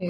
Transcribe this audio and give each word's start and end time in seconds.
אה, 0.00 0.08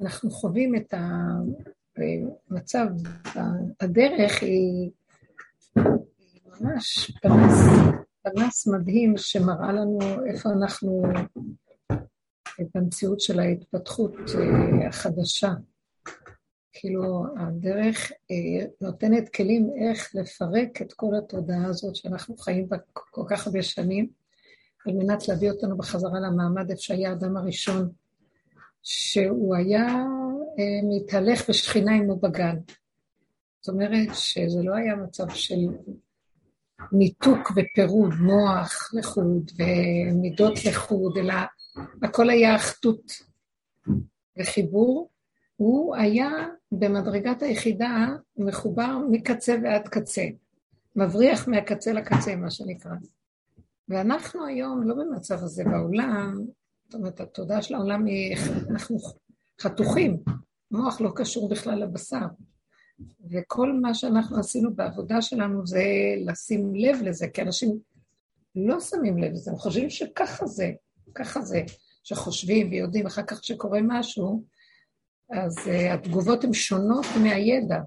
אנחנו 0.00 0.30
חווים 0.30 0.74
את 0.76 0.94
המצב, 2.50 2.86
הדרך 3.80 4.42
היא 4.42 4.90
ממש 6.46 7.10
פרס, 7.22 7.60
פרס 8.22 8.66
מדהים 8.66 9.14
שמראה 9.16 9.72
לנו 9.72 9.98
איפה 10.26 10.48
אנחנו, 10.50 11.02
את 12.62 12.76
המציאות 12.76 13.20
של 13.20 13.40
ההתפתחות 13.40 14.14
אה, 14.34 14.88
החדשה. 14.88 15.52
כאילו, 16.72 17.24
הדרך 17.36 18.12
אה, 18.30 18.66
נותנת 18.80 19.28
כלים 19.28 19.70
איך 19.80 20.14
לפרק 20.14 20.82
את 20.82 20.92
כל 20.92 21.14
התודעה 21.18 21.66
הזאת 21.66 21.96
שאנחנו 21.96 22.36
חיים 22.36 22.68
בה 22.68 22.76
כל 22.92 23.24
כך 23.28 23.46
הרבה 23.46 23.62
שנים, 23.62 24.08
על 24.86 24.94
מנת 24.94 25.28
להביא 25.28 25.50
אותנו 25.50 25.76
בחזרה 25.76 26.20
למעמד 26.20 26.70
איפה 26.70 26.82
שהיה 26.82 27.10
האדם 27.10 27.36
הראשון, 27.36 27.88
שהוא 28.82 29.56
היה 29.56 29.86
אה, 30.58 30.80
מתהלך 30.88 31.50
בשכינה 31.50 31.94
עמו 31.94 32.16
בגן. 32.16 32.56
זאת 33.60 33.74
אומרת 33.74 34.08
שזה 34.14 34.62
לא 34.62 34.74
היה 34.74 34.96
מצב 34.96 35.28
של 35.28 35.60
ניתוק 36.92 37.52
ופירוד, 37.56 38.14
מוח 38.14 38.90
לחוד 38.94 39.50
ומידות 39.58 40.64
לחוד, 40.64 41.18
אלא 41.18 41.34
הכל 42.02 42.30
היה 42.30 42.56
אחדות 42.56 43.12
וחיבור. 44.38 45.10
הוא 45.56 45.96
היה 45.96 46.30
במדרגת 46.72 47.42
היחידה 47.42 48.06
מחובר 48.36 48.98
מקצה 49.10 49.56
ועד 49.62 49.88
קצה, 49.88 50.24
מבריח 50.96 51.48
מהקצה 51.48 51.92
לקצה, 51.92 52.36
מה 52.36 52.50
שנקרא. 52.50 52.92
ואנחנו 53.88 54.46
היום 54.46 54.88
לא 54.88 54.94
במצב 54.94 55.42
הזה 55.42 55.64
בעולם, 55.64 56.44
זאת 56.84 56.94
אומרת, 56.94 57.20
התודעה 57.20 57.62
של 57.62 57.74
העולם 57.74 58.06
היא, 58.06 58.36
אנחנו 58.70 58.96
חתוכים, 59.60 60.22
מוח 60.70 61.00
לא 61.00 61.12
קשור 61.16 61.48
בכלל 61.48 61.82
לבשר. 61.82 62.26
וכל 63.30 63.72
מה 63.72 63.94
שאנחנו 63.94 64.38
עשינו 64.38 64.74
בעבודה 64.74 65.22
שלנו 65.22 65.66
זה 65.66 65.84
לשים 66.26 66.74
לב 66.74 67.02
לזה, 67.02 67.28
כי 67.28 67.42
אנשים 67.42 67.78
לא 68.56 68.80
שמים 68.80 69.18
לב 69.18 69.32
לזה, 69.32 69.50
הם 69.50 69.56
חושבים 69.56 69.90
שככה 69.90 70.46
זה, 70.46 70.72
ככה 71.14 71.40
זה, 71.40 71.60
שחושבים 72.02 72.70
ויודעים 72.70 73.06
אחר 73.06 73.22
כך 73.22 73.44
שקורה 73.44 73.80
משהו, 73.82 74.44
אז 75.30 75.58
uh, 75.58 75.92
התגובות 75.92 76.44
הן 76.44 76.52
שונות 76.52 77.06
מהידע. 77.22 77.80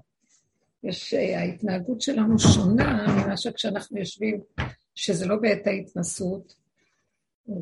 יש, 0.82 1.14
uh, 1.14 1.36
ההתנהגות 1.36 2.00
שלנו 2.00 2.38
שונה 2.38 3.06
ממה 3.08 3.36
שכשאנחנו 3.36 3.98
יושבים, 3.98 4.40
שזה 4.94 5.26
לא 5.26 5.36
בעת 5.36 5.66
ההתנסות, 5.66 6.54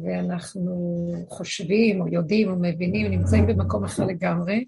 ואנחנו 0.03 1.07
חושבים 1.29 2.01
או 2.01 2.09
יודעים 2.09 2.51
או 2.51 2.57
מבינים, 2.61 3.11
נמצאים 3.11 3.47
במקום 3.47 3.85
אחר 3.85 4.05
לגמרי, 4.05 4.65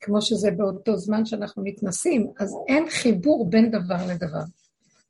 כמו 0.00 0.22
שזה 0.22 0.50
באותו 0.50 0.96
זמן 0.96 1.26
שאנחנו 1.26 1.62
מתנסים, 1.64 2.30
אז 2.38 2.56
אין 2.68 2.90
חיבור 2.90 3.50
בין 3.50 3.70
דבר 3.70 4.06
לדבר. 4.08 4.42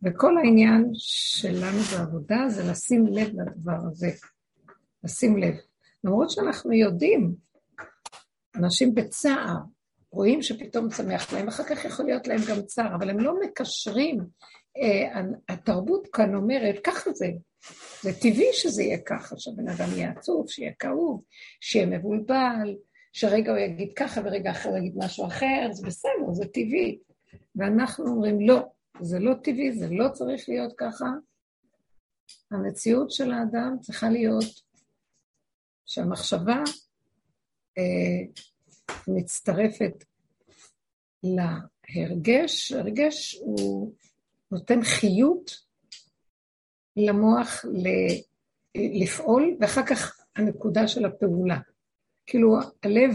וכל 0.02 0.38
העניין 0.38 0.90
שלנו 0.94 1.78
בעבודה 1.78 2.48
זה 2.48 2.70
לשים 2.70 3.06
לב 3.06 3.28
לדבר 3.28 3.86
הזה, 3.90 4.10
לשים 5.04 5.36
לב. 5.36 5.54
למרות 6.04 6.30
שאנחנו 6.30 6.72
יודעים, 6.72 7.34
אנשים 8.56 8.94
בצער, 8.94 9.56
רואים 10.12 10.42
שפתאום 10.42 10.88
צמח 10.88 11.32
להם, 11.32 11.48
אחר 11.48 11.64
כך 11.64 11.84
יכול 11.84 12.04
להיות 12.04 12.26
להם 12.26 12.40
גם 12.50 12.62
צער, 12.62 12.94
אבל 12.94 13.10
הם 13.10 13.20
לא 13.20 13.40
מקשרים. 13.40 14.18
אה, 14.76 15.20
התרבות 15.48 16.08
כאן 16.12 16.34
אומרת, 16.34 16.78
ככה 16.84 17.10
זה, 17.12 17.26
זה 18.02 18.12
טבעי 18.20 18.52
שזה 18.52 18.82
יהיה 18.82 18.98
ככה, 18.98 19.34
שהבן 19.38 19.68
אדם 19.68 19.88
יהיה 19.96 20.10
עצוב, 20.10 20.48
שיהיה 20.48 20.72
כאוב, 20.78 21.22
שיהיה 21.60 21.86
מבולבל, 21.86 22.76
שרגע 23.12 23.50
הוא 23.50 23.58
יגיד 23.58 23.92
ככה 23.96 24.20
ורגע 24.24 24.50
אחר 24.50 24.68
הוא 24.68 24.78
יגיד 24.78 24.92
משהו 24.96 25.26
אחר, 25.26 25.68
זה 25.72 25.86
בסדר, 25.86 26.32
זה 26.32 26.44
טבעי. 26.44 26.98
ואנחנו 27.56 28.06
אומרים, 28.06 28.40
לא, 28.40 28.60
זה 29.00 29.18
לא 29.18 29.34
טבעי, 29.42 29.72
זה 29.72 29.88
לא 29.90 30.08
צריך 30.08 30.48
להיות 30.48 30.72
ככה. 30.76 31.06
המציאות 32.50 33.10
של 33.10 33.32
האדם 33.32 33.76
צריכה 33.80 34.10
להיות 34.10 34.44
שהמחשבה 35.92 36.62
אה, 37.78 38.22
מצטרפת 39.08 40.04
להרגש, 41.22 42.72
הרגש 42.72 43.38
הוא 43.40 43.92
נותן 44.50 44.82
חיות 44.82 45.50
למוח 46.96 47.64
לפעול, 48.74 49.56
ואחר 49.60 49.86
כך 49.86 50.20
הנקודה 50.36 50.88
של 50.88 51.04
הפעולה. 51.04 51.58
כאילו 52.26 52.56
הלב 52.82 53.10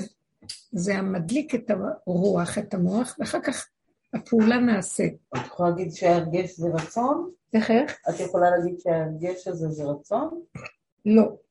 זה 0.72 0.96
המדליק 0.96 1.56
את 1.56 1.72
הרוח, 1.72 2.58
את 2.58 2.74
המוח, 2.74 3.16
ואחר 3.20 3.42
כך 3.42 3.70
הפעולה 4.14 4.58
נעשית. 4.58 5.16
את 5.36 5.46
יכולה 5.46 5.70
להגיד 5.70 5.92
שההרגש 5.92 6.52
זה 6.52 6.68
רצון? 6.74 7.32
איך 7.54 7.72
איך? 7.72 8.00
את 8.09 8.20
יכולה 8.20 8.50
להגיד 8.50 8.80
שההרגש 8.80 9.48
הזה 9.48 9.70
זה 9.70 9.84
רצון? 9.84 10.42
לא. 11.06 11.47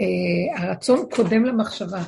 Uh, 0.00 0.60
הרצון 0.60 1.08
קודם 1.10 1.44
למחשבה. 1.44 2.02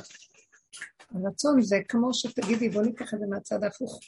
הרצון 1.11 1.61
זה 1.61 1.79
כמו 1.87 2.13
שתגידי, 2.13 2.69
בוא 2.69 2.81
ניקח 2.81 3.13
את 3.13 3.19
זה 3.19 3.25
מהצד 3.29 3.63
ההפוך. 3.63 3.99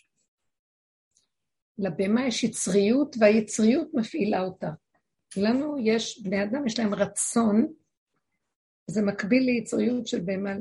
לבהמה 1.77 2.27
יש 2.27 2.43
יצריות, 2.43 3.15
והיצריות 3.19 3.87
מפעילה 3.93 4.41
אותה. 4.41 4.69
לנו 5.37 5.75
יש, 5.79 6.21
בני 6.21 6.43
אדם 6.43 6.67
יש 6.67 6.79
להם 6.79 6.93
רצון 6.93 7.67
זה 8.87 9.01
מקביל 9.01 9.43
ליצריות 9.43 10.07
של 10.07 10.21
בהמה 10.21 10.51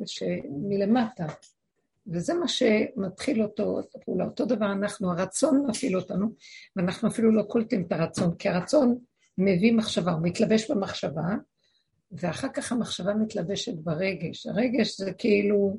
מלמטה, 0.50 1.26
וזה 2.06 2.34
מה 2.34 2.48
שמתחיל 2.48 3.42
אותו, 3.42 3.80
הפעולה. 3.94 4.24
אותו 4.24 4.44
דבר 4.44 4.72
אנחנו, 4.72 5.10
הרצון 5.10 5.66
מפעיל 5.66 5.96
אותנו, 5.96 6.26
ואנחנו 6.76 7.08
אפילו 7.08 7.32
לא 7.32 7.42
קולטים 7.42 7.84
את 7.86 7.92
הרצון, 7.92 8.34
כי 8.34 8.48
הרצון 8.48 8.98
מביא 9.38 9.72
מחשבה, 9.72 10.12
הוא 10.12 10.20
מתלבש 10.22 10.70
במחשבה, 10.70 11.22
ואחר 12.16 12.48
כך 12.48 12.72
המחשבה 12.72 13.14
מתלבשת 13.14 13.74
ברגש. 13.74 14.46
הרגש 14.46 15.00
זה 15.00 15.12
כאילו 15.12 15.78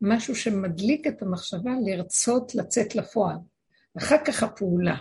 משהו 0.00 0.36
שמדליק 0.36 1.06
את 1.06 1.22
המחשבה 1.22 1.70
לרצות 1.84 2.54
לצאת 2.54 2.94
לפועל. 2.94 3.36
אחר 3.98 4.16
כך 4.24 4.42
הפעולה. 4.42 4.96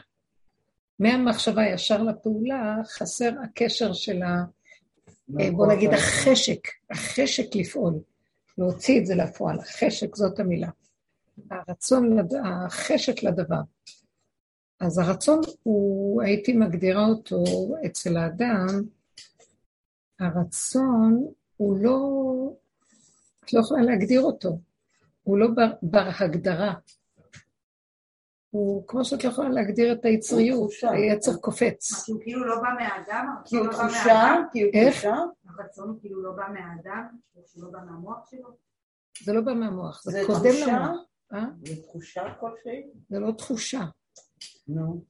מהמחשבה 0.99 1.65
ישר 1.65 2.03
לפעולה 2.03 2.77
חסר 2.85 3.31
הקשר 3.43 3.93
של 3.93 4.23
ה... 4.23 4.43
אה, 5.39 5.51
בוא 5.51 5.67
נגיד 5.67 5.93
החשק, 5.93 6.59
החשק 6.91 7.55
לפעול, 7.55 7.93
להוציא 8.57 8.99
את 8.99 9.05
זה 9.05 9.15
לפועל, 9.15 9.59
החשק 9.59 10.15
זאת 10.15 10.39
המילה. 10.39 10.69
הרצון, 11.51 12.17
החשק 12.43 13.23
לדבר. 13.23 13.61
אז 14.79 14.97
הרצון 14.97 15.41
הוא, 15.63 16.21
הייתי 16.21 16.53
מגדירה 16.53 17.05
אותו 17.05 17.43
אצל 17.85 18.17
האדם, 18.17 18.67
הרצון 20.19 21.25
הוא 21.57 21.77
לא, 21.77 21.99
את 23.45 23.53
לא 23.53 23.59
יכולה 23.59 23.81
להגדיר 23.81 24.21
אותו, 24.21 24.59
הוא 25.23 25.37
לא 25.37 25.47
בר, 25.47 25.71
בר 25.81 26.09
הגדרה. 26.19 26.73
הוא, 28.49 28.87
כמו 28.87 29.05
שאת 29.05 29.23
לא 29.23 29.29
יכולה 29.29 29.49
להגדיר 29.49 29.93
את 29.93 30.05
היצריות, 30.05 30.71
היצר 30.81 31.37
קופץ. 31.37 32.03
כי 32.05 32.11
הוא 32.11 32.21
כאילו 32.21 32.45
לא 32.47 32.61
בא 32.61 32.69
מהאדם? 32.79 33.35
כי 33.45 33.55
הוא 33.55 33.67
תחושה? 33.67 34.35
כי 34.51 34.61
הוא 34.61 34.71
תחושה? 34.71 35.15
הרצון 35.45 35.89
הוא 35.89 35.99
כאילו 36.01 36.23
לא 36.23 36.31
בא 36.31 36.43
מהאדם? 36.53 37.07
שהוא 37.45 37.63
לא 37.63 37.69
בא 37.71 37.79
מהמוח 37.85 38.29
שלו? 38.29 38.49
זה 39.23 39.33
לא 39.33 39.41
בא 39.41 39.53
מהמוח, 39.53 40.01
זה 40.03 40.21
קודם 40.27 40.51
למוח. 40.67 40.97
אה? 41.33 41.45
זה 41.63 41.81
תחושה 41.81 42.23
כלשהי? 42.39 42.83
זה 43.09 43.19
לא 43.19 43.31
תחושה. 43.31 43.81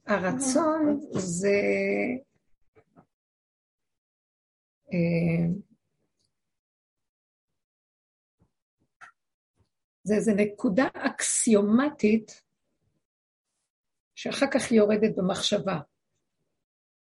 הרצון 0.06 1.00
זה... 1.12 1.50
אה, 4.92 5.48
זה 10.02 10.14
איזו 10.14 10.32
נקודה 10.36 10.86
אקסיומטית 10.94 12.42
שאחר 14.14 14.46
כך 14.50 14.70
היא 14.70 14.78
יורדת 14.78 15.16
במחשבה. 15.16 15.78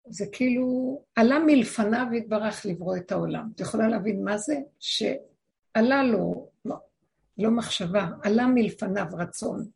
זה 0.06 0.24
כאילו, 0.32 0.98
עלה 1.14 1.38
מלפניו 1.46 2.06
יתברך 2.12 2.66
לברוא 2.66 2.96
את 2.96 3.12
העולם. 3.12 3.50
את 3.54 3.60
יכולה 3.60 3.88
להבין 3.88 4.24
מה 4.24 4.38
זה? 4.38 4.54
שעלה 4.78 6.02
לו, 6.02 6.50
לא, 6.64 6.76
לא 7.38 7.50
מחשבה, 7.50 8.08
עלה 8.22 8.46
מלפניו 8.46 9.06
רצון. 9.12 9.70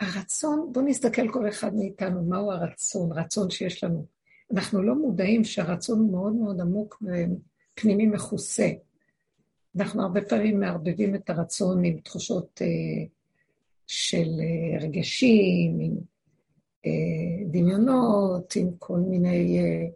הרצון, 0.00 0.68
בואו 0.72 0.84
נסתכל 0.84 1.32
כל 1.32 1.48
אחד 1.48 1.74
מאיתנו, 1.74 2.24
מהו 2.24 2.52
הרצון, 2.52 3.12
רצון 3.12 3.50
שיש 3.50 3.84
לנו. 3.84 4.15
אנחנו 4.52 4.82
לא 4.82 4.94
מודעים 4.94 5.44
שהרצון 5.44 5.98
הוא 5.98 6.12
מאוד 6.12 6.32
מאוד 6.32 6.60
עמוק 6.60 7.02
ופנימי 7.02 8.06
מכוסה. 8.06 8.70
אנחנו 9.76 10.02
הרבה 10.02 10.22
פעמים 10.22 10.60
מערבבים 10.60 11.14
את 11.14 11.30
הרצון 11.30 11.84
עם 11.84 12.00
תחושות 12.00 12.62
אה, 12.62 13.06
של 13.86 14.28
אה, 14.40 14.78
רגשים, 14.80 15.80
עם 15.80 15.96
אה, 16.86 17.44
דמיונות, 17.50 18.56
עם 18.56 18.70
כל 18.78 18.98
מיני, 18.98 19.58
אה, 19.58 19.86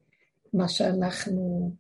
מה 0.55 0.69
שאנחנו 0.69 1.73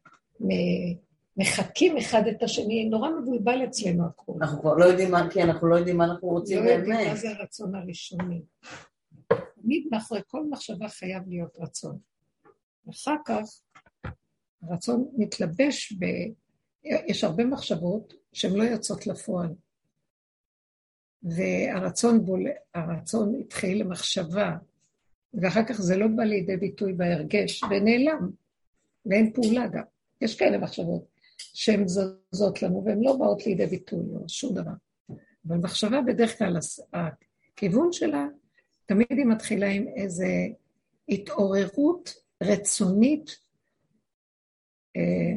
מחקים 1.37 1.96
אחד 1.96 2.22
את 2.26 2.43
השני, 2.43 2.88
נורא 2.88 3.11
מבולבל 3.11 3.64
אצלנו 3.64 4.06
הכול. 4.06 4.37
אנחנו 4.40 4.61
כבר 4.61 4.75
לא 4.75 4.84
יודעים 4.84 5.11
מה, 5.11 5.31
כי 5.31 5.43
אנחנו 5.43 5.69
לא 5.69 5.76
יודעים 5.76 5.96
מה 5.96 6.05
אנחנו 6.05 6.28
רוצים 6.28 6.58
באמת. 6.58 6.70
לא 6.70 6.93
יודעים 6.94 7.08
מה 7.08 7.17
זה 7.17 7.31
הרצון 7.31 7.75
הראשוני. 7.75 8.43
תמיד 9.62 9.87
מאחורי 9.90 10.20
כל 10.26 10.46
מחשבה 10.50 10.88
חייב 10.88 11.22
להיות 11.26 11.56
רצון. 11.58 12.09
אחר 12.90 13.16
כך 13.25 13.44
הרצון 14.62 15.08
מתלבש 15.16 15.92
ב... 15.92 16.04
יש 16.84 17.25
הרבה 17.25 17.44
מחשבות 17.44 18.14
שהן 18.32 18.54
לא 18.54 18.62
יוצאות 18.62 19.06
לפועל. 19.06 19.54
והרצון 21.22 22.25
בול... 22.25 22.46
הרצון 22.75 23.40
התחיל 23.40 23.81
למחשבה, 23.81 24.56
ואחר 25.34 25.64
כך 25.64 25.81
זה 25.81 25.96
לא 25.96 26.06
בא 26.16 26.22
לידי 26.22 26.56
ביטוי 26.56 26.92
בהרגש, 26.92 27.62
ונעלם, 27.62 28.31
ואין 29.06 29.32
פעולה 29.32 29.66
גם. 29.66 29.82
יש 30.20 30.38
כאלה 30.38 30.58
מחשבות 30.58 31.04
שהן 31.38 31.88
זזות 31.88 32.62
לנו, 32.62 32.84
והן 32.84 33.00
לא 33.02 33.16
באות 33.16 33.46
לידי 33.46 33.66
ביטוי 33.66 34.04
או 34.14 34.28
שום 34.28 34.54
דבר. 34.54 34.72
אבל 35.48 35.56
מחשבה 35.56 36.00
בדרך 36.06 36.38
כלל, 36.38 36.56
הכיוון 36.93 37.93
שלה, 37.93 38.26
תמיד 38.86 39.06
היא 39.10 39.26
מתחילה 39.26 39.66
עם 39.66 39.86
איזו 39.96 40.25
התעוררות 41.08 42.14
רצונית. 42.42 43.31
אה, 44.96 45.37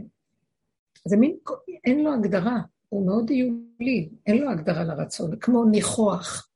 זה 1.05 1.17
מין, 1.17 1.37
אין 1.85 2.03
לו 2.03 2.13
הגדרה, 2.13 2.61
הוא 2.89 3.05
מאוד 3.05 3.29
איולי, 3.29 4.09
אין 4.27 4.37
לו 4.37 4.49
הגדרה 4.49 4.83
לרצון, 4.83 5.39
כמו 5.39 5.65
ניחוח. 5.65 6.49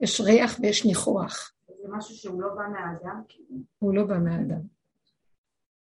יש 0.00 0.20
ריח 0.20 0.58
ויש 0.62 0.86
ניחוח. 0.86 1.52
זה 1.66 1.88
משהו 1.88 2.14
שהוא 2.14 2.42
לא 2.42 2.48
בא 2.54 2.62
מהאדם? 2.68 3.22
כאילו? 3.28 3.60
הוא 3.78 3.94
לא 3.94 4.04
בא 4.04 4.18
מהאדם. 4.18 4.60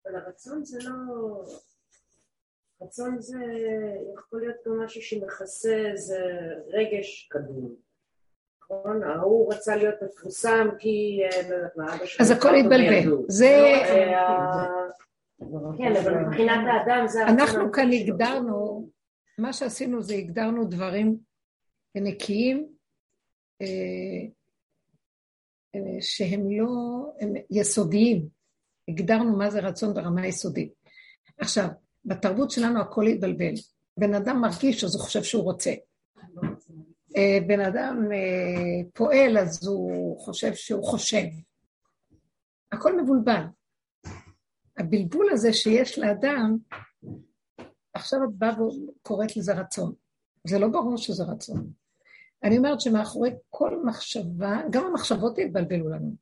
אבל 0.05 0.17
הרצון 0.17 0.65
זה 0.65 0.79
לא... 0.83 0.95
רצון 2.83 3.21
זה 3.21 3.39
יכול 4.15 4.41
להיות 4.41 4.57
גם 4.67 4.85
משהו 4.85 5.03
שמכסה 5.03 5.77
איזה 5.93 6.19
רגש 6.69 7.29
קדום. 7.31 7.75
נכון? 8.73 9.03
ההוא 9.03 9.55
רצה 9.55 9.77
להיות 9.77 9.95
מפורסם 10.03 10.69
כי... 10.79 11.21
אה, 11.25 11.97
אז 12.21 12.31
הכל 12.31 12.55
התבלבל. 12.55 13.17
זה... 13.29 13.47
אה, 13.47 14.67
כן, 15.79 15.97
אבל 15.97 16.15
מבחינת 16.15 16.61
האדם 16.73 17.07
זה... 17.09 17.23
אנחנו 17.23 17.73
כאן 17.73 17.93
הגדרנו, 17.93 18.89
מה 19.39 19.53
שעשינו 19.53 20.03
זה 20.03 20.15
הגדרנו 20.15 20.65
דברים 20.65 21.17
נקיים 21.95 22.67
אה, 23.63 23.67
שהם 26.01 26.51
לא, 26.51 26.67
הם 27.21 27.33
יסודיים. 27.51 28.29
הגדרנו 28.89 29.37
מה 29.37 29.51
זה 29.51 29.61
רצון 29.61 29.95
ברמה 29.95 30.27
יסודית. 30.27 30.73
עכשיו, 31.39 31.69
בתרבות 32.05 32.51
שלנו 32.51 32.81
הכל 32.81 33.07
התבלבל. 33.07 33.55
בן 33.97 34.15
אדם 34.15 34.41
מרגיש 34.41 34.85
אז 34.85 34.95
הוא 34.95 35.03
חושב 35.03 35.23
שהוא 35.23 35.43
רוצה. 35.43 35.73
אה, 37.17 37.39
בן 37.47 37.61
אדם 37.61 38.09
אה, 38.13 38.91
פועל 38.95 39.39
אז 39.39 39.67
הוא 39.67 40.21
חושב 40.21 40.55
שהוא 40.55 40.85
חושב. 40.85 41.25
הכל 42.73 43.03
מבולבל. 43.03 43.43
הבלבול 44.79 45.27
הזה 45.33 45.53
שיש 45.53 45.99
לאדם, 45.99 46.57
עכשיו 47.95 48.19
את 48.25 48.35
באה 48.35 48.53
וקוראת 48.63 49.37
לזה 49.37 49.55
רצון. 49.55 49.93
זה 50.47 50.59
לא 50.59 50.69
ברור 50.69 50.97
שזה 50.97 51.25
רצון. 51.25 51.71
אני 52.45 52.59
אומרת 52.59 52.81
שמאחורי 52.81 53.31
כל 53.51 53.85
מחשבה, 53.85 54.63
גם 54.71 54.87
המחשבות 54.87 55.39
יתבלבלו 55.39 55.89
לנו. 55.89 56.15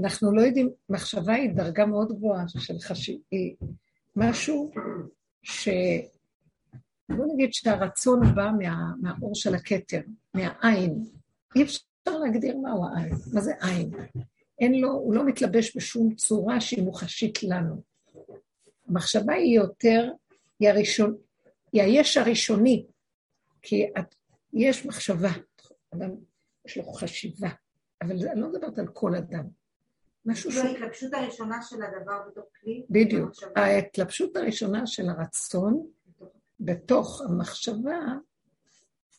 אנחנו 0.00 0.34
לא 0.34 0.42
יודעים, 0.42 0.70
מחשבה 0.88 1.32
היא 1.32 1.50
דרגה 1.50 1.86
מאוד 1.86 2.12
גבוהה 2.12 2.44
של 2.48 2.78
חשיב, 2.78 3.20
היא 3.30 3.56
משהו 4.16 4.70
ש... 5.42 5.68
בוא 7.16 7.26
נגיד 7.34 7.52
שהרצון 7.52 8.34
בא 8.34 8.50
מה, 8.58 8.92
מהאור 9.00 9.34
של 9.34 9.54
הכתר, 9.54 10.00
מהעין. 10.34 11.04
אי 11.56 11.62
אפשר 11.62 12.18
להגדיר 12.24 12.56
מהו 12.56 12.84
העין, 12.86 13.14
מה 13.32 13.40
זה 13.40 13.52
עין. 13.60 13.90
אין 14.58 14.80
לו, 14.80 14.90
הוא 14.92 15.14
לא 15.14 15.26
מתלבש 15.26 15.76
בשום 15.76 16.14
צורה 16.14 16.60
שהיא 16.60 16.84
מוחשית 16.84 17.42
לנו. 17.42 17.82
המחשבה 18.88 19.34
היא 19.34 19.56
יותר, 19.56 20.12
היא 20.60 20.68
הראשון, 20.68 21.16
היא 21.72 21.82
היש 21.82 22.16
הראשוני, 22.16 22.86
כי 23.62 23.86
את, 23.98 24.14
יש 24.52 24.86
מחשבה, 24.86 25.30
אדם 25.94 26.10
יש 26.66 26.76
לו 26.76 26.84
חשיבה, 26.92 27.48
אבל 28.02 28.28
אני 28.28 28.40
לא 28.40 28.52
מדברת 28.52 28.78
על 28.78 28.86
כל 28.86 29.14
אדם. 29.14 29.44
משהו 30.26 30.52
ש... 30.52 30.56
ההתלבשות 30.56 31.14
הראשונה 31.14 31.62
של 31.62 31.76
הדבר 31.82 32.18
בתוך 32.28 32.44
כלי? 32.60 32.84
בדיוק. 32.90 33.32
ההתלבשות 33.56 34.36
הראשונה 34.36 34.86
של 34.86 35.08
הרצון 35.08 35.86
בתוך 36.60 37.20
המחשבה 37.20 37.98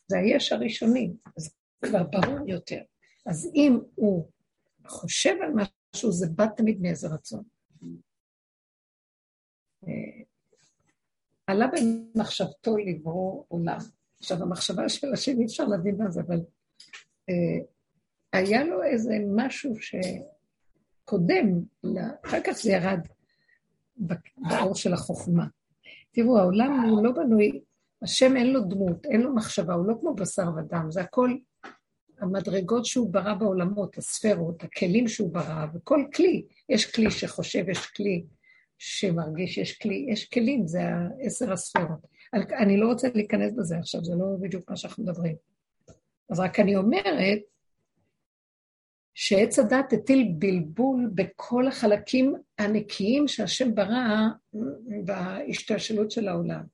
זה 0.06 0.18
היש 0.18 0.52
הראשוני, 0.52 1.12
אז 1.36 1.54
כבר 1.84 2.02
ברור 2.02 2.48
יותר. 2.48 2.80
אז 3.26 3.50
אם 3.54 3.78
הוא 3.94 4.28
חושב 4.86 5.34
על 5.42 5.52
משהו, 5.54 6.12
זה 6.12 6.26
בא 6.26 6.46
תמיד 6.56 6.80
מאיזה 6.80 7.08
רצון. 7.08 7.42
אה, 9.86 10.22
עלה 11.46 11.66
במחשבתו 11.66 12.76
לברוא 12.76 13.44
עולם. 13.48 13.78
עכשיו, 14.18 14.42
המחשבה 14.42 14.88
של 14.88 15.12
השם, 15.12 15.40
אי 15.40 15.44
אפשר 15.44 15.64
להבין 15.64 15.96
מה 15.96 16.10
זה, 16.10 16.20
אבל 16.20 16.40
אה, 17.28 17.66
היה 18.32 18.64
לו 18.64 18.82
איזה 18.82 19.14
משהו 19.36 19.74
שקודם, 19.80 21.46
אחר 22.26 22.40
כך 22.46 22.52
זה 22.52 22.70
ירד 22.70 23.00
באור 24.36 24.74
של 24.74 24.92
החוכמה. 24.92 25.46
תראו, 26.12 26.38
העולם 26.38 26.80
הוא 26.80 27.04
לא 27.04 27.12
בנוי, 27.12 27.60
השם 28.02 28.36
אין 28.36 28.52
לו 28.52 28.60
דמות, 28.60 29.06
אין 29.06 29.20
לו 29.20 29.34
מחשבה, 29.34 29.74
הוא 29.74 29.86
לא 29.86 29.94
כמו 30.00 30.14
בשר 30.14 30.48
ודם, 30.56 30.86
זה 30.90 31.00
הכל 31.00 31.36
המדרגות 32.18 32.84
שהוא 32.84 33.12
ברא 33.12 33.34
בעולמות, 33.34 33.98
הספרות, 33.98 34.64
הכלים 34.64 35.08
שהוא 35.08 35.32
ברא, 35.32 35.66
וכל 35.74 36.04
כלי, 36.14 36.44
יש 36.68 36.94
כלי 36.94 37.10
שחושב, 37.10 37.68
יש 37.68 37.86
כלי 37.86 38.24
שמרגיש, 38.78 39.58
יש 39.58 39.78
כלי, 39.78 40.06
יש 40.08 40.28
כלים, 40.28 40.66
זה 40.66 40.82
עשר 41.20 41.52
הספרות. 41.52 42.06
אני 42.34 42.76
לא 42.76 42.86
רוצה 42.86 43.08
להיכנס 43.14 43.52
בזה 43.56 43.78
עכשיו, 43.78 44.04
זה 44.04 44.14
לא 44.14 44.26
בדיוק 44.40 44.70
מה 44.70 44.76
שאנחנו 44.76 45.02
מדברים. 45.02 45.36
אז 46.30 46.40
רק 46.40 46.60
אני 46.60 46.76
אומרת 46.76 47.38
שעץ 49.14 49.58
הדת 49.58 49.92
הטיל 49.92 50.32
בלבול 50.38 51.10
בכל 51.14 51.68
החלקים 51.68 52.34
הנקיים 52.58 53.28
שהשם 53.28 53.74
ברא 53.74 54.28
בהשתלשלות 55.04 56.10
של 56.10 56.28
העולם, 56.28 56.64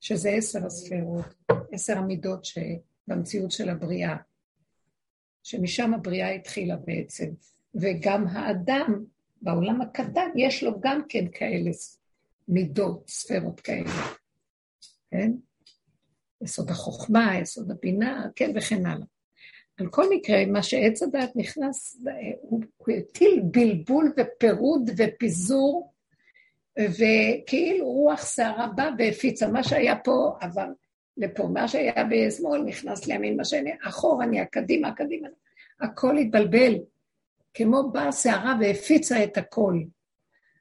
שזה 0.00 0.30
עשר 0.30 0.66
הספרות, 0.66 1.34
עשר 1.72 1.98
המידות 1.98 2.44
שבמציאות 2.44 3.50
של 3.50 3.68
הבריאה, 3.68 4.16
שמשם 5.42 5.94
הבריאה 5.94 6.30
התחילה 6.30 6.76
בעצם, 6.76 7.30
וגם 7.74 8.26
האדם 8.26 9.04
בעולם 9.42 9.80
הקטן 9.80 10.30
יש 10.36 10.62
לו 10.62 10.80
גם 10.80 11.00
כן 11.08 11.24
כאלה 11.32 11.70
מידות, 12.48 13.08
ספרות 13.08 13.60
כאלה, 13.60 13.90
כן? 15.10 15.32
יסוד 16.42 16.70
החוכמה, 16.70 17.38
יסוד 17.42 17.70
הבינה, 17.70 18.26
כן, 18.36 18.52
וכן 18.56 18.86
הלאה. 18.86 19.06
על 19.78 19.86
כל 19.86 20.04
מקרה, 20.10 20.46
מה 20.46 20.62
שעץ 20.62 21.02
הדעת 21.02 21.36
נכנס, 21.36 22.00
הוא 22.40 22.62
הטיל 22.88 23.42
בלבול 23.44 24.12
ופירוד 24.16 24.90
ופיזור, 24.96 25.92
וכאילו 26.78 27.86
רוח 27.86 28.34
שערה 28.34 28.66
באה 28.66 28.90
והפיצה. 28.98 29.48
מה 29.48 29.62
שהיה 29.62 29.96
פה 29.96 30.36
עבר 30.40 30.66
לפה, 31.16 31.48
מה 31.52 31.68
שהיה 31.68 32.04
בשמאל 32.10 32.62
נכנס 32.62 33.06
לימין, 33.06 33.36
מה 33.36 33.44
שהיה 33.44 33.76
אחורה 33.82 34.26
נהיה 34.26 34.44
קדימה, 34.44 34.92
קדימה. 34.92 35.28
הכל 35.80 36.18
התבלבל, 36.18 36.74
כמו 37.54 37.90
באה 37.92 38.12
שערה 38.12 38.54
והפיצה 38.60 39.24
את 39.24 39.36
הכל. 39.36 39.80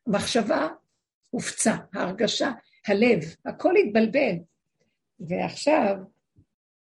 המחשבה 0.08 0.68
הופצה, 1.30 1.76
ההרגשה, 1.94 2.52
הלב, 2.88 3.20
הכל 3.46 3.74
התבלבל. 3.78 4.36
ועכשיו 5.20 5.98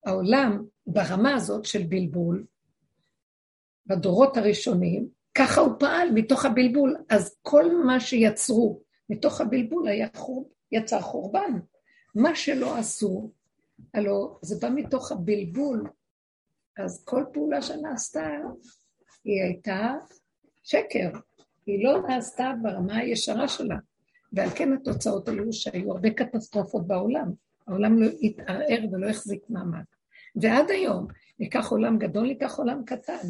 העולם 0.06 0.64
ברמה 0.86 1.34
הזאת 1.34 1.64
של 1.64 1.82
בלבול, 1.82 2.44
בדורות 3.86 4.36
הראשונים, 4.36 5.08
ככה 5.34 5.60
הוא 5.60 5.72
פעל 5.78 6.08
מתוך 6.14 6.44
הבלבול. 6.44 6.96
אז 7.08 7.36
כל 7.42 7.76
מה 7.84 8.00
שיצרו 8.00 8.82
מתוך 9.10 9.40
הבלבול 9.40 9.88
היה 9.88 10.08
חור, 10.16 10.50
יצר 10.72 11.00
חורבן. 11.00 11.58
מה 12.14 12.34
שלא 12.34 12.76
עשו, 12.76 13.32
הלוא 13.94 14.38
זה 14.42 14.56
בא 14.60 14.74
מתוך 14.74 15.12
הבלבול, 15.12 15.88
אז 16.78 17.04
כל 17.04 17.24
פעולה 17.32 17.62
שנעשתה 17.62 18.30
היא 19.24 19.42
הייתה 19.42 19.94
שקר. 20.62 21.10
היא 21.66 21.84
לא 21.84 22.02
נעשתה 22.08 22.52
ברמה 22.62 22.96
הישרה 22.96 23.48
שלה. 23.48 23.76
ועל 24.32 24.50
כן 24.50 24.72
התוצאות 24.72 25.28
היו 25.28 25.52
שהיו 25.52 25.92
הרבה 25.92 26.10
קטסטרופות 26.10 26.86
בעולם. 26.86 27.32
העולם 27.68 27.98
לא 27.98 28.06
התערער 28.22 28.80
ולא 28.92 29.08
החזיק 29.08 29.42
מעמד. 29.48 29.84
ועד 30.36 30.70
היום, 30.70 31.06
ניקח 31.38 31.70
עולם 31.70 31.98
גדול, 31.98 32.26
ניקח 32.26 32.58
עולם 32.58 32.84
קטן. 32.84 33.28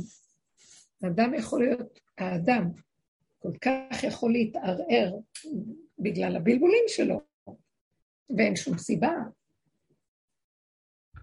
האדם 1.02 1.34
יכול 1.34 1.64
להיות, 1.64 2.00
האדם 2.18 2.70
כל 3.38 3.52
כך 3.60 4.04
יכול 4.04 4.32
להתערער 4.32 5.14
בגלל 5.98 6.36
הבלבולים 6.36 6.84
שלו, 6.88 7.20
ואין 8.36 8.56
שום 8.56 8.78
סיבה. 8.78 9.12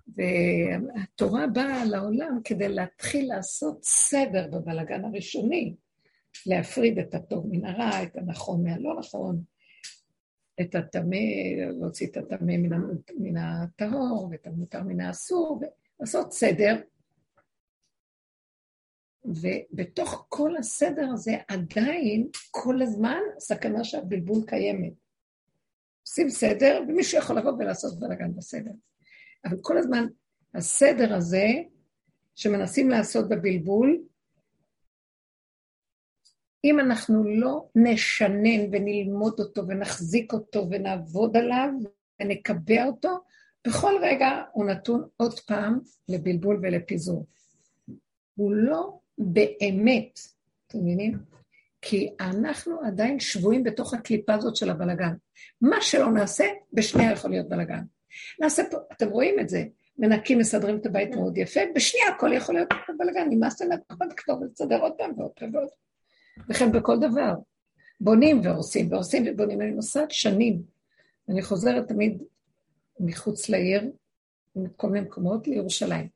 והתורה 0.08 1.48
באה 1.48 1.86
לעולם 1.86 2.40
כדי 2.44 2.70
להתחיל 2.70 3.34
לעשות 3.36 3.84
סדר 3.84 4.48
בבלגן 4.52 5.06
הראשוני, 5.06 5.76
להפריד 6.46 7.00
את 7.00 7.14
הטוב 7.14 7.48
מן 7.52 7.66
הרע, 7.66 8.04
את 8.04 8.16
הנכון 8.16 8.64
מהלא 8.64 8.96
נכון, 9.00 9.44
את 10.62 10.76
הטמא, 10.76 11.16
להוציא 11.80 12.08
את 12.08 12.18
הטמא 12.18 12.58
מן, 12.58 12.70
מן 13.20 13.38
הטהור, 13.38 14.28
ואת 14.32 14.48
המותר 14.48 14.84
מן 14.84 15.00
האסור, 15.00 15.62
ולעשות 16.00 16.34
סדר. 16.34 16.82
ובתוך 19.26 20.26
כל 20.30 20.58
הסדר 20.58 21.10
הזה 21.14 21.32
עדיין 21.48 22.28
כל 22.52 22.82
הזמן 22.82 23.20
סכנה 23.40 23.84
שהבלבול 23.84 24.46
קיימת. 24.48 24.94
עושים 26.02 26.30
סדר, 26.30 26.82
ומישהו 26.88 27.18
יכול 27.18 27.38
לבוא 27.38 27.52
ולעשות 27.52 28.00
בלאגן 28.00 28.36
בסדר. 28.36 28.72
אבל 29.46 29.58
כל 29.62 29.78
הזמן 29.78 30.06
הסדר 30.54 31.16
הזה 31.16 31.48
שמנסים 32.36 32.90
לעשות 32.90 33.30
בבלבול, 33.30 34.04
אם 36.64 36.80
אנחנו 36.80 37.24
לא 37.24 37.68
נשנן 37.76 38.68
ונלמוד 38.72 39.40
אותו 39.40 39.68
ונחזיק 39.68 40.34
אותו 40.34 40.68
ונעבוד 40.72 41.38
עליו 41.38 41.70
ונקבע 42.22 42.86
אותו, 42.86 43.10
בכל 43.68 43.94
רגע 44.02 44.42
הוא 44.52 44.66
נתון 44.66 45.08
עוד 45.18 45.40
פעם 45.40 45.80
לבלבול 46.10 46.60
ולפיזור. 46.62 47.26
הוא 48.36 48.52
לא 48.52 49.00
באמת, 49.18 50.20
אתם 50.68 50.80
מבינים? 50.80 51.18
כי 51.82 52.10
אנחנו 52.20 52.82
עדיין 52.86 53.20
שבויים 53.20 53.64
בתוך 53.64 53.94
הקליפה 53.94 54.34
הזאת 54.34 54.56
של 54.56 54.70
הבלגן. 54.70 55.14
מה 55.62 55.82
שלא 55.82 56.12
נעשה, 56.12 56.46
בשנייה 56.74 57.12
יכול 57.12 57.32
להיות 57.32 57.50
בלגן. 57.50 57.82
נעשה 58.40 58.64
פה, 58.72 58.78
אתם 58.92 59.10
רואים 59.10 59.40
את 59.40 59.50
זה, 59.50 59.64
מנקים, 59.98 60.38
מסדרים 60.38 60.78
את 60.78 60.86
הבית 60.86 61.16
מאוד 61.16 61.38
יפה, 61.38 61.60
בשנייה 61.76 62.08
הכל 62.08 62.34
יכול 62.34 62.56
להיות 62.56 62.70
בלגן, 62.98 63.28
נמאסתם 63.30 63.66
לקחת 63.72 64.14
כתובת, 64.18 64.52
לסדר 64.52 64.80
עוד 64.82 64.94
פעם 64.98 65.12
ועוד 65.18 65.32
פעם 65.32 65.56
ועוד. 65.56 65.70
וכן 66.50 66.72
בכל 66.72 67.00
דבר. 67.00 67.34
בונים 68.02 68.42
והורסים, 68.44 68.92
והורסים 68.92 69.24
ובונים. 69.28 69.62
אני 69.62 69.72
נוסעת 69.72 70.12
שנים. 70.12 70.62
אני 71.30 71.42
חוזרת 71.42 71.88
תמיד 71.88 72.24
מחוץ 73.00 73.50
לעיר, 73.50 73.92
מכל 74.56 74.90
מיני 74.90 75.06
מקומות, 75.06 75.48
לירושלים. 75.48 76.08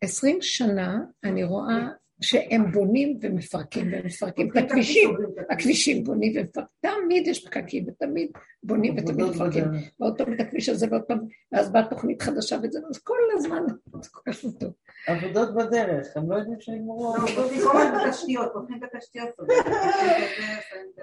עשרים 0.00 0.42
שנה 0.42 0.98
אני 1.24 1.44
רואה 1.44 1.88
שהם 2.20 2.72
בונים 2.72 3.18
ומפרקים 3.22 3.90
ומפרקים 3.92 4.50
את 4.50 4.56
הכבישים, 4.56 5.10
הכבישים 5.50 6.04
בונים 6.04 6.32
ומפרקים, 6.36 6.68
תמיד 6.80 7.26
יש 7.26 7.46
פקקים 7.46 7.84
ותמיד 7.88 8.30
בונים 8.62 8.94
ותמיד 8.98 9.26
מפרקים, 9.26 9.64
ועוד 10.00 10.18
פעם 10.18 10.34
את 10.34 10.40
הכביש 10.40 10.68
הזה 10.68 10.86
ועוד 10.90 11.02
פעם, 11.02 11.18
ואז 11.52 11.72
באה 11.72 11.84
תוכנית 11.90 12.22
חדשה 12.22 12.56
וזה, 12.62 12.78
אז 12.90 12.98
כל 12.98 13.16
הזמן 13.36 13.62
זה 14.02 14.08
כל 14.12 14.32
כך 14.32 14.44
לא 14.44 14.50
טוב. 14.60 14.72
עבודות 15.06 15.54
בדרך, 15.54 16.06
הם 16.16 16.30
לא 16.30 16.36
יודעים 16.36 16.60
שנגמרו. 16.60 17.14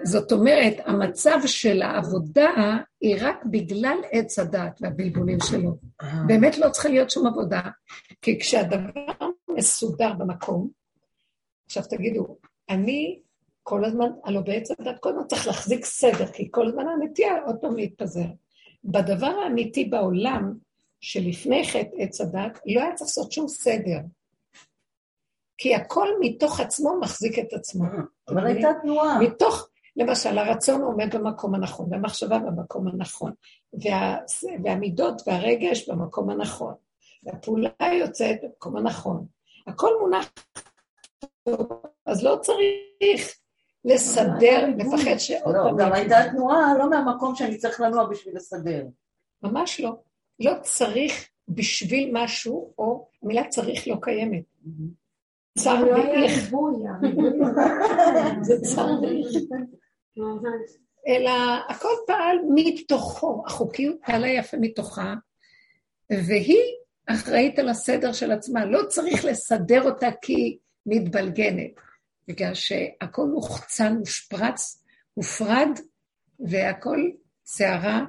זאת 0.02 0.32
אומרת, 0.32 0.74
המצב 0.84 1.38
של 1.46 1.82
העבודה 1.82 2.50
היא 3.00 3.16
רק 3.20 3.44
בגלל 3.44 3.98
עץ 4.10 4.38
הדת 4.38 4.78
והבלבולים 4.80 5.38
שלו. 5.40 5.76
אה. 6.02 6.22
באמת 6.26 6.58
לא 6.58 6.68
צריכה 6.68 6.88
להיות 6.88 7.10
שום 7.10 7.26
עבודה, 7.26 7.60
כי 8.22 8.40
כשהדבר 8.40 9.12
מסודר 9.48 10.12
במקום, 10.12 10.81
עכשיו 11.72 11.98
תגידו, 11.98 12.36
אני 12.70 13.20
כל 13.62 13.84
הזמן, 13.84 14.10
הלוא 14.24 14.40
בעצם 14.40 14.74
הדת 14.78 14.98
כל 14.98 15.08
הזמן 15.08 15.26
צריך 15.26 15.46
להחזיק 15.46 15.84
סדר, 15.84 16.26
כי 16.26 16.48
כל 16.50 16.68
הזמן 16.68 16.88
הנטייה 16.88 17.42
עוד 17.46 17.56
פעם 17.60 17.76
להתפזר. 17.76 18.26
בדבר 18.84 19.26
האמיתי 19.26 19.84
בעולם, 19.84 20.54
שלפני 21.00 21.68
חטא 21.68 21.96
עץ 21.98 22.20
הדת, 22.20 22.60
לא 22.66 22.80
היה 22.80 22.94
צריך 22.94 23.08
לעשות 23.08 23.32
שום 23.32 23.48
סדר. 23.48 23.98
כי 25.58 25.74
הכל 25.74 26.08
מתוך 26.20 26.60
עצמו 26.60 27.00
מחזיק 27.00 27.38
את 27.38 27.52
עצמו. 27.52 27.84
אבל 28.28 28.46
הייתה 28.46 28.68
תנועה. 28.82 29.20
מתוך, 29.20 29.68
למשל, 29.96 30.38
הרצון 30.38 30.82
עומד 30.82 31.16
במקום 31.16 31.54
הנכון, 31.54 31.88
והמחשבה 31.90 32.38
במקום 32.38 32.88
הנכון, 32.88 33.32
וה, 33.72 34.16
והמידות 34.64 35.22
והרגש 35.26 35.88
במקום 35.88 36.30
הנכון, 36.30 36.74
והפעולה 37.22 37.70
יוצאת 38.00 38.36
במקום 38.42 38.76
הנכון. 38.76 39.26
הכל 39.66 39.90
מונח 40.00 40.30
אז 42.06 42.24
לא 42.24 42.38
צריך 42.42 43.36
לסדר, 43.84 44.66
לפחד 44.78 45.18
שעוד 45.18 45.54
לא, 45.54 45.62
פעם... 45.62 45.76
גם 45.76 45.92
הייתה 45.92 46.16
תנועה 46.30 46.78
לא 46.78 46.90
מהמקום 46.90 47.34
שאני 47.34 47.58
צריך 47.58 47.80
לנוע 47.80 48.06
בשביל 48.06 48.36
לסדר. 48.36 48.86
ממש 49.42 49.80
לא. 49.80 49.96
לא 50.40 50.52
צריך 50.62 51.28
בשביל 51.48 52.10
משהו, 52.12 52.74
או 52.78 53.08
המילה 53.22 53.48
צריך 53.48 53.88
לא 53.88 53.96
קיימת. 54.02 54.42
צר 55.58 55.84
לא 55.84 55.92
ואיך. 55.92 56.52
זה 58.46 58.60
צר 58.60 58.88
ואיך. 59.02 59.26
אלא 61.08 61.30
הכל 61.68 61.88
פעל 62.06 62.36
מתוכו, 62.54 63.42
החוקיות 63.46 63.96
פעלה 64.06 64.28
יפה 64.28 64.56
מתוכה, 64.60 65.14
והיא 66.10 66.62
אחראית 67.06 67.58
על 67.58 67.68
הסדר 67.68 68.12
של 68.12 68.32
עצמה. 68.32 68.64
לא 68.64 68.80
צריך 68.88 69.24
לסדר 69.24 69.82
אותה 69.82 70.08
כי 70.22 70.58
מתבלגנת, 70.86 71.70
בגלל 72.28 72.54
שהכל 72.54 73.26
מוחצן, 73.26 73.96
מושפרץ, 73.96 74.84
מופרד, 75.16 75.68
והכל 76.48 77.10
סערה. 77.44 78.04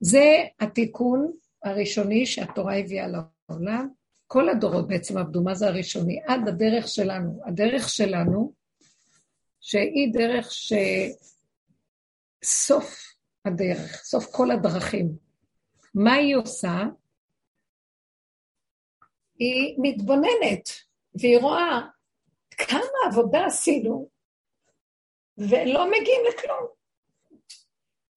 זה 0.00 0.24
התיקון 0.60 1.32
הראשוני 1.64 2.26
שהתורה 2.26 2.76
הביאה 2.76 3.06
לעולם. 3.06 3.88
כל 4.26 4.48
הדורות 4.48 4.88
בעצם 4.88 5.18
עבדו, 5.18 5.42
מה 5.42 5.54
זה 5.54 5.66
הראשוני? 5.68 6.20
עד 6.26 6.48
הדרך 6.48 6.88
שלנו. 6.88 7.40
הדרך 7.46 7.88
שלנו, 7.88 8.52
שהיא 9.60 10.12
דרך 10.12 10.50
שסוף 12.42 13.12
הדרך, 13.44 14.02
סוף 14.04 14.26
כל 14.32 14.50
הדרכים. 14.50 15.16
מה 15.94 16.12
היא 16.12 16.36
עושה? 16.36 16.82
היא 19.38 19.76
מתבוננת. 19.78 20.68
והיא 21.14 21.38
רואה 21.38 21.80
כמה 22.50 23.10
עבודה 23.10 23.46
עשינו 23.46 24.08
ולא 25.38 25.90
מגיעים 25.90 26.20
לכלום. 26.28 26.66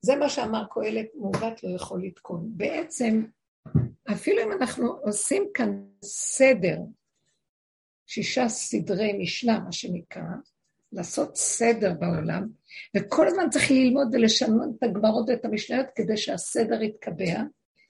זה 0.01 0.15
מה 0.15 0.29
שאמר 0.29 0.63
קהלת, 0.69 1.07
מעוות 1.15 1.63
לא 1.63 1.75
יכול 1.75 2.03
לתקון. 2.03 2.43
בעצם, 2.47 3.25
אפילו 4.11 4.41
אם 4.43 4.51
אנחנו 4.51 4.87
עושים 5.01 5.47
כאן 5.53 5.85
סדר, 6.03 6.77
שישה 8.05 8.47
סדרי 8.49 9.13
משנה, 9.13 9.59
מה 9.59 9.71
שנקרא, 9.71 10.21
לעשות 10.91 11.35
סדר 11.35 11.93
בעולם, 11.99 12.47
וכל 12.95 13.27
הזמן 13.27 13.49
צריך 13.49 13.71
ללמוד 13.71 14.07
ולשנות 14.13 14.69
את 14.77 14.83
הגמרות 14.83 15.29
ואת 15.29 15.45
המשניות 15.45 15.85
כדי 15.95 16.17
שהסדר 16.17 16.81
יתקבע. 16.81 17.41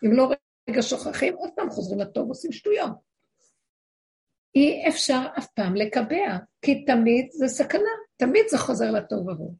אם 0.05 0.13
לא 0.13 0.29
רגע 0.69 0.81
שוכחים, 0.81 1.35
עוד 1.35 1.49
פעם 1.55 1.69
חוזרים 1.69 1.99
לטוב, 1.99 2.27
עושים 2.29 2.51
שטויות. 2.51 3.14
אי 4.55 4.87
אפשר 4.87 5.21
אף 5.37 5.47
פעם 5.47 5.75
לקבע, 5.75 6.37
כי 6.61 6.85
תמיד 6.85 7.31
זה 7.31 7.47
סכנה, 7.47 7.89
תמיד 8.17 8.45
זה 8.49 8.57
חוזר 8.57 8.91
לטוב 8.91 9.29
עבור. 9.29 9.53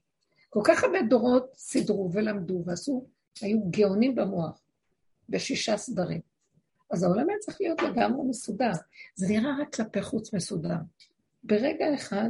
כל 0.50 0.62
כך 0.64 0.84
הרבה 0.84 1.02
דורות 1.10 1.52
סידרו 1.56 2.10
ולמדו 2.14 2.64
ועשו, 2.66 3.08
היו 3.42 3.60
גאונים 3.70 4.16
במוח, 4.16 4.62
בשישה 5.30 5.78
סדרים. 5.78 6.22
אז 6.92 7.04
העולם 7.04 7.30
היה 7.30 7.38
צריך 7.40 7.62
להיות 7.62 7.82
לגמרי 7.82 8.28
מסודר. 8.30 8.72
זה 9.16 9.28
נראה 9.30 9.52
רק 9.62 9.76
כלפי 9.76 10.02
חוץ 10.02 10.34
מסודר. 10.34 10.76
ברגע 11.44 11.94
אחד 11.96 12.30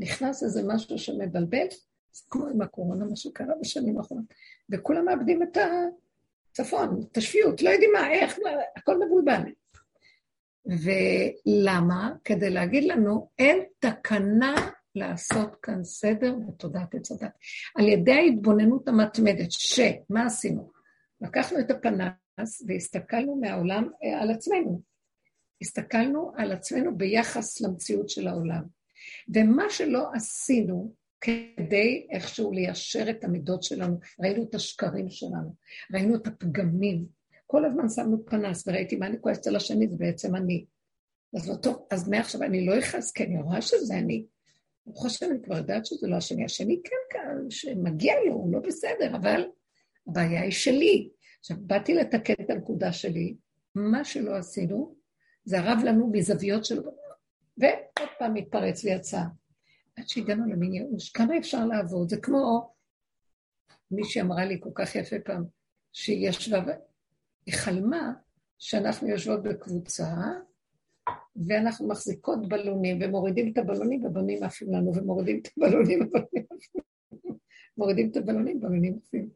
נכנס 0.00 0.42
איזה 0.42 0.62
משהו 0.66 0.98
שמבלבל, 0.98 1.66
זה 2.12 2.22
כמו 2.30 2.46
עם 2.46 2.62
הקורונה, 2.62 3.04
מה 3.04 3.16
שקרה 3.16 3.54
בשנים 3.60 3.98
האחרונות, 3.98 4.34
וכולם 4.70 5.04
מאבדים 5.04 5.42
את 5.42 5.58
הצפון, 6.50 7.04
את 7.12 7.16
השפיות, 7.16 7.62
לא 7.62 7.70
יודעים 7.70 7.90
מה, 7.92 8.10
איך, 8.10 8.38
הכל 8.76 9.04
מבולבל. 9.06 9.42
ולמה? 10.66 12.12
כדי 12.24 12.50
להגיד 12.50 12.84
לנו, 12.84 13.30
אין 13.38 13.64
תקנה 13.78 14.54
לעשות 14.94 15.56
כאן 15.62 15.84
סדר 15.84 16.34
בתודעת 16.48 16.94
עץ 16.94 17.12
הדת. 17.12 17.32
על 17.74 17.88
ידי 17.88 18.12
ההתבוננות 18.12 18.88
המתמדת, 18.88 19.50
שמה 19.50 20.26
עשינו? 20.26 20.70
לקחנו 21.20 21.60
את 21.60 21.70
הפנס 21.70 22.62
והסתכלנו 22.68 23.36
מהעולם 23.36 23.88
אה, 24.04 24.22
על 24.22 24.30
עצמנו. 24.30 24.82
הסתכלנו 25.62 26.32
על 26.36 26.52
עצמנו 26.52 26.96
ביחס 26.96 27.60
למציאות 27.60 28.08
של 28.08 28.28
העולם. 28.28 28.62
ומה 29.34 29.64
שלא 29.70 30.08
עשינו, 30.14 30.94
כדי 31.20 32.06
איכשהו 32.10 32.52
ליישר 32.52 33.10
את 33.10 33.24
המידות 33.24 33.62
שלנו. 33.62 34.00
ראינו 34.20 34.42
את 34.42 34.54
השקרים 34.54 35.10
שלנו, 35.10 35.54
ראינו 35.94 36.16
את 36.16 36.26
הפגמים. 36.26 37.06
כל 37.52 37.64
הזמן 37.64 37.88
שמנו 37.88 38.26
פנס 38.26 38.68
וראיתי 38.68 38.96
מה 38.96 39.06
אני 39.06 39.20
כועסת 39.20 39.46
על 39.46 39.56
השני, 39.56 39.88
זה 39.88 39.96
בעצם 39.96 40.36
אני. 40.36 40.66
אז 41.36 41.48
לא 41.48 41.54
טוב, 41.54 41.86
אז 41.90 42.08
מעכשיו 42.08 42.42
אני 42.42 42.66
לא 42.66 42.78
אכעס, 42.78 43.12
כי 43.12 43.24
אני 43.24 43.42
רואה 43.42 43.62
שזה 43.62 43.94
אני. 43.94 44.26
ברוך 44.86 45.06
השם, 45.06 45.26
אני 45.30 45.42
כבר 45.42 45.56
יודעת 45.56 45.86
שזה 45.86 46.06
לא 46.08 46.16
השני. 46.16 46.44
השני 46.44 46.80
כן 46.84 46.96
כאן, 47.10 47.50
שמגיע 47.50 48.14
לו, 48.26 48.32
הוא 48.32 48.52
לא 48.52 48.58
בסדר, 48.60 49.16
אבל 49.16 49.44
הבעיה 50.06 50.42
היא 50.42 50.50
שלי. 50.50 51.10
עכשיו, 51.40 51.56
באתי 51.60 51.94
לתקן 51.94 52.34
את 52.40 52.50
הנקודה 52.50 52.92
שלי, 52.92 53.36
מה 53.74 54.04
שלא 54.04 54.36
עשינו, 54.36 54.96
זה 55.44 55.58
הרב 55.58 55.78
לנו 55.84 56.10
מזוויות 56.12 56.64
שלו, 56.64 56.82
ועוד 57.58 58.08
פעם 58.18 58.34
מתפרץ 58.34 58.84
ויצא. 58.84 59.20
עד 59.96 60.08
שהגענו 60.08 60.52
למין 60.52 60.74
ייאוש, 60.74 61.10
כמה 61.10 61.38
אפשר 61.38 61.66
לעבוד? 61.66 62.08
זה 62.08 62.16
כמו 62.16 62.74
מישהי 63.90 64.20
אמרה 64.20 64.44
לי 64.44 64.60
כל 64.60 64.70
כך 64.74 64.94
יפה 64.94 65.16
פעם, 65.24 65.44
שהיא 65.92 66.28
ישבה, 66.28 66.74
היא 67.46 67.54
חלמה 67.54 68.12
שאנחנו 68.58 69.08
יושבות 69.08 69.42
בקבוצה, 69.42 70.14
ואנחנו 71.46 71.88
מחזיקות 71.88 72.48
בלונים, 72.48 72.98
ומורידים 73.02 73.52
את 73.52 73.58
הבלונים, 73.58 74.04
ובלונים 74.04 74.42
עפים 74.42 74.72
לנו, 74.72 74.94
ומורידים 74.94 75.40
את 75.40 75.48
הבלונים, 75.56 76.02
הבלונים 76.02 76.46
עפים. 76.56 76.82
מורידים 77.76 78.10
את 78.10 78.16
הבלונים, 78.16 78.60
בלונים 78.60 78.98
עפים. 79.02 79.30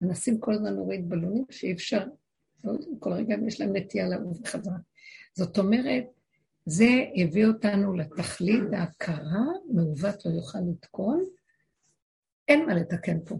מנסים 0.00 0.40
כל 0.40 0.54
הזמן 0.54 0.74
להוריד 0.74 1.08
בלונים 1.08 1.44
שאי 1.50 1.72
אפשר, 1.72 2.04
כל 2.98 3.12
רגע 3.12 3.36
יש 3.46 3.60
להם 3.60 3.76
נטייה 3.76 4.08
לעוף 4.08 4.38
בחזרה. 4.38 4.76
זאת 5.34 5.58
אומרת, 5.58 6.04
זה 6.66 6.88
הביא 7.16 7.46
אותנו 7.46 7.94
לתכלית 7.94 8.64
ההכרה, 8.72 9.44
מעוות 9.72 10.26
לא 10.26 10.30
יוכל 10.30 10.58
לתקון, 10.70 11.24
אין 12.48 12.66
מה 12.66 12.74
לתקן 12.74 13.18
פה. 13.24 13.38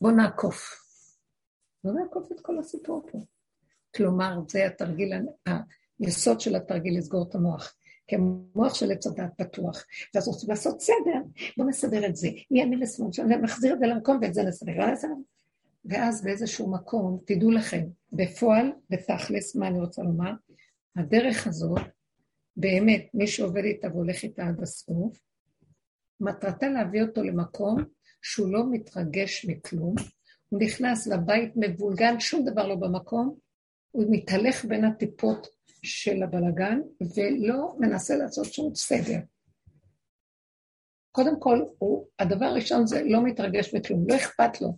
בואו 0.00 0.16
נעקוף. 0.16 0.85
בואו 1.84 1.94
נעקוף 1.94 2.32
את 2.32 2.40
כל 2.40 2.58
הסיפור 2.58 3.06
פה. 3.12 3.18
כלומר, 3.96 4.40
זה 4.48 4.66
התרגיל, 4.66 5.12
היסוד 6.00 6.40
של 6.40 6.56
התרגיל 6.56 6.98
לסגור 6.98 7.26
את 7.28 7.34
המוח. 7.34 7.74
כי 8.06 8.16
המוח 8.16 8.74
של 8.74 8.92
עץ 8.92 9.06
הדת 9.06 9.32
פתוח, 9.36 9.84
ואז 10.14 10.28
רוצים 10.28 10.50
לעשות 10.50 10.80
סדר, 10.80 11.20
בואו 11.56 11.68
נסדר 11.68 12.06
את 12.06 12.16
זה, 12.16 12.28
מימין 12.50 12.78
לשמאל, 12.78 13.36
נחזיר 13.42 13.74
את 13.74 13.78
זה 13.78 13.86
למקום 13.86 14.18
ואת 14.22 14.34
זה 14.34 14.42
נסדר. 14.42 14.72
ואז 15.84 16.24
באיזשהו 16.24 16.72
מקום, 16.72 17.18
תדעו 17.26 17.50
לכם, 17.50 17.86
בפועל, 18.12 18.72
בתכלס, 18.90 19.56
מה 19.56 19.68
אני 19.68 19.80
רוצה 19.80 20.02
לומר? 20.02 20.32
הדרך 20.96 21.46
הזאת, 21.46 21.80
באמת, 22.56 23.06
מי 23.14 23.26
שעובד 23.26 23.64
איתה 23.64 23.88
והולך 23.88 24.22
איתה 24.22 24.46
עד 24.46 24.62
הסוף, 24.62 25.18
מטרתה 26.20 26.68
להביא 26.68 27.02
אותו 27.02 27.22
למקום 27.22 27.84
שהוא 28.22 28.52
לא 28.52 28.64
מתרגש 28.70 29.46
מכלום, 29.48 29.94
הוא 30.56 30.62
נכנס 30.62 31.06
לבית 31.06 31.52
מבולגן, 31.56 32.20
שום 32.20 32.44
דבר 32.44 32.66
לא 32.66 32.74
במקום, 32.74 33.34
הוא 33.90 34.04
מתהלך 34.10 34.64
בין 34.64 34.84
הטיפות 34.84 35.46
של 35.82 36.22
הבלגן 36.22 36.80
ולא 37.16 37.74
מנסה 37.78 38.16
לעשות 38.16 38.52
שום 38.52 38.74
סדר. 38.74 39.18
קודם 41.12 41.40
כל, 41.40 41.64
הוא, 41.78 42.06
הדבר 42.18 42.44
הראשון 42.44 42.86
זה 42.86 43.02
לא 43.04 43.22
מתרגש 43.22 43.74
מכלום, 43.74 44.04
לא 44.08 44.16
אכפת 44.16 44.60
לו. 44.60 44.76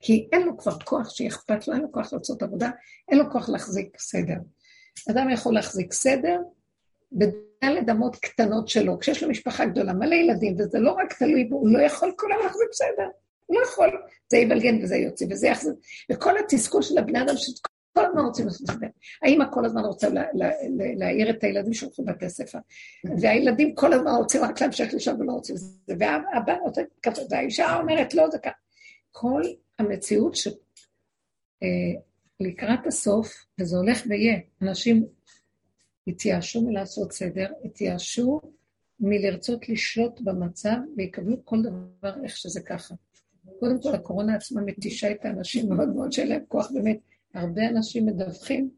כי 0.00 0.28
אין 0.32 0.42
לו 0.42 0.58
כבר 0.58 0.78
כוח 0.78 1.10
שאכפת 1.10 1.68
לו, 1.68 1.74
אין 1.74 1.82
לו 1.82 1.92
כוח 1.92 2.12
לעשות 2.12 2.42
עבודה, 2.42 2.70
אין 3.08 3.18
לו 3.18 3.30
כוח 3.30 3.48
להחזיק 3.48 4.00
סדר. 4.00 4.36
אדם 5.10 5.30
יכול 5.30 5.54
להחזיק 5.54 5.92
סדר 5.92 6.38
בדלת 7.12 7.88
אמות 7.90 8.16
קטנות 8.16 8.68
שלו, 8.68 8.98
כשיש 8.98 9.22
לו 9.22 9.28
משפחה 9.28 9.66
גדולה, 9.66 9.92
מלא 9.92 10.14
ילדים, 10.14 10.54
וזה 10.58 10.78
לא 10.78 10.92
רק 10.92 11.12
תלוי 11.18 11.44
בו, 11.44 11.56
הוא 11.56 11.68
לא 11.68 11.82
יכול 11.82 12.12
כולם 12.18 12.36
להחזיק 12.42 12.72
סדר. 12.72 13.08
הוא 13.50 13.60
לא 13.60 13.66
יכול, 13.66 14.02
זה 14.28 14.38
יבלגן 14.38 14.82
וזה 14.82 14.96
יוצא 14.96 15.24
וזה 15.30 15.48
יחזיק. 15.48 15.74
וכל 16.12 16.38
התסכול 16.38 16.82
של 16.82 16.98
הבני 16.98 17.22
אדם 17.22 17.36
שכל 17.36 18.06
הזמן 18.06 18.24
רוצים 18.24 18.46
לעשות 18.46 18.66
סדר. 18.66 18.86
האמא 19.22 19.44
כל 19.52 19.64
הזמן 19.64 19.84
רוצה 19.84 20.08
להעיר 20.96 21.30
את 21.30 21.44
הילדים 21.44 21.72
שהולכים 21.72 22.08
לבתי 22.08 22.28
ספר. 22.28 22.58
והילדים 23.20 23.74
כל 23.74 23.92
הזמן 23.92 24.10
רוצים 24.10 24.42
רק 24.42 24.60
להמשיך 24.60 24.94
לשם 24.94 25.20
ולא 25.20 25.32
רוצים 25.32 25.56
זה. 25.56 25.66
והבן 25.88 26.56
רוצה 26.62 26.82
כזה, 27.02 27.22
והאישה 27.30 27.76
אומרת 27.76 28.14
לא, 28.14 28.30
זה 28.30 28.38
ככה. 28.38 28.52
כל 29.12 29.42
המציאות 29.78 30.36
שלקראת 30.36 30.60
אה, 32.82 32.88
הסוף, 32.88 33.46
וזה 33.60 33.76
הולך 33.76 34.02
ויהיה, 34.08 34.38
אנשים 34.62 35.06
התייאשו 36.06 36.62
מלעשות 36.62 37.12
סדר, 37.12 37.46
התייאשו 37.64 38.40
מלרצות 39.00 39.68
לשלוט 39.68 40.20
במצב 40.20 40.76
ויקבלו 40.96 41.44
כל 41.44 41.62
דבר 41.62 42.24
איך 42.24 42.36
שזה 42.36 42.60
ככה. 42.60 42.94
קודם 43.60 43.82
כל, 43.82 43.94
הקורונה 43.94 44.34
עצמה 44.34 44.60
מתישה 44.60 45.10
את 45.10 45.24
האנשים 45.24 45.68
מאוד 45.68 45.88
מאוד 45.88 46.12
שאין 46.12 46.28
להם 46.28 46.42
כוח 46.48 46.70
באמת. 46.70 46.98
הרבה 47.34 47.68
אנשים 47.68 48.06
מדווחים 48.06 48.70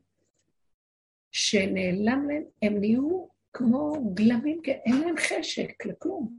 שנעלם 1.32 2.28
להם, 2.28 2.44
הם 2.62 2.78
נהיו 2.80 3.26
כמו 3.52 4.10
גלמים, 4.14 4.60
אין 4.66 5.00
להם 5.00 5.14
חשק 5.16 5.86
לכלום. 5.86 6.32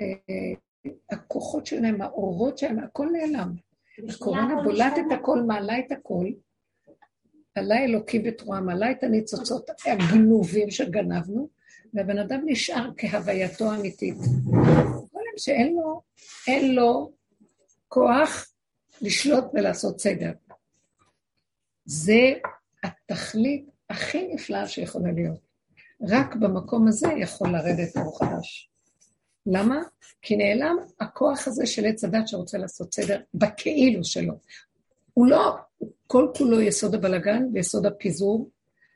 אה, 0.00 0.52
הכוחות 1.10 1.66
שלהם, 1.66 2.02
האורות 2.02 2.58
שלהם, 2.58 2.78
הכל 2.78 3.08
נעלם. 3.12 3.52
הקורונה 4.08 4.62
בולעת 4.62 4.98
את 4.98 5.12
הכל, 5.12 5.42
מעלה 5.42 5.78
את 5.78 5.92
הכל, 5.92 6.26
עלה 7.54 7.84
אלוקים 7.84 8.22
בתרועה, 8.22 8.60
מעלה 8.60 8.90
את 8.90 9.02
הניצוצות 9.02 9.70
הגנובים 9.86 10.70
שגנבנו, 10.70 11.48
והבן 11.94 12.18
אדם 12.18 12.40
נשאר 12.46 12.90
כהווייתו 12.96 13.72
האמיתית. 13.72 14.16
שאין 15.36 15.74
לו, 15.74 16.02
אין 16.48 16.74
לו 16.74 17.12
כוח 17.94 18.52
לשלוט 19.00 19.44
ולעשות 19.54 20.00
סדר. 20.00 20.32
זה 21.84 22.32
התכלית 22.84 23.66
הכי 23.90 24.28
נפלאה 24.34 24.68
שיכולה 24.68 25.12
להיות. 25.12 25.40
רק 26.08 26.36
במקום 26.36 26.88
הזה 26.88 27.08
יכול 27.18 27.48
לרדת 27.50 27.96
אור 27.96 28.18
חדש. 28.18 28.70
למה? 29.46 29.82
כי 30.22 30.36
נעלם 30.36 30.76
הכוח 31.00 31.48
הזה 31.48 31.66
של 31.66 31.86
עץ 31.86 32.04
הדת 32.04 32.28
שרוצה 32.28 32.58
לעשות 32.58 32.94
סדר 32.94 33.20
בכאילו 33.34 34.04
שלו. 34.04 34.34
הוא 35.14 35.26
לא, 35.26 35.56
כל 36.06 36.28
כולו 36.38 36.60
יסוד 36.60 36.94
הבלגן 36.94 37.42
ויסוד 37.52 37.86
הפיזור 37.86 38.50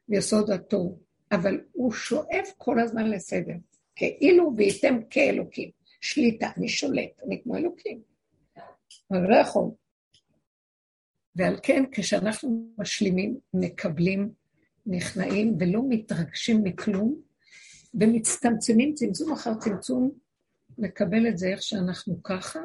ויסוד 0.09 0.51
התוהו, 0.51 0.99
אבל 1.33 1.61
הוא 1.73 1.93
שואף 1.93 2.53
כל 2.57 2.81
הזמן 2.81 3.11
לסדר. 3.11 3.55
כאילו 3.97 4.53
וייתם 4.57 4.99
כאלוקים. 5.11 5.71
שליטה, 6.01 6.51
אני 6.57 6.69
שולט, 6.69 7.23
אני 7.27 7.43
כמו 7.43 7.57
אלוקים. 7.57 8.18
אבל 9.11 9.31
לא 9.31 9.37
יכול. 9.37 9.71
ועל 11.37 11.57
כן, 11.63 11.85
כשאנחנו 11.93 12.73
משלימים, 12.79 13.39
מקבלים, 13.55 14.33
נכנעים 14.87 15.57
ולא 15.61 15.83
מתרגשים 15.89 16.61
מכלום, 16.65 17.21
ומצטמצמים 17.95 18.95
צמצום 18.95 19.33
אחר 19.33 19.55
צמצום, 19.55 20.11
לקבל 20.79 21.29
את 21.29 21.39
זה 21.39 21.49
איך 21.49 21.63
שאנחנו 21.63 22.23
ככה, 22.23 22.61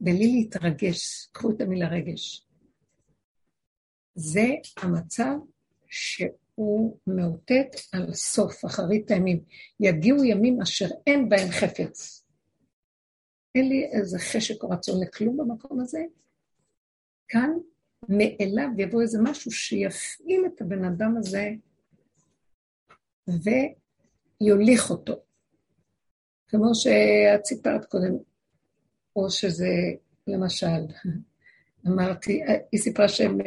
בלי 0.00 0.32
להתרגש, 0.32 1.28
קחו 1.32 1.50
את 1.50 1.60
המילה 1.60 1.88
רגש. 1.88 2.46
זה 4.14 4.46
המצב 4.76 5.34
שהוא 5.88 6.98
מאותת 7.06 7.76
על 7.92 8.14
סוף, 8.14 8.64
אחרית 8.64 9.10
הימים. 9.10 9.44
יגיעו 9.80 10.24
ימים 10.24 10.62
אשר 10.62 10.88
אין 11.06 11.28
בהם 11.28 11.50
חפץ. 11.50 12.21
אין 13.54 13.68
לי 13.68 13.84
איזה 13.84 14.18
חשק 14.18 14.62
או 14.62 14.68
רצון 14.68 15.02
לכלום 15.02 15.36
במקום 15.36 15.80
הזה. 15.80 16.04
כאן 17.28 17.50
מאליו 18.08 18.68
יבוא 18.78 19.02
איזה 19.02 19.18
משהו 19.22 19.50
שיפעיל 19.50 20.46
את 20.46 20.60
הבן 20.60 20.84
אדם 20.84 21.16
הזה 21.16 21.50
ויוליך 24.40 24.90
אותו. 24.90 25.14
כמו 26.48 26.74
שאת 26.74 27.44
סיפרת 27.44 27.84
קודם, 27.84 28.16
או 29.16 29.30
שזה, 29.30 29.68
למשל, 30.26 30.66
אמרתי, 31.88 32.42
היא 32.72 32.80
סיפרה 32.80 33.08
שהם, 33.08 33.38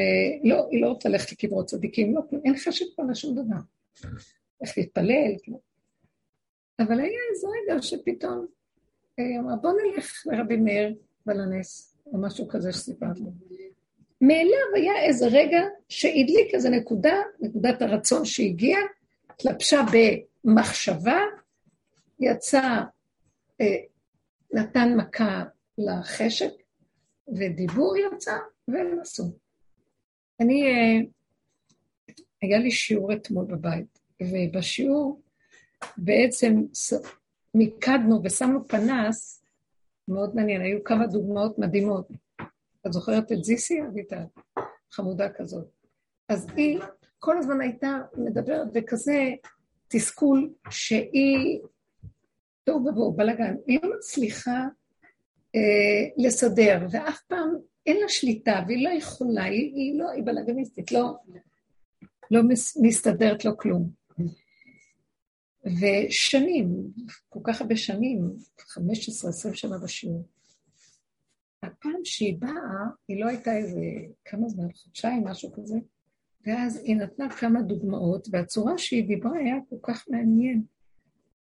לא, 0.44 0.68
היא 0.72 0.82
לא 0.82 0.88
רוצה 0.88 1.10
ללכת 1.10 1.32
לקברות 1.32 1.66
צדיקים, 1.66 2.16
לא, 2.16 2.22
אין 2.46 2.58
חשק 2.58 2.86
פה 2.96 3.04
לשום 3.12 3.36
דבר. 3.36 3.62
איך 4.62 4.78
להתפלל, 4.78 5.36
כאילו. 5.44 5.60
אבל 6.80 7.00
היה 7.00 7.20
איזה 7.34 7.48
רגע 7.48 7.82
שפתאום 7.82 8.48
היא 9.18 9.40
אמרה, 9.40 9.56
בוא 9.56 9.72
נלך 9.72 10.24
לרבי 10.26 10.58
מאיר 10.58 10.96
בלנס, 11.26 11.96
או 12.06 12.22
משהו 12.22 12.48
כזה 12.48 12.74
שסיפרת. 12.74 13.18
מאליו 14.22 14.76
היה 14.76 15.02
איזה 15.04 15.28
רגע 15.28 15.62
שהדליק 15.90 16.54
איזה 16.54 16.70
נקודה, 16.70 17.22
נקודת 17.40 17.82
הרצון 17.82 18.26
שהגיעה, 18.26 18.82
התלבשה 19.30 19.82
במחשבה, 20.44 21.20
יצא 22.20 22.82
אה, 23.62 23.76
נתן 24.54 24.96
מכה 24.98 25.44
לחשק, 25.78 26.52
ודיבור 27.28 27.96
יצא, 27.98 28.38
עשו. 29.02 29.24
אני, 30.40 30.64
אה, 30.64 31.00
היה 32.42 32.60
לי 32.60 32.72
שיעור 32.72 33.14
אתמול 33.14 33.46
בבית, 33.46 34.00
ובשיעור 34.22 35.22
בעצם 35.98 36.64
מיקדנו 37.56 38.22
ושמנו 38.24 38.68
פנס, 38.68 39.44
מאוד 40.08 40.36
מעניין, 40.36 40.62
היו 40.62 40.84
כמה 40.84 41.08
דוגמאות 41.08 41.60
מדהימות. 41.60 42.08
את 42.88 42.94
זוכרת 42.94 43.32
את 43.32 43.44
זיסי, 43.44 43.82
אביטל? 43.82 44.24
חמודה 44.92 45.30
כזאת. 45.30 45.68
אז 46.30 46.48
היא 46.56 46.80
כל 47.20 47.38
הזמן 47.38 47.62
הייתה 47.62 47.98
מדברת 48.18 48.74
בכזה 48.74 49.34
תסכול 49.88 50.54
שהיא, 50.70 51.60
טוב 52.64 52.86
ובואו, 52.86 53.14
בלאגן, 53.14 53.56
היא 53.68 53.80
לא 53.84 53.96
מצליחה 53.98 54.66
אה, 55.56 56.26
לסדר, 56.26 56.88
ואף 56.92 57.22
פעם 57.28 57.56
אין 57.86 57.98
לה 58.02 58.10
שליטה, 58.10 58.64
והיא 58.68 58.88
לא 58.88 58.90
יכולה, 58.90 59.44
היא, 59.44 59.76
היא 59.76 60.00
לא, 60.00 60.10
היא 60.10 60.24
בלאגניסטית, 60.24 60.92
לא, 60.92 61.16
לא 62.32 62.42
מסתדרת 62.82 63.46
לו 63.46 63.58
כלום. 63.58 63.90
ושנים, 65.66 66.92
כל 67.30 67.40
כך 67.44 67.62
הרבה 67.62 67.76
שנים, 67.76 68.36
15-20 68.60 69.54
שנה 69.54 69.78
בשיעור. 69.78 70.28
הפעם 71.64 72.00
שהיא 72.04 72.38
באה, 72.40 72.86
היא 73.08 73.24
לא 73.24 73.30
הייתה 73.30 73.58
איזה, 73.58 73.82
כמה 74.26 74.50
זמן, 74.50 74.68
חודשיים, 74.74 75.24
משהו 75.28 75.54
כזה, 75.54 75.78
ואז 76.46 76.82
היא 76.84 76.96
נתנה 76.96 77.30
כמה 77.30 77.62
דוגמאות, 77.62 78.28
והצורה 78.32 78.78
שהיא 78.78 79.08
דיברה 79.08 79.38
היה 79.38 79.56
כל 79.70 79.76
כך 79.84 80.06
מעניין. 80.10 80.64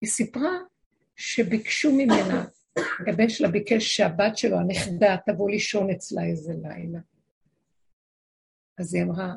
היא 0.02 0.10
סיפרה 0.10 0.52
שביקשו 1.16 1.92
ממנה, 1.92 2.46
הבן 3.08 3.30
שלה 3.30 3.48
ביקש 3.48 3.96
שהבת 3.96 4.38
שלו, 4.38 4.58
הנכדה, 4.58 5.16
תבוא 5.26 5.50
לישון 5.50 5.90
אצלה 5.90 6.26
איזה 6.26 6.54
לילה. 6.62 7.00
אז 8.78 8.94
היא 8.94 9.04
אמרה 9.04 9.36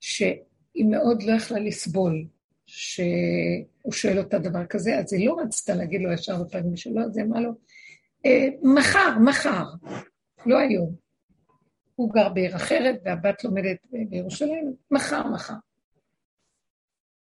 שהיא 0.00 0.84
מאוד 0.90 1.22
לא 1.22 1.32
יכלה 1.32 1.58
לסבול 1.58 2.26
שהוא 2.66 3.92
שואל 3.92 4.18
אותה 4.18 4.38
דבר 4.38 4.66
כזה, 4.66 4.98
אז 4.98 5.12
היא 5.12 5.28
לא 5.28 5.36
רצתה 5.40 5.74
להגיד 5.74 6.00
לו 6.00 6.12
ישר 6.12 6.42
בפנים 6.42 6.76
שלו, 6.76 7.02
אז 7.02 7.16
היא 7.16 7.24
אמרה 7.24 7.40
לו, 7.40 7.50
אה, 8.26 8.48
מחר, 8.62 9.18
מחר, 9.24 9.64
לא 10.46 10.58
היום. 10.58 10.94
הוא 11.94 12.12
גר 12.12 12.28
בעיר 12.28 12.56
אחרת 12.56 13.00
והבת 13.04 13.44
לומדת 13.44 13.76
בירושלים, 14.08 14.74
מחר, 14.90 15.28
מחר. 15.28 15.54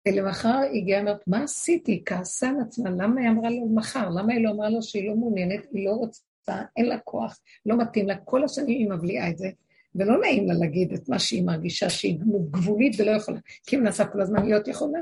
ולמחר 0.09 0.59
היא 0.59 0.83
הגיעה 0.83 1.01
ואומרת, 1.01 1.29
מה 1.29 1.43
עשיתי? 1.43 2.03
כעסה 2.07 2.49
על 2.49 2.57
עצמה, 2.61 2.91
למה 2.91 3.21
היא 3.21 3.31
אמרה 3.31 3.51
לו 3.51 3.69
מחר? 3.75 4.09
למה 4.09 4.33
היא 4.33 4.45
לא 4.45 4.51
אמרה 4.51 4.69
לו 4.69 4.83
שהיא 4.83 5.09
לא 5.09 5.17
מעוניינת, 5.17 5.67
היא 5.73 5.87
לא 5.87 5.93
רוצה, 5.93 6.63
אין 6.77 6.87
לה 6.87 6.99
כוח, 6.99 7.39
לא 7.67 7.77
מתאים 7.77 8.09
לה, 8.09 8.17
כל 8.17 8.45
השנים 8.45 8.79
היא 8.79 8.91
מבליעה 8.91 9.31
את 9.31 9.39
זה, 9.39 9.51
ולא 9.95 10.21
נעים 10.21 10.49
לה 10.49 10.55
להגיד 10.55 10.93
את 10.93 11.09
מה 11.09 11.19
שהיא 11.19 11.45
מרגישה 11.45 11.91
שהיא 11.91 12.19
גבולית 12.51 13.01
ולא 13.01 13.11
יכולה, 13.11 13.39
כי 13.67 13.77
היא 13.77 13.83
מנסה 13.83 14.05
כל 14.05 14.21
הזמן 14.21 14.47
להיות 14.47 14.69
יכולה. 14.69 15.01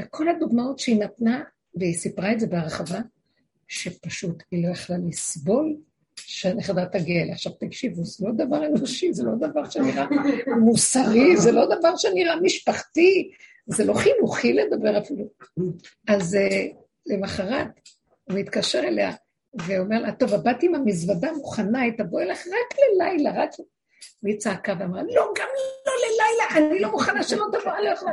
וכל 0.00 0.28
הדוגמאות 0.28 0.78
שהיא 0.78 1.00
נתנה, 1.00 1.42
והיא 1.74 1.94
סיפרה 1.94 2.32
את 2.32 2.40
זה 2.40 2.46
בהרחבה, 2.46 3.00
שפשוט 3.68 4.42
היא 4.50 4.66
לא 4.66 4.72
יכלה 4.72 4.96
לסבול 5.08 5.76
שהנכדה 6.16 6.86
תגיע 6.86 7.22
אליה. 7.22 7.34
עכשיו 7.34 7.52
תקשיבו, 7.52 8.04
זה 8.04 8.26
לא 8.26 8.32
דבר 8.32 8.66
אנושי, 8.66 9.12
זה 9.12 9.24
לא 9.24 9.32
דבר 9.34 9.70
שנראה 9.70 10.06
מוסרי, 10.60 11.36
זה 11.36 11.52
לא 11.52 11.66
דבר 11.78 11.96
שנראה 11.96 12.40
משפחתי, 12.40 13.30
זה 13.66 13.84
לא 13.84 13.94
חינוכי 13.94 14.52
לדבר 14.52 14.98
אפילו. 14.98 15.24
אז 16.08 16.34
uh, 16.34 16.76
למחרת 17.06 17.68
הוא 18.24 18.38
מתקשר 18.38 18.78
אליה 18.78 19.12
ואומר 19.54 20.02
לה, 20.02 20.12
טוב, 20.12 20.34
הבת 20.34 20.62
עם 20.62 20.74
המזוודה 20.74 21.32
מוכנה, 21.32 21.80
היא 21.80 21.92
תבוא 21.98 22.20
אליך 22.20 22.46
רק 22.46 22.78
ללילה, 23.00 23.42
רק... 23.42 23.50
והיא 24.22 24.38
צעקה 24.38 24.74
ואמרה, 24.78 25.02
לא, 25.02 25.32
גם 25.38 25.48
לא 25.86 25.92
ללילה, 26.04 26.68
אני 26.68 26.80
לא 26.80 26.90
מוכנה 26.90 27.22
שלא 27.22 27.44
תבוא, 27.52 27.72
אני 27.72 27.84
לא 27.84 27.90
יכולה. 27.90 28.12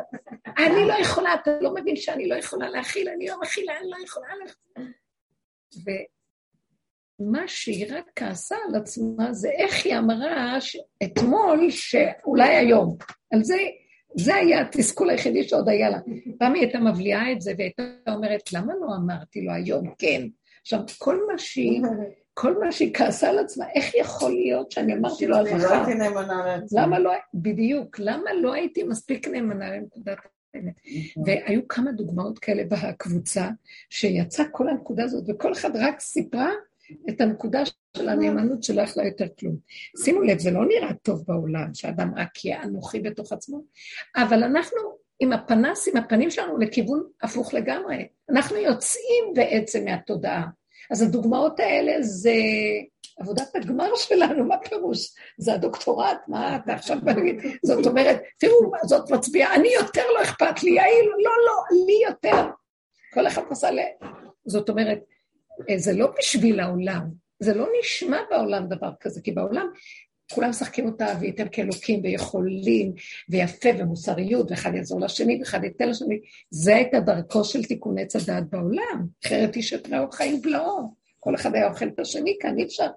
אני 0.58 0.88
לא 0.88 0.94
יכולה, 0.94 1.34
אתה 1.34 1.52
לא 1.62 1.74
מבין 1.74 1.96
שאני 1.96 2.28
לא 2.28 2.36
יכולה 2.36 2.70
להכיל, 2.70 3.10
אני 3.10 3.28
לא 3.28 3.40
מכילה, 3.42 3.74
אני 3.80 3.90
לא 3.90 3.98
יכולה 4.04 4.28
להכיל. 4.36 4.94
ומה 7.20 7.48
שהיא 7.48 7.94
רק 7.96 8.06
כעסה 8.16 8.56
על 8.70 8.76
עצמה 8.76 9.34
זה 9.34 9.50
איך 9.50 9.86
היא 9.86 9.98
אמרה 9.98 10.58
אתמול 11.04 11.70
שאולי 11.70 12.56
היום. 12.56 12.98
על 13.34 13.44
זה, 13.44 13.58
זה 14.18 14.36
היה 14.36 14.62
התסכול 14.62 15.10
היחידי 15.10 15.44
שעוד 15.44 15.70
היה 15.70 15.90
לה. 15.90 15.98
פעם 16.40 16.54
היא 16.54 16.64
הייתה 16.64 16.80
מבליעה 16.80 17.32
את 17.32 17.42
זה 17.42 17.54
והייתה 17.58 17.84
אומרת, 18.08 18.54
למה 18.54 18.74
לא 18.82 18.88
אמרתי 18.96 19.42
לו 19.42 19.54
היום 19.54 19.94
כן? 19.98 20.28
עכשיו, 20.62 20.80
כל 20.98 21.20
מה 21.28 21.38
שהיא... 21.38 21.82
כל 22.38 22.60
מה 22.60 22.72
שהיא 22.72 22.94
כעסה 22.94 23.30
על 23.30 23.40
עצמה, 23.40 23.66
איך 23.76 23.96
יכול 23.96 24.32
להיות 24.32 24.72
שאני 24.72 24.94
אמרתי 24.94 25.28
לו 25.28 25.36
על 25.38 25.56
מחר? 25.56 25.58
לא 25.58 25.74
הייתי 25.74 25.94
נאמנה 25.94 26.46
לעצמי. 26.46 26.82
למה 26.82 27.00
לא, 27.00 27.12
בדיוק, 27.34 28.00
למה 28.00 28.34
לא 28.42 28.54
הייתי 28.54 28.84
מספיק 28.84 29.28
נאמנה 29.28 29.72
לנקודת 29.72 30.18
האמת? 30.54 30.74
נכון. 30.86 31.24
והיו 31.26 31.68
כמה 31.68 31.92
דוגמאות 31.92 32.40
כאלה 32.40 32.64
בקבוצה, 32.64 33.50
שיצאה 33.90 34.46
כל 34.52 34.70
הנקודה 34.70 35.04
הזאת, 35.04 35.24
וכל 35.28 35.54
אחד 35.54 35.76
רק 35.76 36.00
סיפרה 36.00 36.52
את 37.10 37.22
הנקודה 37.22 37.64
של 37.98 38.10
הנאמנות 38.10 38.64
שלא 38.64 38.82
יכלה 38.82 39.06
יותר 39.06 39.26
כלום. 39.40 39.56
שימו 40.04 40.22
לב, 40.22 40.40
זה 40.40 40.52
לא 40.52 40.66
נראה 40.66 40.94
טוב 40.94 41.24
בעולם, 41.28 41.74
שאדם 41.74 42.14
רק 42.16 42.46
יהיה 42.46 42.64
אנוכי 42.64 43.00
בתוך 43.00 43.34
עצמו, 43.34 43.62
אבל 44.16 44.44
אנחנו 44.44 44.78
עם 45.20 45.34
הפנס, 45.34 45.88
עם 45.88 45.98
הפנים 45.98 46.32
שלנו 46.32 46.58
לכיוון 46.58 47.04
הפוך 47.22 47.54
לגמרי. 47.54 48.08
אנחנו 48.30 48.58
יוצאים 48.58 49.24
בעצם 49.36 49.86
מהתודעה. 49.86 50.46
אז 50.92 51.02
הדוגמאות 51.02 51.60
האלה 51.60 52.02
זה 52.02 52.34
עבודת 53.20 53.56
הגמר 53.56 53.96
שלנו, 53.96 54.46
מה 54.46 54.58
פירוש? 54.58 55.14
זה 55.38 55.54
הדוקטורט, 55.54 56.18
מה 56.28 56.56
אתה 56.56 56.74
עכשיו 56.74 56.98
להגיד? 57.06 57.42
זאת 57.64 57.86
אומרת, 57.86 58.22
תראו, 58.40 58.72
זאת 58.84 59.12
מצביעה, 59.12 59.56
אני 59.56 59.70
יותר 59.74 60.04
לא 60.14 60.24
אכפת 60.24 60.64
לי, 60.64 60.72
יעיל, 60.72 61.06
לא, 61.06 61.32
לא, 61.46 61.86
לי 61.86 62.00
יותר. 62.10 62.50
כל 63.14 63.28
אחד 63.28 63.42
עושה 63.50 63.72
ל... 63.72 63.80
זאת 64.46 64.70
אומרת, 64.70 65.00
זה 65.76 65.94
לא 65.94 66.08
בשביל 66.18 66.60
העולם, 66.60 67.02
זה 67.40 67.54
לא 67.54 67.68
נשמע 67.80 68.22
בעולם 68.30 68.68
דבר 68.68 68.92
כזה, 69.02 69.22
כי 69.22 69.32
בעולם 69.32 69.68
כולם 70.34 70.50
משחקים 70.50 70.86
אותה 70.86 71.08
וייתם 71.20 71.50
כאלוקים 71.50 72.00
ויכולים 72.04 72.94
ויפה 73.30 73.70
ומוסריות 73.80 74.52
ואחד 74.52 74.76
יעזור 74.76 75.02
לשני 75.02 75.40
ואחד 75.40 75.64
ייתן 75.64 75.90
לשני. 75.90 76.20
זה 76.50 76.76
הייתה 76.76 77.00
דרכו 77.00 77.44
של 77.44 77.60
עץ 77.98 78.16
הדעת 78.16 78.50
בעולם, 78.50 79.08
אחרת 79.26 79.56
איש 79.56 79.74
את 79.74 79.90
רעהו 79.90 80.12
חיים 80.12 80.42
בלעו. 80.42 80.96
כל 81.20 81.36
אחד 81.36 81.56
היה 81.56 81.68
אוכל 81.68 81.88
את 81.88 82.00
השני 82.00 82.38
כאן, 82.42 82.58
אי 82.58 82.64
אפשר. 82.64 82.88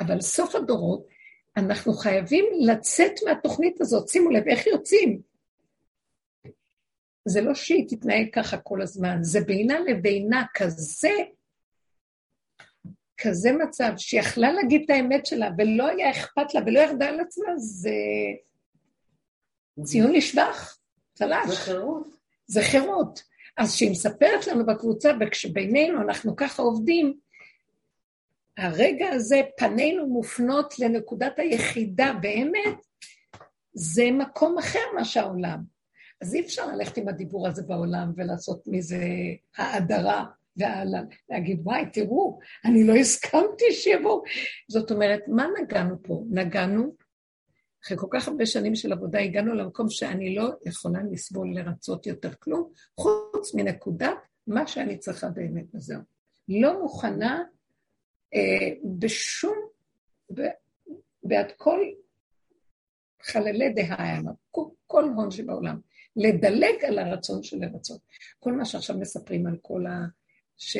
אבל 0.00 0.20
סוף 0.20 0.54
הדורות, 0.54 1.06
אנחנו 1.56 1.92
חייבים 1.92 2.44
לצאת 2.60 3.12
מהתוכנית 3.26 3.80
הזאת. 3.80 4.08
שימו 4.08 4.30
לב, 4.30 4.48
איך 4.48 4.66
יוצאים? 4.66 5.20
זה 7.28 7.40
לא 7.40 7.54
שהיא 7.54 7.88
תתנהג 7.88 8.26
ככה 8.32 8.56
כל 8.56 8.82
הזמן, 8.82 9.18
זה 9.22 9.40
בינה 9.40 9.80
לבינה 9.80 10.44
כזה 10.54 11.10
כזה 13.18 13.52
מצב 13.52 13.92
שיכלה 13.96 14.52
להגיד 14.52 14.82
את 14.84 14.90
האמת 14.90 15.26
שלה 15.26 15.50
ולא 15.58 15.88
היה 15.88 16.10
אכפת 16.10 16.54
לה 16.54 16.60
ולא 16.66 16.80
ירדה 16.80 17.08
על 17.08 17.20
עצמה, 17.20 17.56
זה 17.56 17.90
ציון 19.82 20.12
לשבח, 20.12 20.78
צל"ש. 21.14 21.48
זה 21.48 21.56
חירות. 21.56 22.08
זה 22.46 22.62
חירות. 22.62 23.22
אז 23.56 23.74
כשהיא 23.74 23.90
מספרת 23.90 24.46
לנו 24.46 24.66
בקבוצה, 24.66 25.12
וכשבינינו 25.20 26.02
אנחנו 26.02 26.36
ככה 26.36 26.62
עובדים, 26.62 27.14
הרגע 28.58 29.08
הזה, 29.08 29.42
פנינו 29.56 30.06
מופנות 30.06 30.78
לנקודת 30.78 31.38
היחידה 31.38 32.12
באמת, 32.20 32.78
זה 33.74 34.10
מקום 34.10 34.58
אחר 34.58 34.78
מה 34.94 35.04
שהעולם. 35.04 35.62
אז 36.20 36.34
אי 36.34 36.40
אפשר 36.40 36.66
ללכת 36.66 36.96
עם 36.96 37.08
הדיבור 37.08 37.48
הזה 37.48 37.62
בעולם 37.62 38.12
ולעשות 38.16 38.62
מזה 38.66 39.04
האדרה. 39.56 40.24
ולהגיד, 40.56 41.60
וואי, 41.62 41.84
תראו, 41.92 42.38
אני 42.64 42.86
לא 42.86 42.94
הסכמתי 42.94 43.72
שיבואו. 43.72 44.22
זאת 44.68 44.90
אומרת, 44.90 45.20
מה 45.28 45.46
נגענו 45.60 45.96
פה? 46.02 46.24
נגענו, 46.30 46.94
אחרי 47.84 47.96
כל 47.98 48.06
כך 48.10 48.28
הרבה 48.28 48.46
שנים 48.46 48.74
של 48.74 48.92
עבודה, 48.92 49.18
הגענו 49.18 49.54
למקום 49.54 49.90
שאני 49.90 50.34
לא 50.34 50.50
יכולה 50.66 50.98
לסבול 51.12 51.54
לרצות 51.54 52.06
יותר 52.06 52.34
כלום, 52.34 52.70
חוץ 53.00 53.54
מנקודת 53.54 54.18
מה 54.46 54.66
שאני 54.66 54.98
צריכה 54.98 55.28
באמת, 55.28 55.74
וזהו. 55.74 56.00
לא 56.48 56.82
מוכנה 56.82 57.44
אה, 58.34 58.68
בשום, 58.98 59.56
ב, 60.34 60.42
בעד 61.22 61.52
כל 61.56 61.80
חללי 63.22 63.72
דהה, 63.72 64.20
כל, 64.50 64.64
כל 64.86 65.04
הון 65.04 65.30
שבעולם, 65.30 65.80
לדלג 66.16 66.84
על 66.88 66.98
הרצון 66.98 67.42
של 67.42 67.56
לרצות. 67.56 68.00
כל 68.40 68.52
מה 68.52 68.64
שעכשיו 68.64 68.98
מספרים 68.98 69.46
על 69.46 69.56
כל 69.62 69.86
ה... 69.86 70.06
ש, 70.56 70.76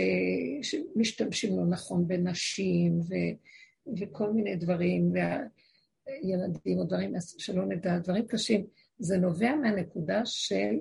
שמשתמשים 0.63 1.57
לא 1.57 1.67
נכון 1.67 2.09
בנשים 2.09 3.01
ו, 3.01 3.15
וכל 3.99 4.33
מיני 4.33 4.57
דברים, 4.57 5.13
וילדים 5.13 6.79
או 6.79 6.85
דברים 6.85 7.15
שלא 7.39 7.67
נדע, 7.67 7.99
דברים 7.99 8.27
קשים, 8.27 8.67
זה 8.99 9.17
נובע 9.17 9.55
מהנקודה 9.55 10.23
של, 10.25 10.75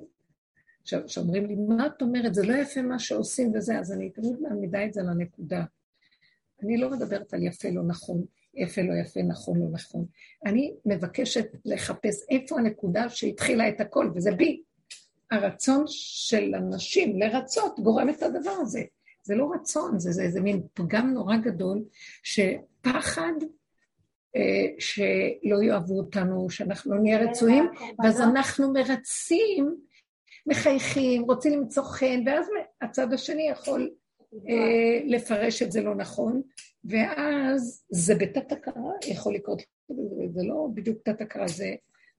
שאומרים 0.83 1.45
לי, 1.45 1.55
מה 1.55 1.87
את 1.87 2.01
אומרת? 2.01 2.33
זה 2.33 2.45
לא 2.45 2.53
יפה 2.53 2.81
מה 2.81 2.99
שעושים 2.99 3.51
וזה, 3.55 3.79
אז 3.79 3.91
אני 3.91 4.09
תמיד 4.09 4.39
מעמידה 4.41 4.85
את 4.85 4.93
זה 4.93 5.01
לנקודה. 5.01 5.63
אני 6.63 6.77
לא 6.77 6.89
מדברת 6.89 7.33
על 7.33 7.43
יפה 7.43 7.69
לא 7.69 7.83
נכון, 7.83 8.25
יפה 8.53 8.81
לא 8.81 8.93
יפה, 8.93 9.21
נכון 9.21 9.59
לא 9.59 9.65
נכון. 9.71 10.05
אני 10.45 10.73
מבקשת 10.85 11.45
לחפש 11.65 12.25
איפה 12.29 12.59
הנקודה 12.59 13.09
שהתחילה 13.09 13.69
את 13.69 13.81
הכל, 13.81 14.11
וזה 14.15 14.31
בי. 14.31 14.62
הרצון 15.33 15.83
של 15.87 16.55
אנשים 16.55 17.19
לרצות 17.19 17.79
גורם 17.79 18.09
את 18.09 18.23
הדבר 18.23 18.55
הזה. 18.61 18.81
זה 19.23 19.35
לא 19.35 19.51
רצון, 19.53 19.99
זה 19.99 20.23
איזה 20.23 20.41
מין 20.41 20.61
פגם 20.73 21.13
נורא 21.13 21.37
גדול, 21.37 21.83
שפחד 22.23 23.33
אה, 24.35 24.65
שלא 24.79 25.63
יאהבו 25.63 25.97
אותנו, 25.97 26.49
שאנחנו 26.49 26.95
לא 26.95 27.01
נהיה 27.01 27.19
רצויים, 27.19 27.69
ואז 28.03 28.21
אנחנו 28.21 28.73
מרצים, 28.73 29.75
מחייכים, 30.45 31.21
רוצים 31.21 31.53
למצוא 31.53 31.83
חן, 31.83 32.23
ואז 32.25 32.47
הצד 32.81 33.13
השני 33.13 33.49
יכול 33.49 33.91
אה, 34.49 34.99
לפרש 35.05 35.61
את 35.61 35.71
זה 35.71 35.81
לא 35.81 35.95
נכון, 35.95 36.41
ואז 36.85 37.83
זה 37.89 38.15
בתת 38.15 38.51
הכרה 38.51 38.91
יכול 39.07 39.35
לקרות, 39.35 39.61
זה 40.33 40.43
לא 40.43 40.67
בדיוק 40.73 40.97
תת 41.03 41.21
הכרה, 41.21 41.47
זה 41.47 41.75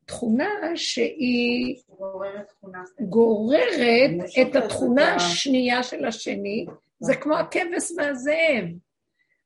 תכונה 0.06 0.50
שהיא 0.74 1.76
גוררת, 1.98 2.52
גוררת 3.00 4.10
את 4.42 4.56
התכונה 4.56 5.14
השנייה 5.14 5.82
של 5.82 6.04
השני, 6.04 6.66
זה 7.00 7.16
כמו 7.16 7.36
הכבש 7.36 7.90
והזאב. 7.96 8.64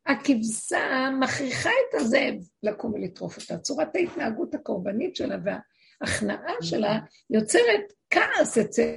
הכבשה 0.07 1.11
מכריחה 1.21 1.71
את 1.71 1.94
הזאב 1.94 2.35
לקום 2.62 2.94
ולטרוף 2.94 3.38
אותה. 3.38 3.59
צורת 3.59 3.97
ההתנהגות 3.97 4.55
הקורבנית 4.55 5.16
שלה 5.16 5.37
וההכנעה 5.44 6.53
שלה 6.61 6.99
יוצרת 7.31 7.92
כעס 8.11 8.59
אצל 8.59 8.92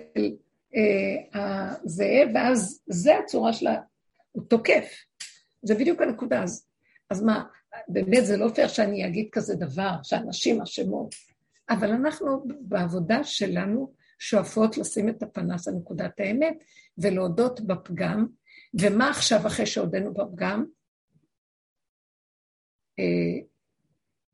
אה, 0.76 1.34
הזאב, 1.34 2.30
ואז 2.34 2.82
זה 2.88 3.18
הצורה 3.18 3.54
שלה, 3.54 3.82
הוא 4.32 4.44
תוקף. 4.48 5.04
זה 5.62 5.76
בדיוק 5.76 6.02
הנקודה. 6.02 6.44
אז, 6.44 6.66
אז 7.10 7.24
מה, 7.24 7.44
באמת 7.88 8.26
זה 8.26 8.38
לא 8.38 8.50
פייר 8.56 8.68
שאני 8.68 9.08
אגיד 9.08 9.30
כזה 9.32 9.56
דבר, 9.56 9.92
שאנשים 10.04 10.62
אשמות, 10.62 11.16
אבל 11.70 11.92
אנחנו 11.92 12.44
בעבודה 12.62 13.24
שלנו 13.24 13.94
שואפות 14.20 14.78
לשים 14.78 15.10
את 15.10 15.24
הפנס 15.24 15.68
על 15.68 15.74
נקודת 15.74 16.20
האמת 16.20 16.64
ולהודות 16.98 17.62
בפגם, 17.62 18.28
ומה 18.82 19.10
עכשיו 19.10 19.48
אחרי 19.48 19.66
שעודנו 19.66 20.14
בפגם? 20.14 20.66
אה, 23.00 23.46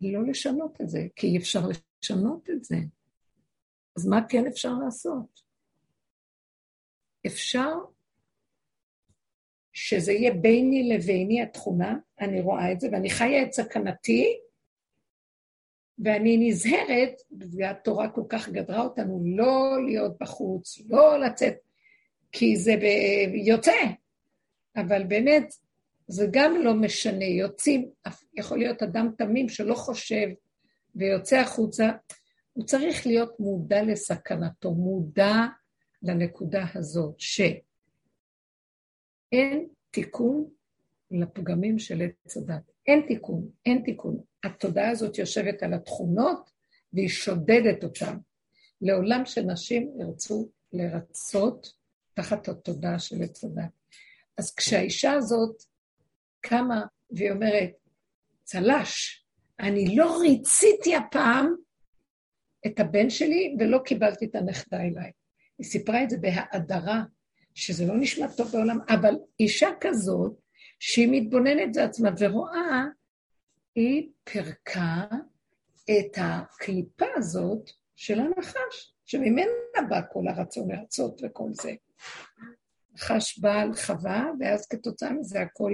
לא 0.02 0.28
לשנות 0.28 0.82
את 0.82 0.90
זה, 0.90 1.08
כי 1.16 1.28
אי 1.28 1.38
אפשר 1.38 1.60
לשנות 1.68 2.50
את 2.50 2.64
זה. 2.64 2.76
אז 3.98 4.08
מה 4.08 4.28
כן 4.30 4.48
אפשר 4.48 4.74
לעשות? 4.74 5.42
אפשר 7.28 7.74
שזה 9.74 10.12
יהיה 10.12 10.34
ביני 10.34 10.90
לביני 10.90 11.42
התכונה, 11.42 11.96
אני 12.20 12.42
רואה 12.42 12.72
את 12.72 12.80
זה, 12.80 12.88
ואני 12.92 13.10
חיה 13.10 13.44
את 13.44 13.54
סכנתי, 13.54 14.40
ואני 16.00 16.50
נזהרת, 16.50 17.22
והתורה 17.58 18.10
כל 18.10 18.24
כך 18.30 18.50
גדרה 18.50 18.82
אותנו, 18.82 19.24
לא 19.26 19.86
להיות 19.86 20.18
בחוץ, 20.20 20.82
לא 20.90 21.20
לצאת, 21.20 21.56
כי 22.32 22.58
זה 22.58 22.76
ב... 22.78 22.84
יוצא. 23.36 23.72
אבל 24.76 25.04
באמת, 25.04 25.54
זה 26.08 26.28
גם 26.32 26.56
לא 26.64 26.74
משנה, 26.74 27.26
יוצאים, 27.26 27.90
יכול 28.34 28.58
להיות 28.58 28.84
אדם 28.84 29.10
תמים 29.18 29.50
שלא 29.50 29.76
חושב 29.76 30.28
ויוצא 30.96 31.38
החוצה, 31.38 31.92
הוא 32.54 32.66
צריך 32.66 33.08
להיות 33.08 33.40
מודע 33.40 33.84
לסכנתו, 33.84 34.72
מודע 34.72 35.46
לנקודה 36.04 36.66
הזאת, 36.76 37.16
שאין 37.18 37.68
תיקון 39.92 40.50
לפגמים 41.12 41.80
של 41.80 42.02
עץ 42.02 42.38
הדת. 42.38 42.77
אין 42.88 43.04
תיקון, 43.08 43.50
אין 43.66 43.82
תיקון. 43.86 44.18
התודעה 44.44 44.90
הזאת 44.90 45.18
יושבת 45.18 45.64
על 45.64 45.74
התכונות 45.74 46.52
והיא 46.94 47.10
שודדת 47.10 47.84
אותן. 47.84 48.18
לעולם 48.82 49.26
שנשים 49.26 49.92
ירצו 50.00 50.50
לרצות 50.74 51.74
תחת 52.14 52.48
התודעה 52.48 53.00
של 53.00 53.24
עץ. 53.24 53.44
אז 54.38 54.56
כשהאישה 54.56 55.14
הזאת 55.14 55.64
קמה 56.42 56.86
והיא 57.12 57.32
אומרת, 57.32 57.72
צל"ש, 58.44 59.24
אני 59.60 59.96
לא 59.96 60.18
ריציתי 60.22 60.96
הפעם 60.96 61.56
את 62.68 62.80
הבן 62.80 63.10
שלי 63.10 63.56
ולא 63.60 63.78
קיבלתי 63.86 64.26
את 64.26 64.36
הנכדה 64.36 64.82
אליי. 64.82 65.12
היא 65.58 65.68
סיפרה 65.68 66.04
את 66.04 66.10
זה 66.10 66.18
בהאדרה, 66.18 67.04
שזה 67.54 67.86
לא 67.86 67.98
נשמע 67.98 68.28
טוב 68.38 68.52
בעולם, 68.52 68.80
אבל 68.90 69.16
אישה 69.40 69.70
כזאת, 69.82 70.40
שהיא 70.80 71.08
מתבוננת 71.12 71.76
בעצמה 71.76 72.10
ורואה, 72.20 72.86
היא 73.76 74.10
פירקה 74.24 75.06
את 75.84 76.18
הקליפה 76.18 77.06
הזאת 77.16 77.70
של 77.96 78.20
הנחש, 78.20 78.94
שממנה 79.06 79.88
בא 79.90 80.02
כל 80.12 80.28
הרצון 80.28 80.72
לרצות 80.72 81.22
וכל 81.24 81.50
זה. 81.52 81.74
נחש 82.94 83.40
בא 83.40 83.62
על 83.62 83.76
חווה, 83.76 84.26
ואז 84.40 84.68
כתוצאה 84.68 85.14
מזה 85.14 85.42
הכל 85.42 85.72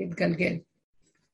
התגלגל. 0.00 0.56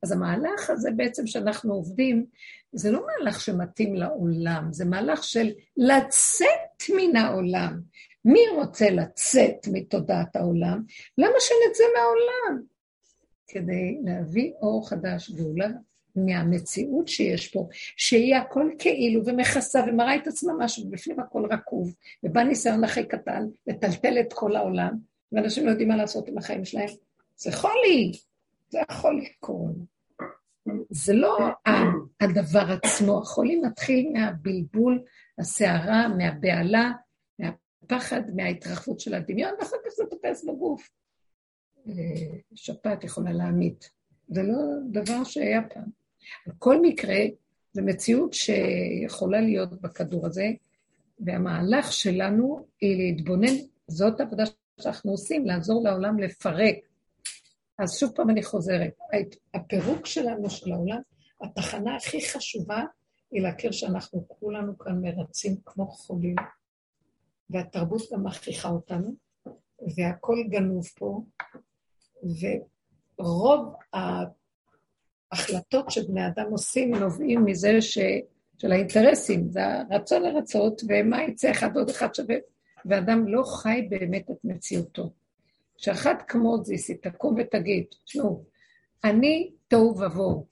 אז 0.02 0.12
המהלך 0.12 0.70
הזה 0.70 0.90
בעצם 0.96 1.26
שאנחנו 1.26 1.74
עובדים, 1.74 2.26
זה 2.72 2.90
לא 2.90 3.06
מהלך 3.06 3.40
שמתאים 3.40 3.94
לעולם, 3.94 4.72
זה 4.72 4.84
מהלך 4.84 5.24
של 5.24 5.50
לצאת 5.76 6.82
מן 6.96 7.16
העולם. 7.16 7.80
מי 8.24 8.40
רוצה 8.54 8.90
לצאת 8.90 9.66
מתודעת 9.72 10.36
העולם? 10.36 10.82
למה 11.18 11.36
שנצא 11.40 11.84
מהעולם? 11.94 12.62
כדי 13.52 13.98
להביא 14.04 14.52
אור 14.62 14.88
חדש, 14.88 15.30
גאולה 15.30 15.68
מהמציאות 16.16 17.08
שיש 17.08 17.48
פה, 17.48 17.68
שהיא 17.96 18.36
הכל 18.36 18.70
כאילו 18.78 19.26
ומכסה 19.26 19.84
ומראה 19.88 20.16
את 20.16 20.26
עצמה 20.26 20.52
משהו, 20.58 20.86
ובפנים 20.86 21.20
הכל 21.20 21.46
רקוב, 21.50 21.94
ובא 22.22 22.42
ניסיון 22.42 22.84
הכי 22.84 23.04
קטן 23.04 23.46
לטלטל 23.66 24.20
את 24.20 24.32
כל 24.32 24.56
העולם, 24.56 24.96
ואנשים 25.32 25.66
לא 25.66 25.70
יודעים 25.70 25.88
מה 25.88 25.96
לעשות 25.96 26.28
עם 26.28 26.38
החיים 26.38 26.64
שלהם. 26.64 26.88
זה 27.36 27.52
חולי, 27.52 28.12
זה 28.68 28.78
יכול 28.90 29.20
לקרות. 29.22 29.74
זה 30.90 31.14
לא 31.14 31.38
הדבר 32.20 32.76
עצמו, 32.82 33.18
החולי 33.18 33.60
מתחיל 33.60 34.10
מהבלבול, 34.12 35.02
הסערה, 35.38 36.08
מהבהלה, 36.08 36.90
מהפחד, 37.38 38.22
מההתרחבות 38.36 39.00
של 39.00 39.14
הדמיון, 39.14 39.50
ואחר 39.58 39.76
כך 39.84 39.90
זה 39.96 40.04
תופס 40.10 40.44
בגוף. 40.44 40.90
אה, 41.88 42.38
שפעת 42.54 43.04
יכולה 43.04 43.32
להמית. 43.32 43.90
זה 44.28 44.42
לא 44.42 44.54
דבר 44.90 45.24
שהיה 45.24 45.60
פעם. 45.74 45.90
בכל 46.46 46.82
מקרה, 46.82 47.18
זו 47.72 47.82
מציאות 47.82 48.32
שיכולה 48.34 49.40
להיות 49.40 49.80
בכדור 49.82 50.26
הזה, 50.26 50.46
והמהלך 51.20 51.92
שלנו 51.92 52.66
היא 52.80 52.96
להתבונן, 52.96 53.54
זאת 53.88 54.20
עבודה 54.20 54.44
שאנחנו 54.80 55.10
עושים, 55.10 55.46
לעזור 55.46 55.84
לעולם 55.84 56.18
לפרק. 56.18 56.76
אז 57.78 57.98
שוב 57.98 58.12
פעם 58.14 58.30
אני 58.30 58.42
חוזרת, 58.42 58.96
הפירוק 59.54 60.06
שלנו, 60.06 60.50
של 60.50 60.72
העולם, 60.72 61.00
התחנה 61.40 61.96
הכי 61.96 62.28
חשובה 62.28 62.82
היא 63.30 63.42
להכיר 63.42 63.72
שאנחנו 63.72 64.24
כולנו 64.28 64.78
כאן 64.78 65.00
מרצים 65.02 65.56
כמו 65.64 65.86
חולים, 65.86 66.36
והתרבות 67.50 68.02
גם 68.12 68.24
מכריחה 68.24 68.68
אותנו, 68.68 69.14
והכל 69.96 70.36
גנוב 70.48 70.86
פה, 70.98 71.22
ורוב 73.18 73.74
ההחלטות 75.32 75.90
שבני 75.90 76.26
אדם 76.26 76.46
עושים 76.50 76.94
נובעים 76.94 77.44
מזה 77.44 77.80
ש... 77.80 77.98
של 78.62 78.72
האינטרסים, 78.72 79.48
זה 79.50 79.60
הרצון 79.64 80.22
לרצות, 80.22 80.82
ומה 80.88 81.22
יצא 81.22 81.50
אחד 81.50 81.76
עוד 81.76 81.90
אחד 81.90 82.14
שווה, 82.14 82.36
ואדם 82.84 83.28
לא 83.28 83.42
חי 83.42 83.86
באמת 83.90 84.30
את 84.30 84.36
מציאותו. 84.44 85.12
שאחת 85.76 86.22
כמות 86.28 86.64
זיסי 86.64 86.94
תקום 86.94 87.34
ותגיד, 87.38 87.84
תשמעו, 88.04 88.44
אני 89.04 89.50
תוהו 89.68 89.98
ובוהו, 89.98 90.46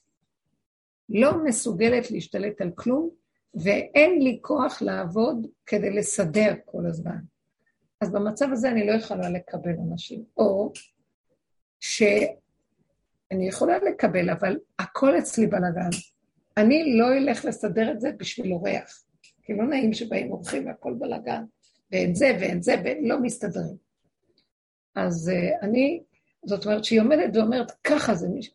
לא 1.08 1.44
מסוגלת 1.44 2.10
להשתלט 2.10 2.60
על 2.60 2.70
כלום, 2.74 3.10
ואין 3.54 4.22
לי 4.22 4.38
כוח 4.42 4.82
לעבוד 4.82 5.46
כדי 5.66 5.90
לסדר 5.90 6.54
כל 6.64 6.86
הזמן. 6.86 7.18
אז 8.00 8.12
במצב 8.12 8.46
הזה 8.52 8.70
אני 8.70 8.86
לא 8.86 8.92
יכולה 8.92 9.30
לקבל 9.30 9.74
אנשים. 9.90 10.24
או 10.36 10.72
שאני 11.80 13.48
יכולה 13.48 13.78
לקבל, 13.78 14.30
אבל 14.30 14.58
הכל 14.78 15.18
אצלי 15.18 15.46
בלאגן. 15.46 15.90
אני 16.56 16.98
לא 16.98 17.12
אלך 17.12 17.44
לסדר 17.44 17.92
את 17.92 18.00
זה 18.00 18.10
בשביל 18.16 18.52
אורח. 18.52 19.04
כי 19.42 19.54
לא 19.54 19.66
נעים 19.66 19.92
שבאים 19.92 20.30
אורחים 20.30 20.66
והכל 20.66 20.94
בלאגן. 20.98 21.44
ואין 21.92 22.14
זה 22.14 22.36
ואין 22.40 22.62
זה, 22.62 22.74
והם 22.84 23.04
לא 23.04 23.20
מסתדרים. 23.22 23.76
אז 24.94 25.30
uh, 25.34 25.64
אני, 25.64 26.02
זאת 26.44 26.66
אומרת 26.66 26.84
שהיא 26.84 27.00
עומדת 27.00 27.36
ואומרת, 27.36 27.70
ככה 27.84 28.14
זה 28.14 28.28
מישהו. 28.28 28.54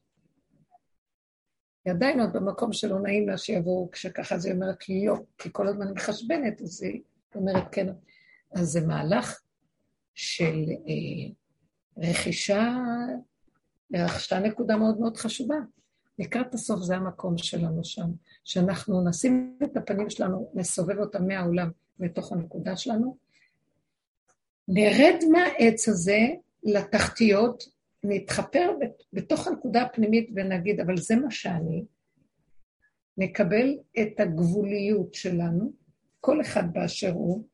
היא 1.85 1.93
עדיין 1.93 2.19
עוד 2.19 2.33
במקום 2.33 2.73
שלא 2.73 2.99
נעים 2.99 3.29
לה 3.29 3.37
שיבואו 3.37 3.91
כשככה, 3.91 4.35
אז 4.35 4.45
היא 4.45 4.53
אומרת 4.53 4.89
לי 4.89 5.05
לא, 5.05 5.15
כי 5.37 5.49
כל 5.51 5.67
הזמן 5.67 5.87
היא 5.87 5.95
מחשבנת, 5.95 6.61
אז 6.61 6.83
היא 6.83 7.01
אומרת 7.35 7.63
כן. 7.71 7.87
אז 8.55 8.67
זה 8.67 8.87
מהלך 8.87 9.41
של 10.13 10.63
אה, 10.87 11.33
רכישה, 11.97 12.77
רכשה 13.93 14.39
נקודה 14.39 14.77
מאוד 14.77 14.99
מאוד 14.99 15.17
חשובה. 15.17 15.55
לקראת 16.19 16.53
הסוף 16.53 16.79
זה 16.79 16.95
המקום 16.95 17.37
שלנו 17.37 17.83
שם, 17.83 18.11
שאנחנו 18.43 19.09
נשים 19.09 19.57
את 19.63 19.77
הפנים 19.77 20.09
שלנו, 20.09 20.51
נסובב 20.53 20.97
אותם 20.97 21.27
מהעולם 21.27 21.71
לתוך 21.99 22.31
הנקודה 22.31 22.77
שלנו, 22.77 23.17
נרד 24.67 25.19
מהעץ 25.31 25.89
הזה 25.89 26.19
לתחתיות, 26.63 27.63
נתחפר 28.03 28.71
בתוך 29.13 29.47
הנקודה 29.47 29.81
הפנימית 29.81 30.29
ונגיד, 30.35 30.79
אבל 30.79 30.97
זה 30.97 31.15
מה 31.15 31.31
שאני, 31.31 31.85
נקבל 33.17 33.77
את 34.01 34.19
הגבוליות 34.19 35.13
שלנו, 35.13 35.71
כל 36.21 36.41
אחד 36.41 36.73
באשר 36.73 37.11
הוא. 37.11 37.47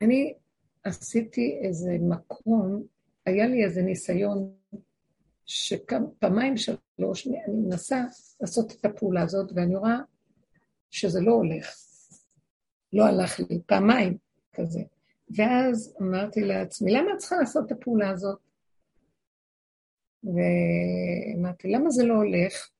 אני 0.00 0.34
עשיתי 0.84 1.60
איזה 1.62 1.96
מקום, 2.00 2.82
היה 3.26 3.46
לי 3.46 3.64
איזה 3.64 3.82
ניסיון 3.82 4.52
שפעמיים 5.46 6.54
שלוש, 6.56 7.26
אני 7.26 7.38
מנסה 7.48 8.04
לעשות 8.40 8.72
את 8.72 8.84
הפעולה 8.84 9.22
הזאת, 9.22 9.52
ואני 9.54 9.76
רואה 9.76 9.98
שזה 10.90 11.20
לא 11.20 11.32
הולך. 11.32 11.74
לא 12.92 13.04
הלך 13.04 13.40
לי, 13.40 13.60
פעמיים 13.66 14.16
כזה. 14.52 14.80
ואז 15.36 15.96
אמרתי 16.00 16.40
לעצמי, 16.40 16.92
למה 16.92 17.12
את 17.12 17.18
צריכה 17.18 17.36
לעשות 17.36 17.66
את 17.66 17.72
הפעולה 17.72 18.10
הזאת? 18.10 18.38
ואמרתי, 20.24 21.68
למה 21.68 21.90
זה 21.90 22.04
לא 22.04 22.14
הולך? 22.14 22.70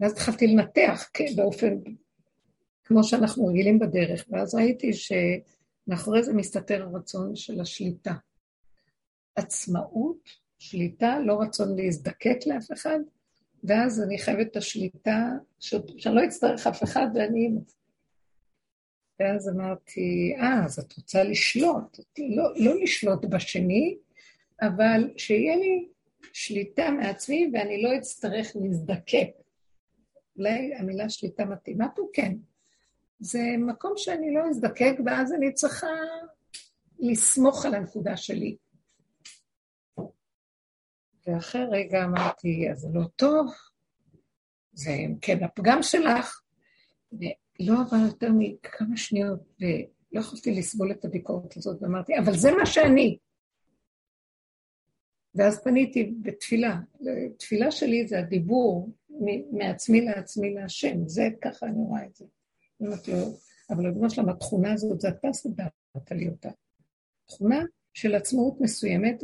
ואז 0.00 0.12
התחלתי 0.12 0.46
לנתח 0.46 1.10
כן, 1.12 1.24
באופן, 1.36 1.78
כמו 2.84 3.04
שאנחנו 3.04 3.46
רגילים 3.46 3.78
בדרך, 3.78 4.24
ואז 4.30 4.54
ראיתי 4.54 4.92
שמאחורי 5.86 6.22
זה 6.22 6.32
מסתתר 6.32 6.82
הרצון 6.82 7.36
של 7.36 7.60
השליטה. 7.60 8.14
עצמאות, 9.36 10.28
שליטה, 10.58 11.18
לא 11.20 11.40
רצון 11.40 11.76
להזדקק 11.76 12.38
לאף 12.46 12.72
אחד, 12.72 12.98
ואז 13.64 14.02
אני 14.02 14.18
חייבת 14.18 14.46
את 14.50 14.56
השליטה, 14.56 15.30
ש... 15.60 15.74
שאני 15.98 16.14
לא 16.14 16.24
אצטרך 16.24 16.66
אף 16.66 16.82
אחד 16.82 17.06
ואני... 17.14 17.50
ואז 19.20 19.48
אמרתי, 19.48 20.34
אה, 20.38 20.64
אז 20.64 20.78
את 20.78 20.96
רוצה 20.96 21.24
לשלוט. 21.24 21.98
לא, 22.18 22.44
לא 22.56 22.80
לשלוט 22.82 23.24
בשני, 23.24 23.96
אבל 24.62 25.10
שיהיה 25.16 25.56
לי 25.56 25.88
שליטה 26.32 26.90
מעצמי 26.90 27.50
ואני 27.52 27.82
לא 27.82 27.96
אצטרך 27.98 28.52
להזדקק. 28.54 29.28
אולי 30.36 30.74
המילה 30.74 31.08
שליטה 31.08 31.44
מתאימה 31.44 31.88
פה? 31.96 32.02
כן. 32.12 32.34
זה 33.24 33.40
מקום 33.58 33.92
שאני 33.96 34.34
לא 34.34 34.48
אזדקק, 34.50 34.94
ואז 35.06 35.32
אני 35.32 35.52
צריכה 35.52 35.96
לסמוך 36.98 37.66
על 37.66 37.74
הנקודה 37.74 38.16
שלי. 38.16 38.56
ואחרי 41.26 41.64
רגע 41.70 42.04
אמרתי, 42.04 42.70
אז 42.70 42.88
לא 42.94 43.02
טוב, 43.16 43.52
זה 44.72 44.90
כן 45.20 45.44
הפגם 45.44 45.78
שלך. 45.82 46.40
ולא 47.12 47.74
עבר 47.80 47.96
יותר 48.06 48.28
מכמה 48.38 48.96
שניות, 48.96 49.40
ולא 49.60 50.20
יכולתי 50.20 50.54
לסבול 50.54 50.92
את 50.92 51.04
הביקורת 51.04 51.56
הזאת, 51.56 51.82
ואמרתי, 51.82 52.18
אבל 52.18 52.36
זה 52.36 52.50
מה 52.58 52.66
שאני. 52.66 53.18
ואז 55.34 55.64
פניתי 55.64 56.14
בתפילה. 56.22 56.80
תפילה 57.38 57.70
שלי 57.70 58.06
זה 58.06 58.18
הדיבור 58.18 58.90
מעצמי 59.52 60.00
לעצמי 60.00 60.54
להשם, 60.54 61.08
זה 61.08 61.28
ככה 61.42 61.66
אני 61.66 61.78
רואה 61.78 62.06
את 62.06 62.16
זה. 62.16 62.24
אומרת 62.86 63.08
לו, 63.08 63.16
אבל 63.70 63.86
ריבונו 63.86 64.10
שלמה, 64.10 64.32
התכונה 64.32 64.72
הזאת, 64.72 65.00
זה 65.00 65.08
אתה 65.08 65.32
סידרת 65.32 65.70
לי 66.10 66.28
אותה. 66.28 66.50
תכונה 67.26 67.62
של 67.92 68.14
עצמאות 68.14 68.60
מסוימת, 68.60 69.22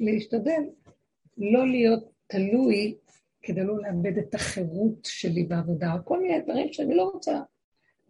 ולהשתדל 0.00 0.62
לא 1.38 1.66
להיות 1.66 2.10
תלוי 2.26 2.96
כדי 3.42 3.64
לא 3.64 3.82
לאבד 3.82 4.18
את 4.18 4.34
החירות 4.34 5.04
שלי 5.04 5.44
בעבודה, 5.44 5.94
כל 6.04 6.20
מיני 6.22 6.40
דברים 6.40 6.72
שאני 6.72 6.94
לא 6.94 7.10
רוצה. 7.14 7.40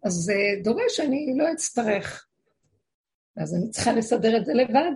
אז 0.03 0.13
זה 0.13 0.35
דורש 0.63 0.97
שאני 0.97 1.33
לא 1.37 1.51
אצטרך. 1.53 2.27
אז 3.37 3.55
אני 3.55 3.69
צריכה 3.69 3.93
לסדר 3.93 4.37
את 4.37 4.45
זה 4.45 4.53
לבד. 4.53 4.91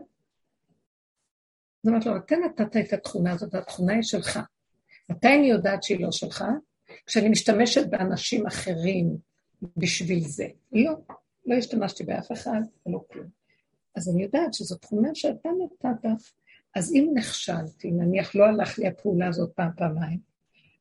זאת 1.84 1.88
אומרת 1.88 2.06
לו, 2.06 2.18
אתה 2.18 2.36
נתת 2.36 2.78
את 2.78 2.94
התכונה 2.94 3.32
הזאת, 3.32 3.54
והתכונה 3.54 3.94
היא 3.94 4.04
שלך. 4.04 4.40
מתי 5.10 5.28
אני 5.28 5.48
יודעת 5.48 5.84
שהיא 5.84 6.00
לא 6.00 6.12
שלך? 6.12 6.44
כשאני 7.06 7.30
משתמשת 7.30 7.90
באנשים 7.90 8.48
אחרים 8.48 9.18
בשביל 9.78 10.20
זה. 10.20 10.48
לא, 10.72 10.94
לא 11.46 11.56
השתמשתי 11.56 12.04
באף 12.04 12.32
אחד 12.32 12.62
ולא 12.86 13.04
כלום. 13.12 13.28
אז 13.96 14.10
אני 14.10 14.24
יודעת 14.24 14.54
שזו 14.54 14.76
תכונה 14.78 15.10
שאתה 15.16 15.50
נתת. 15.64 16.10
אז 16.76 16.94
אם 16.94 17.12
נכשלתי, 17.14 17.92
נניח 17.92 18.36
לא 18.36 18.46
הלך 18.46 18.80
לי 18.80 18.88
הפעולה 18.88 19.28
הזאת 19.28 19.52
פעם, 19.56 19.70
פעמיים, 19.78 20.20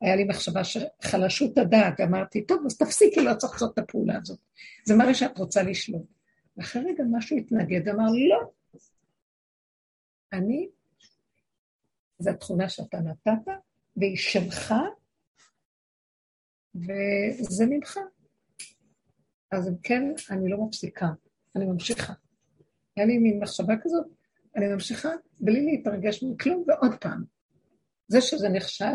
היה 0.00 0.16
לי 0.16 0.24
מחשבה 0.24 0.60
שחלשות 0.64 1.58
הדעת, 1.58 2.00
אמרתי, 2.00 2.46
טוב, 2.46 2.62
אז 2.66 2.78
תפסיקי, 2.78 3.20
לא 3.20 3.34
צריך 3.34 3.52
לעשות 3.52 3.72
את 3.72 3.78
הפעולה 3.78 4.18
הזאת. 4.22 4.38
זה 4.84 4.96
מראה 4.96 5.14
שאת 5.14 5.38
רוצה 5.38 5.62
לשלוט. 5.62 6.06
ואחרי 6.56 6.82
רגע 6.82 7.04
משהו 7.10 7.36
התנגד, 7.36 7.88
אמר, 7.88 8.06
לא. 8.28 8.50
אני, 10.32 10.68
זו 12.18 12.30
התכונה 12.30 12.68
שאתה 12.68 12.98
נתת, 13.00 13.52
והיא 13.96 14.16
שלך, 14.16 14.74
וזה 16.74 17.66
ממך. 17.66 17.98
אז 19.54 19.68
אם 19.68 19.74
כן, 19.82 20.02
אני 20.30 20.48
לא 20.48 20.58
מפסיקה, 20.58 21.08
אני 21.56 21.64
ממשיכה. 21.64 22.12
היה 22.96 23.06
לי 23.06 23.18
מין 23.18 23.38
מחשבה 23.38 23.74
כזאת, 23.82 24.06
אני 24.56 24.66
ממשיכה 24.66 25.08
בלי 25.40 25.64
להתרגש 25.64 26.22
מכלום, 26.22 26.64
ועוד 26.66 26.94
פעם. 27.00 27.24
זה 28.08 28.20
שזה 28.20 28.48
נכשל, 28.48 28.94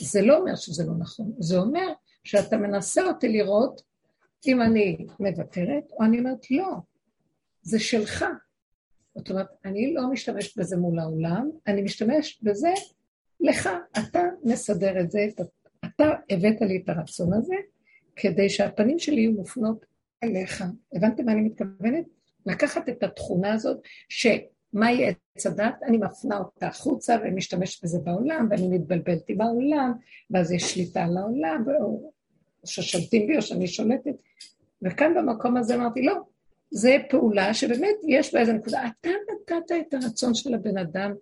זה 0.00 0.22
לא 0.22 0.38
אומר 0.38 0.56
שזה 0.56 0.84
לא 0.84 0.92
נכון, 0.98 1.32
זה 1.38 1.58
אומר 1.58 1.92
שאתה 2.24 2.56
מנסה 2.56 3.02
אותי 3.02 3.28
לראות 3.28 3.82
אם 4.46 4.62
אני 4.62 5.06
מוותרת, 5.20 5.84
או 5.92 6.04
אני 6.04 6.18
אומרת, 6.18 6.50
לא, 6.50 6.72
זה 7.62 7.78
שלך. 7.78 8.24
זאת 9.16 9.30
אומרת, 9.30 9.46
אני 9.64 9.94
לא 9.94 10.10
משתמשת 10.10 10.58
בזה 10.58 10.76
מול 10.76 10.98
העולם, 10.98 11.50
אני 11.66 11.82
משתמשת 11.82 12.42
בזה 12.42 12.72
לך, 13.40 13.68
אתה 13.98 14.22
מסדר 14.44 15.00
את 15.00 15.10
זה, 15.10 15.26
אתה 15.84 16.04
הבאת 16.30 16.60
לי 16.60 16.82
את 16.84 16.88
הרצון 16.88 17.32
הזה, 17.32 17.54
כדי 18.16 18.48
שהפנים 18.48 18.98
שלי 18.98 19.20
יהיו 19.20 19.32
מופנות 19.32 19.86
אליך. 20.24 20.64
הבנתם 20.94 21.26
מה 21.26 21.32
אני 21.32 21.40
מתכוונת? 21.40 22.04
לקחת 22.46 22.88
את 22.88 23.02
התכונה 23.02 23.52
הזאת, 23.52 23.80
שמהי 24.08 25.08
עץ 25.08 25.46
הדת? 25.46 25.74
אני 25.82 25.98
מפנה 25.98 26.38
אותה 26.38 26.66
החוצה 26.66 27.16
ומשתמשת 27.24 27.84
בזה 27.84 27.98
בעולם, 27.98 28.46
ואני 28.50 28.68
מתבלבלת 28.68 29.28
עם 29.28 29.40
העולם, 29.40 29.92
ואז 30.30 30.52
יש 30.52 30.74
שליטה 30.74 31.04
על 31.04 31.16
העולם, 31.16 31.64
או 31.80 32.12
ששולטים 32.64 33.26
בי 33.26 33.36
או 33.36 33.42
שאני 33.42 33.66
שולטת. 33.66 34.14
וכאן 34.82 35.14
במקום 35.14 35.56
הזה 35.56 35.74
אמרתי, 35.74 36.02
לא, 36.02 36.14
זה 36.70 36.96
פעולה 37.10 37.54
שבאמת 37.54 37.96
יש 38.08 38.34
בה 38.34 38.40
איזה 38.40 38.52
נקודה. 38.52 38.82
אתה 38.86 39.08
נתת 39.08 39.72
את 39.80 39.94
הרצון 39.94 40.34
של 40.34 40.54
הבן 40.54 40.78
אדם 40.78 41.14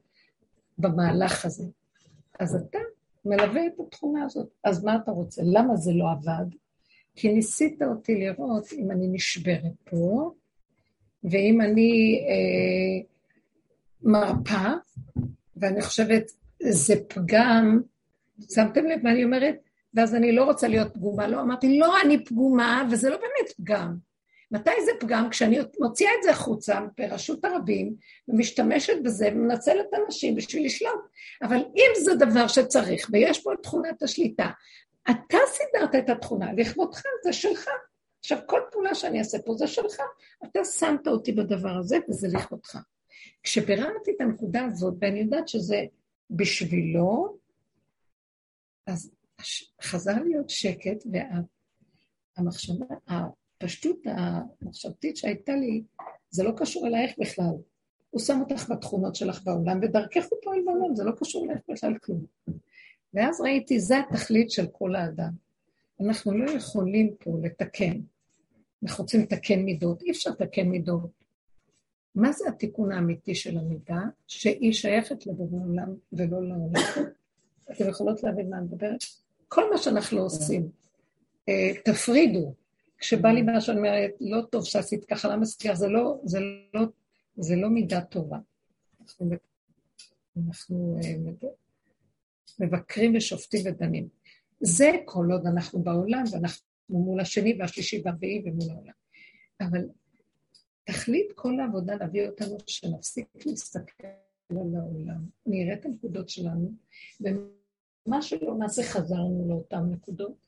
במהלך 0.79 1.45
הזה. 1.45 1.65
אז 2.41 2.55
אתה 2.55 2.79
מלווה 3.25 3.67
את 3.67 3.81
התכונה 3.87 4.25
הזאת. 4.25 4.49
אז 4.65 4.85
מה 4.85 4.97
אתה 4.97 5.11
רוצה? 5.11 5.43
למה 5.45 5.77
זה 5.77 5.93
לא 5.95 6.05
עבד? 6.11 6.47
כי 7.17 7.33
ניסית 7.33 7.83
אותי 7.83 8.15
לראות 8.15 8.73
אם 8.73 8.91
אני 8.91 9.07
נשברת 9.09 9.73
פה, 9.85 10.31
ואם 11.25 11.61
אני 11.61 12.21
אה, 12.29 13.07
מרפה, 14.03 14.73
ואני 15.57 15.83
חושבת, 15.83 16.31
זה 16.63 16.95
פגם, 17.09 17.81
שמתם 18.55 18.85
לב 18.85 19.01
מה 19.03 19.11
אני 19.11 19.25
אומרת? 19.25 19.57
ואז 19.95 20.15
אני 20.15 20.33
לא 20.33 20.45
רוצה 20.45 20.69
להיות 20.69 20.95
פגומה. 20.95 21.29
לא, 21.29 21.41
אמרתי, 21.41 21.79
לא, 21.79 22.01
אני 22.05 22.25
פגומה, 22.25 22.89
וזה 22.91 23.11
לא 23.11 23.17
באמת 23.17 23.53
פגם. 23.57 23.97
מתי 24.51 24.71
זה 24.85 24.91
פגם? 25.01 25.31
כשאני 25.31 25.59
מוציאה 25.81 26.11
את 26.19 26.23
זה 26.23 26.31
החוצה 26.31 26.81
ברשות 26.99 27.45
הרבים, 27.45 27.95
ומשתמשת 28.29 28.97
בזה 29.05 29.29
ומנצלת 29.33 29.87
אנשים 30.05 30.35
בשביל 30.35 30.67
לשלוט. 30.67 31.01
אבל 31.43 31.57
אם 31.57 32.05
זה 32.05 32.15
דבר 32.15 32.49
שצריך, 32.49 33.09
ויש 33.13 33.43
פה 33.43 33.53
את 33.53 33.59
תכונת 33.63 34.03
השליטה, 34.03 34.51
אתה 35.11 35.39
סידרת 35.47 35.95
את 35.95 36.11
התכונה, 36.11 36.53
לכבודך, 36.53 37.03
זה 37.25 37.33
שלך. 37.33 37.69
עכשיו, 38.21 38.39
כל 38.47 38.61
פעולה 38.73 38.95
שאני 38.95 39.19
אעשה 39.19 39.39
פה 39.43 39.55
זה 39.55 39.67
שלך. 39.67 39.97
אתה 40.45 40.65
שמת 40.65 41.07
אותי 41.07 41.33
בדבר 41.33 41.77
הזה, 41.81 41.97
וזה 42.09 42.29
לכבודך. 42.29 42.79
כשביררתי 43.43 44.11
את 44.17 44.21
הנקודה 44.21 44.65
הזאת, 44.65 44.95
ואני 45.01 45.21
יודעת 45.21 45.49
שזה 45.49 45.85
בשבילו, 46.31 47.39
אז 48.87 49.11
חזר 49.83 50.23
להיות 50.23 50.51
שקט, 50.51 51.05
והמחשבה, 52.37 52.87
הפשטות 53.07 53.99
המחשבתית 54.07 55.17
שהייתה 55.17 55.53
לי, 55.53 55.83
זה 56.31 56.43
לא 56.43 56.53
קשור 56.57 56.87
אלייך 56.87 57.19
בכלל. 57.19 57.55
הוא 58.11 58.21
שם 58.21 58.41
אותך 58.41 58.71
בתכונות 58.71 59.15
שלך 59.15 59.43
בעולם, 59.45 59.81
ודרכך 59.83 60.25
הוא 60.31 60.39
פועל 60.43 60.59
בעולם, 60.65 60.95
זה 60.95 61.05
לא 61.05 61.13
קשור 61.21 61.45
אלייך 61.45 61.61
בכלל 61.69 61.99
כלום. 61.99 62.27
ואז 63.15 63.41
ראיתי, 63.41 63.81
זה 63.81 63.99
התכלית 63.99 64.51
של 64.51 64.67
כל 64.67 64.95
האדם. 64.95 65.31
אנחנו 66.01 66.39
לא 66.39 66.51
יכולים 66.51 67.15
פה 67.19 67.39
לתקן. 67.43 68.01
אנחנו 68.83 69.05
רוצים 69.05 69.21
לתקן 69.21 69.63
מידות, 69.63 70.03
אי 70.03 70.11
אפשר 70.11 70.31
לתקן 70.31 70.69
מידות. 70.69 71.11
מה 72.15 72.33
זה 72.33 72.49
התיקון 72.49 72.93
האמיתי 72.93 73.35
של 73.35 73.59
המידה? 73.59 74.01
שהיא 74.27 74.73
שייכת 74.73 75.27
לבורא 75.27 75.65
עולם 75.65 75.95
ולא 76.13 76.43
לעולם. 76.43 76.83
אתם 77.71 77.89
יכולות 77.89 78.23
להבין 78.23 78.51
מה 78.51 78.59
אני 78.59 78.65
מדברת? 78.65 79.05
כל 79.49 79.71
מה 79.71 79.79
שאנחנו 79.79 80.21
עושים, 80.21 80.69
אה, 81.49 81.71
תפרידו. 81.85 82.55
כשבא 82.99 83.29
לי 83.29 83.43
משהו, 83.47 83.73
אני 83.73 83.79
אומרת, 83.79 84.11
לא 84.21 84.43
טוב 84.51 84.65
שעשית 84.65 85.05
ככה, 85.05 85.29
למה 85.29 85.45
ככה? 85.65 85.75
זה 85.75 85.89
לא, 85.89 86.21
זה 86.25 86.39
לא, 86.75 86.81
זה 87.37 87.57
לא 87.57 87.69
מידה 87.69 88.01
טובה. 88.01 88.39
אנחנו, 89.01 89.31
אנחנו 90.47 90.99
אה, 91.03 91.33
מבקרים 92.59 93.13
ושופטים 93.17 93.61
ודנים. 93.67 94.09
זה 94.61 94.91
כל 95.05 95.27
עוד 95.33 95.47
אנחנו 95.47 95.83
בעולם, 95.83 96.25
ואנחנו 96.33 96.65
מול 96.89 97.21
השני 97.21 97.57
והשלישי 97.59 98.03
והרביעי 98.05 98.43
ומול 98.45 98.71
העולם. 98.71 98.93
אבל 99.61 99.89
תכלית 100.85 101.33
כל 101.35 101.61
העבודה 101.61 101.95
להביא 101.95 102.27
אותנו 102.29 102.57
שנפסיק 102.67 103.27
להסתכל 103.47 104.07
על 104.51 104.57
העולם, 104.57 105.21
נראה 105.47 105.75
את 105.75 105.87
הנקודות 105.87 106.29
שלנו, 106.29 106.73
ומה 107.21 108.23
שלא 108.23 108.55
נעשה 108.59 108.83
חזרנו 108.83 109.47
לאותן 109.49 109.83
נקודות, 109.91 110.45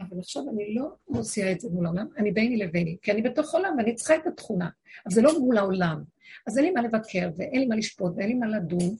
אבל 0.00 0.18
עכשיו 0.18 0.42
אני 0.52 0.74
לא 0.74 0.88
מוציאה 1.08 1.52
את 1.52 1.60
זה 1.60 1.68
מול 1.70 1.86
העולם, 1.86 2.06
אני 2.18 2.32
ביני 2.32 2.56
לביני, 2.56 2.96
כי 3.02 3.12
אני 3.12 3.22
בתוך 3.22 3.54
עולם 3.54 3.74
ואני 3.78 3.94
צריכה 3.94 4.16
את 4.16 4.26
התכונה, 4.26 4.68
אבל 5.06 5.14
זה 5.14 5.22
לא 5.22 5.40
מול 5.40 5.58
העולם. 5.58 6.02
אז 6.46 6.58
אין 6.58 6.66
לי 6.66 6.70
מה 6.70 6.82
לבקר, 6.82 7.30
ואין 7.36 7.60
לי 7.60 7.66
מה 7.66 7.76
לשפוט, 7.76 8.12
ואין 8.16 8.28
לי 8.28 8.34
מה 8.34 8.46
לדון, 8.46 8.96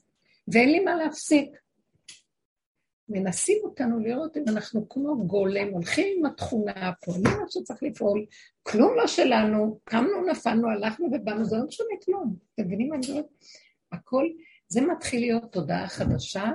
ואין 0.49 0.71
לי 0.71 0.81
מה 0.81 0.95
להפסיק. 0.97 1.51
מנסים 3.09 3.59
אותנו 3.63 3.99
לראות 3.99 4.37
אם 4.37 4.45
אנחנו 4.49 4.89
כמו 4.89 5.27
גולם, 5.27 5.69
הולכים 5.69 6.19
עם 6.19 6.27
התכונה, 6.27 6.93
פועלים 7.05 7.25
מה 7.25 7.45
שצריך 7.49 7.83
לפעול, 7.83 8.27
כלום 8.63 8.97
לא 8.97 9.07
שלנו, 9.07 9.79
קמנו, 9.85 10.27
נפלנו, 10.27 10.71
הלכנו 10.71 11.09
ובאנו, 11.13 11.45
זה 11.45 11.57
לא 11.57 11.67
משנה 11.67 11.87
כלום. 12.05 12.37
אתם 12.55 12.65
מבינים 12.65 12.89
מה 12.89 12.97
אני 12.97 13.11
אומרת? 13.11 13.27
הכל, 13.93 14.27
זה 14.69 14.81
מתחיל 14.81 15.21
להיות 15.21 15.53
תודעה 15.53 15.89
חדשה 15.89 16.51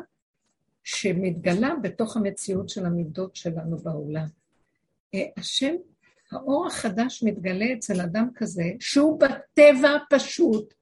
שמתגלה 0.83 1.73
בתוך 1.81 2.17
המציאות 2.17 2.69
של 2.69 2.85
המידות 2.85 3.35
שלנו 3.35 3.77
בעולם. 3.77 4.25
אה, 5.13 5.25
השם, 5.37 5.75
האור 6.31 6.67
החדש 6.67 7.23
מתגלה 7.23 7.65
אצל 7.73 8.01
אדם 8.01 8.29
כזה, 8.35 8.71
שהוא 8.79 9.19
בטבע 9.19 9.97
פשוט, 10.09 10.73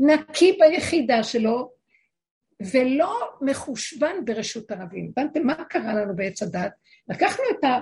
נקי 0.00 0.58
ביחידה 0.60 1.22
שלו, 1.22 1.79
ולא 2.60 3.30
מחושבן 3.40 4.24
ברשות 4.24 4.70
הרבים. 4.70 5.12
הבנתם 5.16 5.46
מה 5.46 5.64
קרה 5.64 5.94
לנו 5.94 6.16
בעץ 6.16 6.42
הדת? 6.42 6.72
לקחנו 7.08 7.44
את 7.50 7.64
ה... 7.64 7.78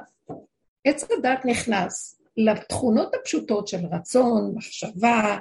עץ 0.85 1.05
הדת 1.11 1.45
נכנס 1.45 2.21
לתכונות 2.37 3.15
הפשוטות 3.15 3.69
של 3.69 3.79
רצון, 3.93 4.53
מחשבה, 4.55 5.39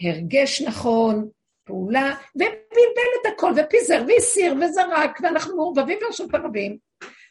הרגש 0.00 0.62
נכון, 0.62 1.28
פעולה, 1.64 2.14
ובלבל 2.36 3.10
את 3.20 3.32
הכל, 3.34 3.52
ופיזר, 3.56 4.04
והסיר, 4.08 4.54
וזרק, 4.54 5.18
ואנחנו 5.22 5.56
מעורבבים 5.56 5.98
ברשות 6.02 6.34
הרבים, 6.34 6.78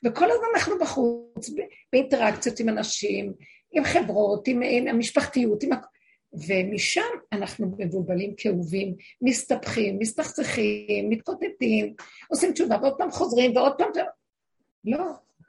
וכל 0.06 0.32
הזמן 0.32 0.48
אנחנו 0.54 0.80
בחוץ, 0.80 1.50
באינטראקציות 1.94 2.60
עם 2.60 2.70
אנשים, 2.70 3.34
עם 3.72 3.84
חברות, 3.84 4.48
עם, 4.48 4.62
עם 4.64 4.88
המשפחתיות, 4.88 5.64
עם 5.64 5.74
הכ... 5.74 5.86
ומשם 6.34 7.02
אנחנו 7.32 7.76
מבולבלים 7.78 8.34
כאובים, 8.38 8.96
מסתבכים, 9.22 10.00
מסתכסכים, 10.00 11.10
מתקוטטים, 11.10 11.94
עושים 12.28 12.54
תשובה, 12.54 12.78
ועוד 12.82 12.98
פעם 12.98 13.12
חוזרים, 13.12 13.56
ועוד 13.56 13.74
פעם... 13.78 13.90
לא, 14.86 15.04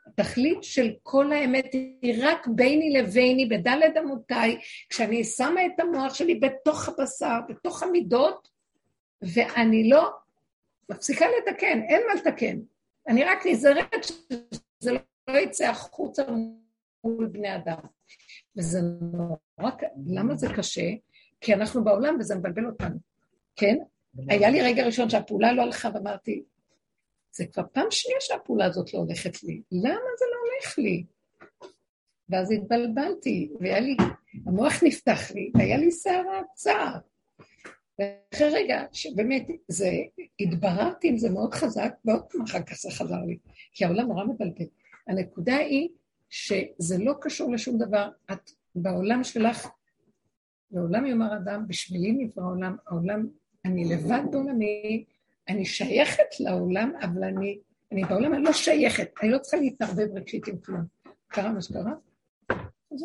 התכלית 0.07 0.63
של 0.63 0.95
כל 1.03 1.33
האמת 1.33 1.73
היא 1.73 2.15
רק 2.23 2.47
ביני 2.47 2.93
לביני, 2.93 3.47
בדלת 3.47 3.97
אמותיי, 3.97 4.59
כשאני 4.89 5.25
שמה 5.25 5.67
את 5.67 5.81
המוח 5.81 6.15
שלי 6.15 6.35
בתוך 6.35 6.89
הבשר, 6.89 7.39
בתוך 7.49 7.83
המידות, 7.83 8.49
ואני 9.23 9.89
לא 9.89 10.11
מפסיקה 10.91 11.27
לתקן, 11.39 11.83
אין 11.83 12.03
מה 12.09 12.15
לתקן. 12.15 12.59
אני 13.09 13.25
רק 13.25 13.47
נזהרת 13.47 14.05
שזה 14.05 14.93
לא 15.29 15.39
יצא 15.39 15.69
החוצה 15.69 16.23
מול 17.05 17.27
בני 17.27 17.57
אדם. 17.57 17.81
וזה 18.57 18.81
נורא, 19.13 19.71
למה 20.07 20.37
זה 20.37 20.47
קשה? 20.57 20.91
כי 21.41 21.55
אנחנו 21.55 21.85
בעולם 21.85 22.17
וזה 22.21 22.35
מבלבל 22.35 22.67
אותנו, 22.67 22.97
כן? 23.57 23.77
היה 24.29 24.51
לי 24.51 24.63
רגע 24.63 24.87
ראשון 24.87 25.11
שהפעולה 25.11 25.53
לא 25.53 25.63
הלכה 25.63 25.89
ואמרתי, 25.95 26.43
זה 27.33 27.47
כבר 27.47 27.63
פעם 27.73 27.87
שנייה 27.91 28.21
שהפעולה 28.21 28.65
הזאת 28.67 28.95
לא 28.95 28.99
הולכת 28.99 29.43
לי, 29.43 29.63
למה 29.73 30.11
זה 30.19 30.25
לא 30.33 30.37
הולך 30.45 30.79
לי? 30.79 31.05
ואז 32.29 32.51
התבלבלתי, 32.51 33.51
והיה 33.61 33.81
לי, 33.81 33.97
המוח 34.47 34.83
נפתח 34.83 35.31
לי, 35.35 35.51
והיה 35.55 35.77
לי 35.77 35.91
שערה 35.91 36.43
צער. 36.55 36.99
ואחרי 37.99 38.49
רגע, 38.53 38.85
שבאמת, 38.93 39.47
זה, 39.69 39.91
התבררתי 40.41 41.09
עם 41.09 41.19
זה 41.19 41.31
מאוד 41.31 41.55
חזק, 41.55 41.93
ועוד 42.05 42.23
פעם 42.31 42.43
אחר 42.43 42.63
כך 42.63 42.75
זה 42.75 42.91
חזר 42.91 43.21
לי, 43.27 43.39
כי 43.73 43.85
העולם 43.85 44.07
נורא 44.07 44.25
מבלבל. 44.25 44.65
הנקודה 45.07 45.57
היא 45.57 45.89
שזה 46.31 46.99
לא 46.99 47.15
קשור 47.21 47.53
לשום 47.53 47.79
דבר. 47.79 48.11
את 48.33 48.51
בעולם 48.75 49.25
שלך, 49.25 49.69
לעולם 50.71 51.07
יאמר 51.07 51.37
אדם, 51.37 51.65
בשבילי 51.69 52.13
נברא 52.13 52.45
העולם, 52.45 52.77
העולם, 52.87 53.27
אני 53.65 53.85
לבד 53.85 54.23
בעולמי, 54.31 55.05
אני 55.49 55.65
שייכת 55.65 56.41
לעולם, 56.41 56.93
אבל 57.03 57.25
אני, 57.25 57.61
אני 57.93 58.05
בעולם, 58.05 58.35
אני 58.35 58.43
לא 58.43 58.53
שייכת, 58.53 59.11
אני 59.23 59.31
לא 59.31 59.39
צריכה 59.39 59.57
להתערבב 59.57 60.17
רגשית 60.17 60.49
עם 60.49 60.59
כלום. 60.59 60.81
קרה 61.29 61.53
מה 61.53 61.63
שקרה? 61.63 61.93
אז 62.93 63.05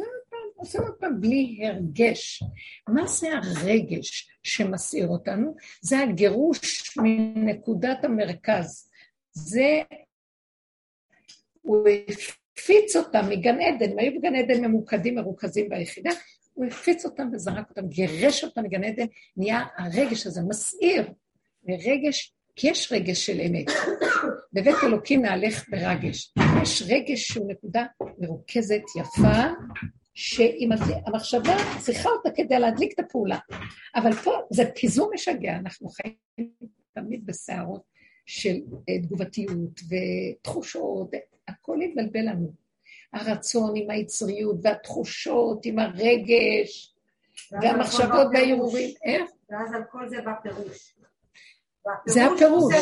עושים 0.55 0.81
עוד 0.81 0.95
פעם 0.99 1.21
בלי 1.21 1.59
הרגש. 1.67 2.43
מה 2.89 3.07
זה 3.07 3.27
הרגש 3.33 4.29
שמסעיר 4.43 5.07
אותנו? 5.07 5.55
זה 5.81 5.99
הגירוש 5.99 6.97
מנקודת 6.97 8.03
המרכז. 8.03 8.89
זה, 9.31 9.81
הוא 11.61 11.87
הקפיץ 12.55 12.95
אותם 12.95 13.29
מגן 13.29 13.61
עדן, 13.61 13.91
הם 13.91 13.99
היו 13.99 14.11
בגן 14.19 14.35
עדן 14.35 14.65
ממוקדים, 14.65 15.15
מרוכזים 15.15 15.69
ביחידה, 15.69 16.09
הוא 16.53 16.65
הקפיץ 16.65 17.05
אותם 17.05 17.27
וזרק 17.33 17.69
אותם, 17.69 17.87
גירש 17.87 18.43
אותם 18.43 18.63
מגן 18.63 18.83
עדן, 18.83 19.05
נהיה 19.37 19.63
הרגש 19.77 20.27
הזה 20.27 20.41
מסעיר, 20.47 21.11
רגש, 21.69 22.33
כי 22.55 22.67
יש 22.67 22.91
רגש 22.91 23.25
של 23.25 23.41
אמת. 23.41 23.65
בבית 24.53 24.75
אלוקים 24.83 25.21
נהלך 25.21 25.69
ברגש. 25.69 26.33
יש 26.61 26.83
רגש 26.87 27.27
שהוא 27.27 27.51
נקודה 27.51 27.85
מרוכזת, 28.17 28.81
יפה, 28.99 29.41
שאם 30.13 30.69
המחשבה 31.05 31.55
צריכה 31.79 32.09
אותה 32.09 32.29
כדי 32.35 32.59
להדליק 32.59 32.93
את 32.93 32.99
הפעולה. 32.99 33.37
אבל 33.95 34.13
פה 34.13 34.31
זה 34.51 34.63
פיזור 34.75 35.11
משגע, 35.13 35.55
אנחנו 35.55 35.89
חיים 35.89 36.15
תמיד 36.93 37.25
בסערות 37.25 37.94
של 38.25 38.55
אה, 38.89 38.99
תגובתיות 39.01 39.79
ותחושות, 39.89 41.11
הכל 41.47 41.81
התבלבל 41.81 42.29
לנו. 42.29 42.53
הרצון 43.13 43.73
עם 43.75 43.89
היצריות 43.89 44.55
והתחושות, 44.61 45.65
עם 45.65 45.79
הרגש, 45.79 46.95
והמחשבות 47.51 48.27
והערעורים. 48.33 48.89
איך? 49.03 49.29
ואז 49.49 49.73
על 49.73 49.81
כל 49.91 50.09
זה 50.09 50.21
בא 50.21 50.33
פירוש. 50.43 50.95
זה 52.07 52.25
הפירוש. 52.25 52.73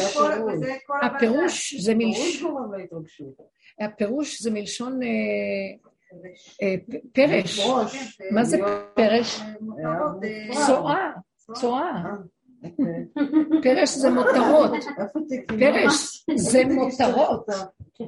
הפירוש 1.04 1.74
זה 1.74 1.94
מלשון... 1.96 2.72
הפירוש 3.80 4.42
זה 4.42 4.52
מלשון 4.52 5.00
אה, 5.04 6.76
פרש. 7.14 7.60
מה 8.32 8.44
זה 8.44 8.58
פרש? 8.96 9.40
צואה. 10.68 11.12
צואה. 11.54 12.04
פרש 13.64 13.90
זה 13.90 14.10
מותרות. 14.10 14.72
פרש 15.48 16.26
זה 16.36 16.66
מותרות. 16.66 17.46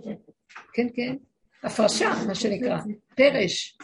כן, 0.73 0.87
כן. 0.95 1.15
הפרשה, 1.63 2.11
מה 2.27 2.35
שנקרא. 2.35 2.79
פרש. 3.15 3.77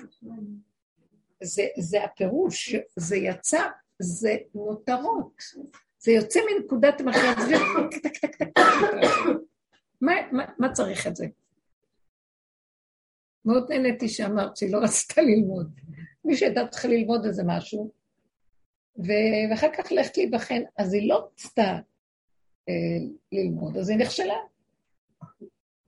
זה, 1.44 1.64
זה 1.80 2.04
הפירוש, 2.04 2.76
זה 2.96 3.18
יצא, 3.18 3.62
זה 4.00 4.36
מותרות. 4.56 5.42
זה 6.00 6.12
יוצא 6.12 6.40
מנקודת 6.52 7.02
המחיה, 7.02 7.34
טק, 8.04 8.18
טק. 8.18 8.48
מה 10.58 10.74
צריך 10.74 11.08
את 11.08 11.16
זה? 11.16 11.26
מאוד 13.46 13.72
נהניתי 13.72 14.10
שאמרת 14.10 14.58
שהיא 14.58 14.74
לא 14.74 14.78
רצתה 14.84 15.22
ללמוד. 15.22 15.72
מי 16.26 16.36
שהייתה 16.36 16.68
צריכה 16.68 16.88
ללמוד 16.88 17.26
איזה 17.26 17.44
משהו, 17.46 17.92
ואחר 18.98 19.68
כך 19.78 19.92
ללכת 19.92 20.18
להיבחן, 20.18 20.62
אז 20.78 20.94
היא 20.94 21.10
לא 21.10 21.28
רצתה 21.34 21.80
אה, 22.70 22.74
ללמוד, 23.32 23.78
אז 23.78 23.90
היא 23.90 23.98
נכשלה. 23.98 24.38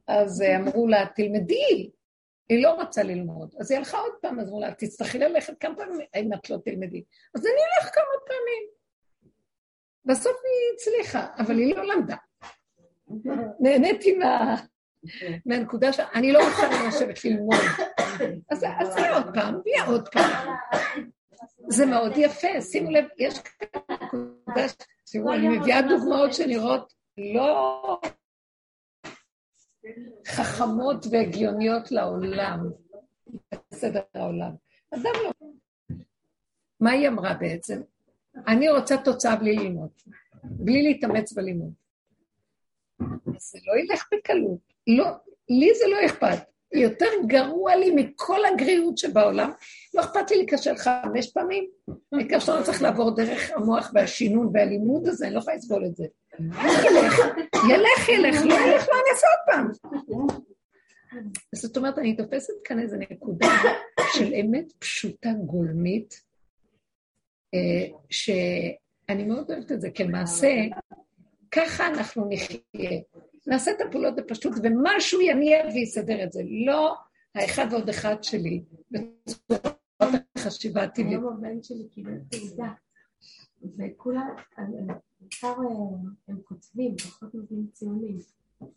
אז 0.08 0.42
אה, 0.42 0.58
אמרו 0.58 0.88
לה, 0.88 1.06
תלמדי. 1.16 1.90
היא 2.50 2.64
לא 2.64 2.82
רצה 2.82 3.04
ללמוד. 3.04 3.56
אז 3.60 3.72
היא 3.72 3.78
הלכה 3.80 3.98
עוד 3.98 4.14
פעם, 4.22 4.40
אז 4.40 4.48
אמרו 4.48 4.62
לה, 4.62 4.74
תצטרכי 4.74 5.20
ללכת 5.20 5.54
כמה 5.60 5.76
פעמים, 5.76 6.00
אם 6.16 6.34
את 6.34 6.50
לא 6.50 6.58
תלמדי. 6.66 7.04
אז 7.36 7.46
אני 7.46 7.56
אלך 7.56 7.96
כמה 7.96 8.06
פעמים. 8.28 8.70
בסוף 10.06 10.34
היא 10.44 10.76
הצליחה, 10.76 11.28
אבל 11.38 11.58
היא 11.58 11.76
לא 11.76 11.84
למדה. 11.86 12.16
נהניתי 13.60 14.18
מה... 14.18 14.56
מהנקודה 15.46 15.94
ש... 15.94 16.00
אני 16.00 16.32
לא 16.32 16.40
רוצה 16.50 16.88
לשבת 16.88 17.26
ללמוד. 17.26 17.56
אז 18.50 18.60
זה 18.94 19.10
עוד 19.14 19.26
פעם, 19.34 19.62
ויהיה 19.66 19.86
עוד 19.86 20.08
פעם. 20.08 20.56
זה 21.68 21.86
מאוד 21.86 22.12
יפה, 22.18 22.62
שימו 22.62 22.92
לב, 22.92 23.06
יש 23.18 23.40
כאן 23.40 23.68
נקודה, 23.94 24.66
תראו, 25.12 25.34
אני 25.34 25.48
מביאה 25.48 25.82
דוגמאות 25.82 26.34
שנראות 26.34 26.94
לא 27.18 28.00
חכמות 30.28 31.06
והגיוניות 31.12 31.92
לעולם. 31.92 32.60
בסדר 33.72 34.02
העולם. 34.14 34.52
אדם 34.94 35.12
לא... 35.24 35.32
מה 36.80 36.92
היא 36.92 37.08
אמרה 37.08 37.34
בעצם? 37.34 37.82
אני 38.48 38.70
רוצה 38.70 38.96
תוצאה 38.98 39.36
בלי 39.36 39.56
ללמוד, 39.56 39.90
בלי 40.44 40.82
להתאמץ 40.84 41.34
בלימוד. 41.34 41.74
זה 43.38 43.60
לא 43.66 43.80
ילך 43.80 44.10
בקלות. 44.14 44.74
לא, 44.88 45.06
לי 45.50 45.70
זה 45.76 45.88
לא 45.88 46.06
אכפת. 46.06 46.54
יותר 46.74 47.10
גרוע 47.28 47.76
לי 47.76 47.92
מכל 47.96 48.46
הגריעות 48.46 48.98
שבעולם. 48.98 49.52
לא 49.94 50.02
אכפת 50.02 50.32
לי 50.32 50.38
להיכשל 50.38 50.76
חמש 50.78 51.32
פעמים, 51.32 51.68
העיקר 52.14 52.40
שאתה 52.40 52.64
צריך 52.64 52.82
לעבור 52.82 53.16
דרך 53.16 53.52
המוח 53.56 53.92
והשינון 53.94 54.50
והלימוד 54.54 55.08
הזה, 55.08 55.26
אני 55.26 55.34
לא 55.34 55.40
יכולה 55.40 55.56
לסבול 55.56 55.86
את 55.86 55.96
זה. 55.96 56.06
ילך, 56.40 57.20
ילך, 57.70 58.10
ילך, 58.10 58.46
לא 58.46 58.54
ילך, 58.54 58.88
לא 58.90 58.94
אני 58.94 59.12
אעשה 59.14 59.28
עוד 59.28 59.46
פעם. 59.46 59.68
זאת 61.56 61.78
אומרת, 61.78 61.98
אני 61.98 62.16
תופסת 62.16 62.54
כאן 62.64 62.80
איזו 62.80 62.98
נקודה 62.98 63.48
של 64.14 64.34
אמת 64.34 64.72
פשוטה 64.80 65.30
גולמית, 65.46 66.22
אה, 67.54 67.98
שאני 68.10 69.24
מאוד 69.24 69.52
אוהבת 69.52 69.72
את 69.72 69.82
זה 69.82 69.90
כמעשה, 69.96 70.52
ככה 71.52 71.88
אנחנו 71.88 72.30
נחיה. 72.30 73.02
נעשה 73.48 73.72
את 73.72 73.82
הפעולות 73.82 74.16
בפשטות, 74.16 74.54
ומשהו 74.64 75.22
יניע 75.22 75.58
ויסדר 75.74 76.24
את 76.24 76.32
זה. 76.32 76.42
לא 76.66 76.96
האחד 77.36 77.68
ועוד 77.72 77.90
אחד 77.90 78.24
שלי, 78.24 78.64
בצורת 78.92 79.83
החשיבה 80.36 80.84
הטבעית. 80.84 81.08
היום 81.08 81.28
הבן 81.28 81.64
שלי 81.64 81.88
קיבל 81.90 82.18
תעודה, 82.30 82.72
וכולם, 83.62 84.28
בעיקר 85.20 85.48
אה, 85.48 85.98
הם 86.28 86.38
כותבים, 86.44 86.98
פחות 86.98 87.36
נותנים 87.36 87.68
ציונים. 87.74 88.18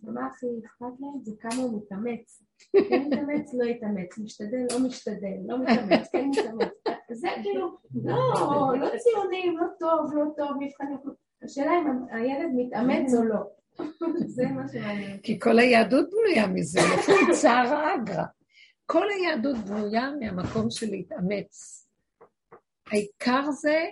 ומה 0.03 0.27
הכי 0.27 0.47
אכפת 0.67 1.01
להם 1.01 1.23
זה 1.23 1.33
כמה 1.41 1.63
הוא 1.63 1.83
מתאמץ. 1.83 2.43
כן 2.89 3.07
מתאמץ, 3.07 3.55
לא 3.55 3.65
יתאמץ, 3.65 4.19
משתדל, 4.19 4.67
לא 4.73 4.87
משתדל, 4.87 5.37
לא 5.47 5.59
מתאמץ, 5.59 6.09
כן 6.13 6.29
מתאמץ. 6.31 6.69
זה 7.13 7.29
כאילו, 7.43 7.77
לא, 7.95 8.73
לא 8.81 8.89
ציונים, 8.99 9.59
לא 9.59 9.67
טוב, 9.81 10.15
לא 10.15 10.25
טוב, 10.37 10.51
מבחנים. 10.61 10.99
השאלה 11.43 11.73
אם 11.79 11.87
הילד 12.11 12.51
מתאמץ 12.57 13.15
או 13.15 13.25
לא. 13.25 13.39
זה 14.27 14.47
מה 14.47 14.69
שמעניין. 14.69 15.19
כי 15.23 15.41
כל 15.41 15.59
היהדות 15.59 16.07
בנויה 16.11 16.47
מזה, 16.47 16.81
לפי 16.99 17.13
צער 17.41 17.95
אגרא. 17.95 18.25
כל 18.87 19.07
היהדות 19.11 19.57
בנויה 19.57 20.11
מהמקום 20.21 20.71
של 20.71 20.91
להתאמץ. 20.91 21.87
העיקר 22.87 23.51
זה 23.51 23.85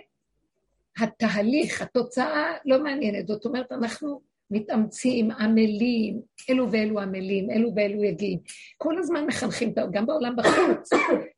התהליך, 0.97 1.81
התוצאה 1.81 2.53
לא 2.65 2.83
מעניינת. 2.83 3.27
זאת 3.27 3.45
אומרת, 3.45 3.71
אנחנו 3.71 4.21
מתאמצים, 4.51 5.31
עמלים, 5.31 6.21
אלו 6.49 6.71
ואלו 6.71 6.99
עמלים, 6.99 7.51
אלו 7.51 7.75
ואלו 7.75 8.03
יגיעים. 8.03 8.39
כל 8.77 8.97
הזמן 8.97 9.25
מחנכים, 9.25 9.73
גם 9.91 10.05
בעולם 10.05 10.35
בחוץ, 10.35 10.93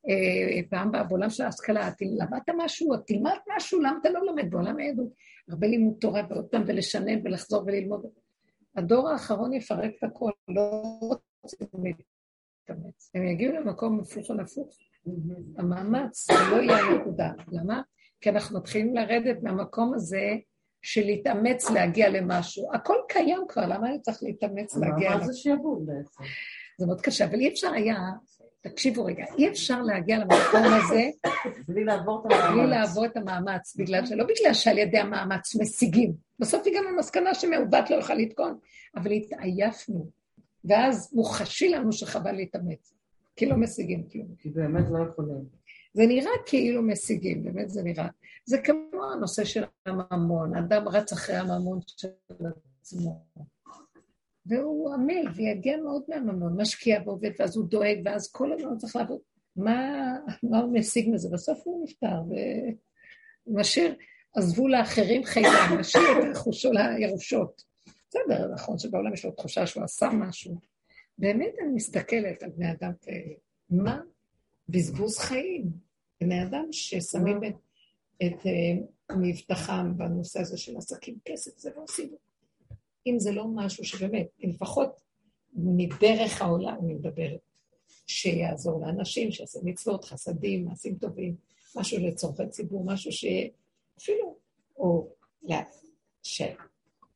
אה, 0.09 0.61
פעם 0.69 0.91
בעולם 1.09 1.29
של 1.29 1.43
ההשכלה, 1.43 1.89
למדת 2.01 2.49
משהו, 2.57 2.97
תלמד 2.97 3.37
משהו, 3.55 3.79
למה 3.79 3.97
אתה 4.01 4.09
לא 4.09 4.25
לומד 4.25 4.51
בעולם 4.51 4.79
העדות? 4.79 5.09
הרבה 5.49 5.67
לימוד 5.67 5.95
תורה 5.99 6.21
ועוד 6.29 6.45
פעם 6.45 6.63
ולשנן 6.67 7.19
ולחזור 7.23 7.63
וללמוד. 7.65 8.05
הדור 8.75 9.09
האחרון 9.09 9.53
יפרק 9.53 9.91
את 9.99 10.03
הכל, 10.03 10.31
לא 10.47 10.81
רוצים 11.41 11.67
להתאמץ. 12.69 13.11
הם 13.15 13.27
יגיעו 13.27 13.53
למקום 13.53 13.99
הפוך 13.99 14.31
על 14.31 14.39
הפוך. 14.39 14.77
המאמץ 15.57 16.31
זה 16.31 16.33
לא 16.51 16.61
יהיה 16.61 16.77
הנקודה. 16.77 17.31
למה? 17.51 17.81
כי 18.21 18.29
אנחנו 18.29 18.59
מתחילים 18.59 18.95
לרדת 18.95 19.43
מהמקום 19.43 19.93
הזה 19.93 20.35
של 20.81 21.05
להתאמץ 21.05 21.69
להגיע 21.69 22.09
למשהו. 22.09 22.73
הכל 22.73 22.97
קיים 23.09 23.41
כבר, 23.47 23.65
למה 23.65 23.89
אני 23.89 24.01
צריך 24.01 24.23
להתאמץ 24.23 24.77
להגיע 24.77 25.09
למשהו? 25.09 25.27
מה 25.27 25.33
זה 25.33 25.39
שיבוד 25.39 25.85
בעצם? 25.85 26.23
זה 26.79 26.85
מאוד 26.85 27.01
קשה, 27.01 27.25
אבל 27.25 27.39
אי 27.39 27.49
אפשר 27.49 27.71
היה, 27.73 27.97
תקשיבו 28.61 29.05
רגע, 29.05 29.25
אי 29.37 29.49
אפשר 29.49 29.81
להגיע 29.81 30.17
למקום 30.19 30.63
הזה 30.63 31.09
המאמץ. 31.23 31.65
בלי 31.67 31.83
לעבור 32.69 33.05
את 33.05 33.17
המאמץ, 33.17 33.75
בגלל 33.75 34.05
שלא 34.05 34.23
בגלל 34.23 34.53
שעל 34.53 34.77
ידי 34.77 34.97
המאמץ 34.97 35.55
משיגים. 35.55 36.13
בסוף 36.39 36.67
הגענו 36.67 36.89
למסקנה 36.89 37.33
שמעוות 37.33 37.89
לא 37.89 37.95
יוכל 37.95 38.13
לתקון, 38.13 38.57
אבל 38.95 39.11
התעייפנו, 39.11 40.09
ואז 40.65 41.13
מוחשי 41.13 41.69
לנו 41.69 41.91
שחבל 41.91 42.31
להתאמץ, 42.31 42.93
כי 43.35 43.45
לא 43.45 43.57
משיגים 43.57 44.09
כלום. 44.09 44.27
כי 44.39 44.49
באמת 44.49 44.85
לא 44.91 44.99
יכולים. 45.09 45.45
זה 45.93 46.05
נראה 46.07 46.31
כאילו 46.45 46.83
משיגים, 46.83 47.43
באמת 47.43 47.69
זה 47.69 47.83
נראה. 47.83 48.07
זה 48.45 48.57
כמו 48.57 49.11
הנושא 49.13 49.45
של 49.45 49.63
הממון, 49.85 50.55
אדם 50.55 50.87
רץ 50.87 51.13
אחרי 51.13 51.35
הממון 51.35 51.79
של 51.87 52.07
עצמו. 52.81 53.25
והוא 54.45 54.93
עמל 54.93 55.31
ויגיע 55.35 55.77
מאוד 55.77 56.01
מהממון, 56.07 56.61
משקיע 56.61 57.01
ועובד, 57.05 57.31
ואז 57.39 57.57
הוא 57.57 57.65
דואג, 57.65 57.97
ואז 58.05 58.31
כל 58.31 58.53
הזמן 58.53 58.77
צריך 58.77 58.95
לעבוד. 58.95 59.19
מה, 59.55 59.93
מה 60.43 60.59
הוא 60.59 60.73
משיג 60.73 61.09
מזה? 61.09 61.29
בסוף 61.33 61.59
הוא 61.63 61.83
נפטר, 61.83 62.21
ומשאיר, 63.47 63.95
עזבו 64.35 64.67
לאחרים 64.67 65.23
חיים, 65.23 65.47
משאיר 65.79 66.03
את 66.03 66.35
רכושו 66.35 66.71
לירושות. 66.71 67.66
בסדר, 68.09 68.53
נכון 68.53 68.77
שבעולם 68.77 69.13
יש 69.13 69.25
לו 69.25 69.31
תחושה 69.31 69.67
שהוא 69.67 69.83
עשה 69.83 70.09
משהו. 70.13 70.59
באמת 71.17 71.53
אני 71.63 71.71
מסתכלת 71.75 72.43
על 72.43 72.49
בני 72.49 72.71
אדם 72.71 72.91
כאלה. 73.01 73.33
מה? 73.69 74.01
בזבוז 74.69 75.17
חיים. 75.17 75.87
בני 76.21 76.43
אדם 76.43 76.65
ששמים 76.71 77.43
את, 77.43 77.55
את 78.25 78.39
uh, 78.41 79.15
מבטחם 79.15 79.97
בנושא 79.97 80.39
הזה 80.39 80.57
של 80.57 80.77
עסקים 80.77 81.17
כסף, 81.25 81.57
זה 81.57 81.69
לא 81.75 81.83
עושים. 81.83 82.15
אם 83.07 83.19
זה 83.19 83.31
לא 83.31 83.45
משהו 83.47 83.83
שבאמת, 83.83 84.27
לפחות 84.39 85.01
מדרך 85.53 86.41
העולם 86.41 86.77
אני 86.83 86.93
מדברת, 86.93 87.39
שיעזור 88.07 88.81
לאנשים, 88.85 89.31
שיעשה 89.31 89.59
מצוות, 89.63 90.05
חסדים, 90.05 90.65
מעשים 90.65 90.95
טובים, 90.95 91.35
משהו 91.75 91.97
לצורכי 92.07 92.47
ציבור, 92.49 92.85
משהו 92.85 93.11
שאפילו, 93.11 94.37
או 94.77 95.09
לה, 95.43 95.61
ש, 96.23 96.41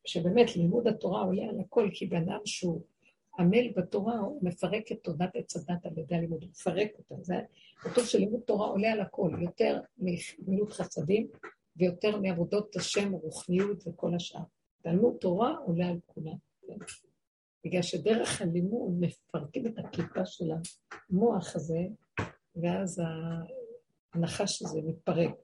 שבאמת 0.05 0.55
לימוד 0.55 0.87
התורה 0.87 1.23
עולה 1.23 1.43
על 1.43 1.59
הכל, 1.59 1.89
כי 1.93 2.05
בן 2.05 2.29
אדם 2.29 2.39
שהוא 2.45 2.81
עמל 3.39 3.71
בתורה, 3.75 4.19
הוא 4.19 4.39
מפרק 4.43 4.91
את 4.91 4.99
תודעת 5.03 5.35
עץ 5.35 5.55
הדת 5.55 5.85
על 5.85 5.97
ידי 5.97 6.15
הלימוד, 6.15 6.43
הוא 6.43 6.49
מפרק 6.49 6.89
אותה. 6.97 7.15
זה 7.23 7.35
כתוב 7.75 8.05
שלימוד 8.05 8.41
תורה 8.41 8.67
עולה 8.67 8.91
על 8.91 9.01
הכל, 9.01 9.31
יותר 9.41 9.79
מגמילות 9.97 10.73
חסדים 10.73 11.27
ויותר 11.75 12.19
מעבודות 12.19 12.75
השם, 12.75 13.11
רוחניות 13.11 13.87
וכל 13.87 14.15
השאר. 14.15 14.41
תלמוד 14.81 15.15
תורה 15.19 15.55
עולה 15.65 15.87
על 15.87 15.99
כולם. 16.05 16.35
בגלל 17.65 17.81
שדרך 17.81 18.41
הלימוד 18.41 18.91
מפרקים 18.99 19.67
את 19.67 19.79
הקליפה 19.79 20.25
של 20.25 20.51
המוח 21.09 21.55
הזה, 21.55 21.79
ואז 22.55 23.01
הנחש 24.13 24.61
הזה 24.61 24.81
מתפרק. 24.81 25.35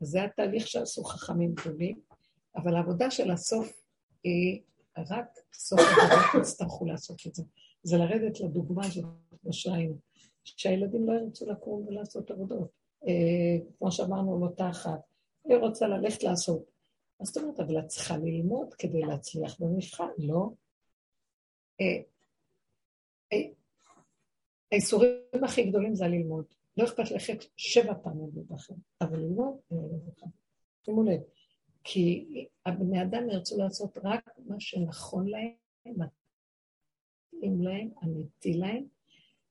זה 0.00 0.24
התהליך 0.24 0.68
שעשו 0.68 1.04
חכמים 1.04 1.54
גדולים, 1.54 2.00
אבל 2.56 2.76
העבודה 2.76 3.10
של 3.10 3.30
הסוף 3.30 3.79
רק 5.10 5.38
סוף 5.52 5.80
הדבר 5.80 6.40
יצטרכו 6.40 6.84
לעשות 6.84 7.20
את 7.26 7.34
זה. 7.34 7.42
זה 7.82 7.96
לרדת 7.96 8.40
לדוגמה 8.40 8.82
כמו 9.42 9.52
שהיינו, 9.52 9.94
שהילדים 10.44 11.08
לא 11.08 11.12
ירצו 11.12 11.50
לקום 11.50 11.86
ולעשות 11.86 12.30
עבודות. 12.30 12.68
אה, 13.08 13.66
כמו 13.78 13.92
שאמרנו 13.92 14.36
על 14.36 14.42
אותה 14.42 14.70
אחת, 14.70 15.00
היא 15.44 15.56
רוצה 15.56 15.86
ללכת 15.86 16.22
לעשות. 16.22 16.70
מה 17.20 17.26
זאת 17.26 17.36
אומרת, 17.36 17.60
אבל 17.60 17.78
את 17.78 17.86
צריכה 17.86 18.16
ללמוד 18.16 18.74
כדי 18.74 19.00
להצליח 19.00 19.60
במבחן, 19.60 20.08
לא? 20.18 20.48
אה, 21.80 22.02
אה, 23.32 23.48
האיסורים 24.72 25.44
הכי 25.44 25.64
גדולים 25.64 25.94
זה 25.94 26.04
ללמוד. 26.04 26.44
לא 26.76 26.84
אכפת 26.84 27.10
ללכת 27.10 27.44
שבע 27.56 27.94
פעמים 28.02 28.30
בבחן, 28.34 28.74
אבל 29.00 29.18
ללמוד, 29.18 29.54
שימו 30.84 31.02
לב, 31.02 31.20
כי 31.84 32.26
הבני 32.66 33.02
אדם 33.02 33.30
ירצו 33.30 33.58
לעשות 33.58 33.98
רק 34.04 34.30
מה 34.46 34.56
שנכון 34.58 35.28
להם, 35.28 35.52
מתאים 35.86 37.62
להם, 37.62 37.90
אמיתי 38.04 38.52
להם, 38.52 38.84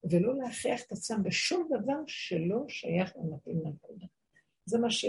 ולא 0.03 0.37
להכריח 0.37 0.81
את 0.87 0.91
עצמם 0.91 1.23
בשום 1.23 1.69
דבר 1.69 1.99
שלא 2.07 2.63
שייך 2.67 3.15
ומתאים 3.15 3.61
לנקודה. 3.65 4.05
זה 4.65 4.79
מה 4.79 4.91
ש... 4.91 5.05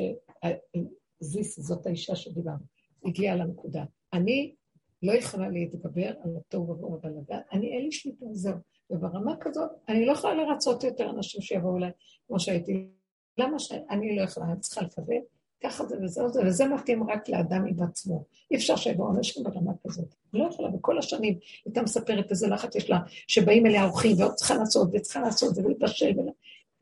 זיס, 1.21 1.61
זאת 1.61 1.87
האישה 1.87 2.16
שדיברנו, 2.16 2.64
הגיעה 3.05 3.37
לנקודה. 3.37 3.85
אני 4.12 4.55
לא 5.03 5.12
יכולה 5.12 5.49
להתגבר 5.49 6.12
על 6.23 6.37
התוהו 6.37 6.71
ובוהו 6.71 6.93
ובלגן, 6.93 7.41
אני 7.53 7.77
אין 7.77 7.85
לי 7.85 7.93
שליטה, 7.93 8.27
זהו. 8.33 8.57
וברמה 8.91 9.37
כזאת, 9.41 9.71
אני 9.89 10.07
לא 10.07 10.12
יכולה 10.12 10.35
לרצות 10.35 10.85
יותר 10.85 11.11
אנשים 11.11 11.43
שיבואו 11.43 11.77
אליי 11.77 11.91
כמו 12.27 12.41
שהייתי. 12.41 12.91
למה 13.39 13.59
שאני 13.59 14.16
לא 14.16 14.23
יכולה? 14.23 14.47
אני 14.47 14.61
צריכה 14.61 14.83
לקבל 14.83 15.16
ככה 15.64 15.84
זה 15.84 15.96
וזהו 16.02 16.28
זה, 16.28 16.40
וזה 16.46 16.68
מתאים 16.68 17.11
רק 17.11 17.28
לאדם 17.28 17.66
עם 17.66 17.82
עצמו. 17.82 18.24
אי 18.50 18.56
אפשר 18.56 18.76
שיבואו 18.76 19.16
אנשים 19.16 19.44
ברמה 19.44 19.72
כזאת. 19.86 20.14
אני 20.34 20.42
לא 20.42 20.48
יכולה, 20.48 20.68
וכל 20.74 20.98
השנים 20.98 21.38
הייתה 21.64 21.82
מספרת 21.82 22.30
איזה 22.30 22.48
לחץ 22.48 22.76
יש 22.76 22.90
לה, 22.90 22.98
שבאים 23.26 23.66
אליה 23.66 23.84
אורחים, 23.84 24.16
ועוד 24.18 24.34
צריכה 24.34 24.54
לעשות, 24.54 24.88
וצריכה 24.92 25.20
לעשות, 25.20 25.58
ולהתבשל, 25.58 26.12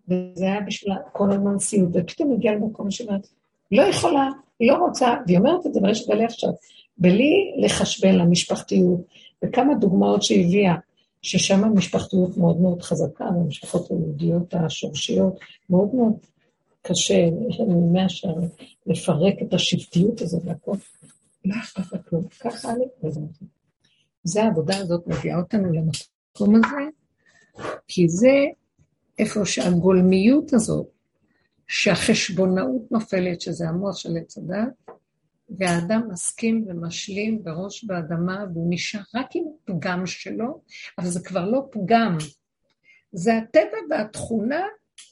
וזה 0.09 0.45
היה 0.45 0.61
בשבילה 0.61 0.97
כל 1.13 1.33
הזמן 1.33 1.59
סיוט, 1.59 1.91
ופתאום 1.93 2.33
הגיעה 2.33 2.55
למקום 2.55 2.91
שאומרת, 2.91 3.29
לא 3.71 3.83
יכולה, 3.83 4.29
היא 4.61 4.73
לא 4.73 4.77
רוצה, 4.77 5.15
והיא 5.27 5.39
אומרת 5.39 5.67
את 5.67 5.75
זה 5.75 5.81
ברשת 5.81 6.09
גלי 6.09 6.25
עכשיו, 6.25 6.51
בלי 6.99 7.55
לחשבן 7.59 8.15
למשפחתיות, 8.15 9.01
וכמה 9.45 9.75
דוגמאות 9.75 10.23
שהיא 10.23 10.47
הביאה, 10.47 10.75
ששם 11.23 11.65
המשפחתיות 11.65 12.37
מאוד 12.37 12.61
מאוד 12.61 12.83
חזקה, 12.83 13.25
המשפחות 13.25 13.91
היהודיות 13.91 14.55
השורשיות, 14.55 15.39
מאוד 15.71 15.95
מאוד 15.95 16.13
קשה, 16.83 17.15
יש 17.49 17.61
לנו 17.61 17.91
מאה 17.93 18.09
שערים, 18.09 18.49
לפרק 18.87 19.35
את 19.43 19.55
השבטיות 19.55 20.21
הזאת 20.21 20.43
והכל. 20.45 20.77
לא 21.45 21.55
אכפת 21.61 21.93
לה 21.93 21.99
כלום, 22.03 22.25
ככה 22.41 22.71
אני 22.73 22.85
וזהו. 23.05 23.29
זה 24.25 24.43
העבודה 24.43 24.79
הזאת 24.79 25.07
מביאה 25.07 25.39
אותנו 25.39 25.73
למקום 25.73 26.55
הזה, 26.55 26.83
כי 27.89 28.09
זה 28.09 28.33
איפה 29.19 29.45
שהגולמיות 29.45 30.53
הזאת, 30.53 30.87
שהחשבונאות 31.69 32.93
נופלת, 32.93 33.41
שזה 33.41 33.69
המוח 33.69 33.97
של 33.97 34.17
עץ 34.17 34.39
הדת, 34.39 34.97
והאדם 35.51 36.09
מסכים 36.11 36.65
ומשלים 36.69 37.45
בראש 37.45 37.85
באדמה, 37.85 38.45
והוא 38.53 38.67
נשאר 38.71 39.01
רק 39.15 39.27
עם 39.35 39.45
הפגם 39.65 40.07
שלו, 40.07 40.61
אבל 40.99 41.09
זה 41.09 41.21
כבר 41.21 41.51
לא 41.51 41.69
פגם. 41.71 42.19
זה 43.13 43.37
הטבע 43.37 43.79
והתכונה, 43.91 44.63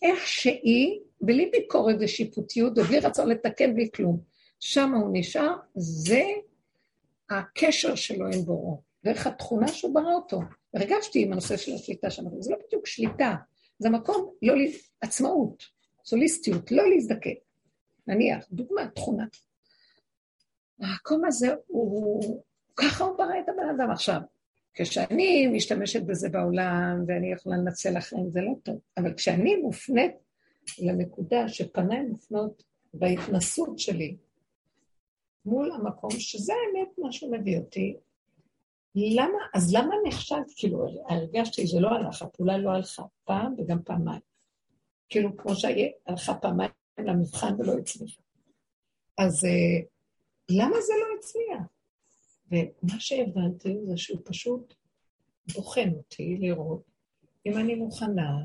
איך 0.02 0.26
שהיא, 0.26 1.00
בלי 1.26 1.50
ביקורת 1.52 1.96
ושיפוטיות, 2.00 2.78
ובלי 2.78 2.98
רצון 2.98 3.28
לתקן 3.28 3.74
בלי 3.74 3.90
כלום. 3.94 4.20
שם 4.60 4.94
הוא 4.94 5.10
נשאר, 5.12 5.56
זה 5.74 6.22
הקשר 7.30 7.94
שלו 7.94 8.26
עם 8.26 8.42
בוראו, 8.44 8.82
ואיך 9.04 9.26
התכונה 9.26 9.68
שהוא 9.68 9.94
ברא 9.94 10.14
אותו. 10.14 10.40
הרגשתי 10.74 11.22
עם 11.22 11.32
הנושא 11.32 11.56
של 11.56 11.74
השליטה 11.74 12.10
שלנו, 12.10 12.42
זה 12.42 12.50
לא 12.50 12.56
בדיוק 12.66 12.86
שליטה, 12.86 13.34
זה 13.78 13.90
מקום, 13.90 14.30
לא, 14.42 14.54
עצמאות, 15.00 15.62
סוליסטיות, 16.04 16.72
לא 16.72 16.90
להזדקק. 16.90 17.38
נניח, 18.06 18.46
דוגמה, 18.52 18.88
תכונה. 18.88 19.24
המקום 20.80 21.24
הזה 21.24 21.54
הוא, 21.66 22.42
ככה 22.76 23.04
הוא 23.04 23.18
ברא 23.18 23.38
את 23.44 23.48
הבן 23.48 23.68
אדם 23.76 23.90
עכשיו. 23.90 24.20
כשאני 24.74 25.46
משתמשת 25.46 26.02
בזה 26.02 26.28
בעולם 26.28 27.04
ואני 27.06 27.32
יכולה 27.32 27.56
לנצל 27.56 27.98
אחרים, 27.98 28.30
זה 28.30 28.40
לא 28.40 28.52
טוב. 28.62 28.78
אבל 28.96 29.14
כשאני 29.14 29.56
מופנית 29.56 30.12
לנקודה 30.78 31.48
שפניי 31.48 32.02
מופנות 32.02 32.62
בהתנסות 32.94 33.78
שלי 33.78 34.16
מול 35.44 35.72
המקום 35.72 36.10
שזה 36.10 36.52
האמת 36.52 36.98
מה 36.98 37.12
שמביא 37.12 37.58
אותי, 37.58 37.96
למה, 38.94 39.38
אז 39.54 39.74
למה 39.74 39.94
נחשב, 40.08 40.42
כאילו, 40.56 40.86
הרגשתי 41.08 41.66
שזה 41.66 41.80
לא 41.80 41.88
הלך, 41.88 42.22
הפעולה 42.22 42.58
לא 42.58 42.70
הלכה 42.70 43.02
פעם 43.24 43.54
וגם 43.58 43.82
פעמיים. 43.82 44.20
כאילו, 45.08 45.36
כמו 45.36 45.52
שהלכה 45.54 46.34
פעמיים 46.34 46.70
למבחן 46.98 47.54
ולא 47.58 47.72
הצליחה. 47.78 48.22
אז 49.18 49.44
אה, 49.44 49.86
למה 50.50 50.76
זה 50.80 50.92
לא 51.00 51.06
הצליח? 51.18 51.66
ומה 52.50 53.00
שהבנתי 53.00 53.76
זה 53.84 53.96
שהוא 53.96 54.20
פשוט 54.24 54.74
בוחן 55.54 55.88
אותי 55.96 56.36
לראות 56.40 56.82
אם 57.46 57.58
אני 57.58 57.74
מוכנה 57.74 58.36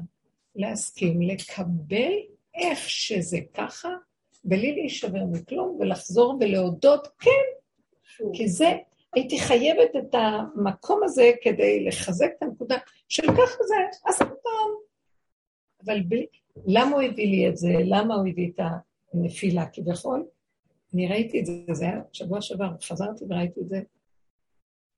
להסכים 0.56 1.22
לקבל 1.22 2.12
איך 2.56 2.90
שזה 2.90 3.38
ככה, 3.54 3.90
בלי 4.44 4.72
להישבר 4.72 5.24
מכלום, 5.32 5.78
ולחזור 5.80 6.38
ולהודות 6.40 7.08
כן, 7.20 7.30
כי 8.34 8.48
זה, 8.48 8.72
הייתי 9.14 9.40
חייבת 9.40 9.96
את 9.98 10.16
המקום 10.16 11.02
הזה 11.04 11.32
כדי 11.42 11.86
לחזק 11.86 12.30
את 12.38 12.44
הנקודה 12.44 12.78
של 13.10 13.28
ככה 13.28 13.64
זה, 13.64 13.76
אז 14.06 14.18
פעם. 14.18 14.72
אבל 15.86 16.02
בלי, 16.02 16.26
למה 16.66 16.92
הוא 16.92 17.02
הביא 17.02 17.28
לי 17.28 17.50
את 17.50 17.58
זה? 17.58 17.70
למה 17.86 18.16
הוא 18.16 18.28
הביא 18.28 18.52
את 18.56 18.60
הנפילה 19.14 19.66
כביכול? 19.74 20.26
אני 20.94 21.08
ראיתי 21.08 21.40
את 21.40 21.46
זה, 21.46 21.54
זה 21.72 21.86
היה 21.86 22.02
שבוע 22.14 22.42
שעבר, 22.42 22.70
חזרתי 22.84 23.26
וראיתי 23.30 23.60
את 23.62 23.70
זה. 23.70 23.82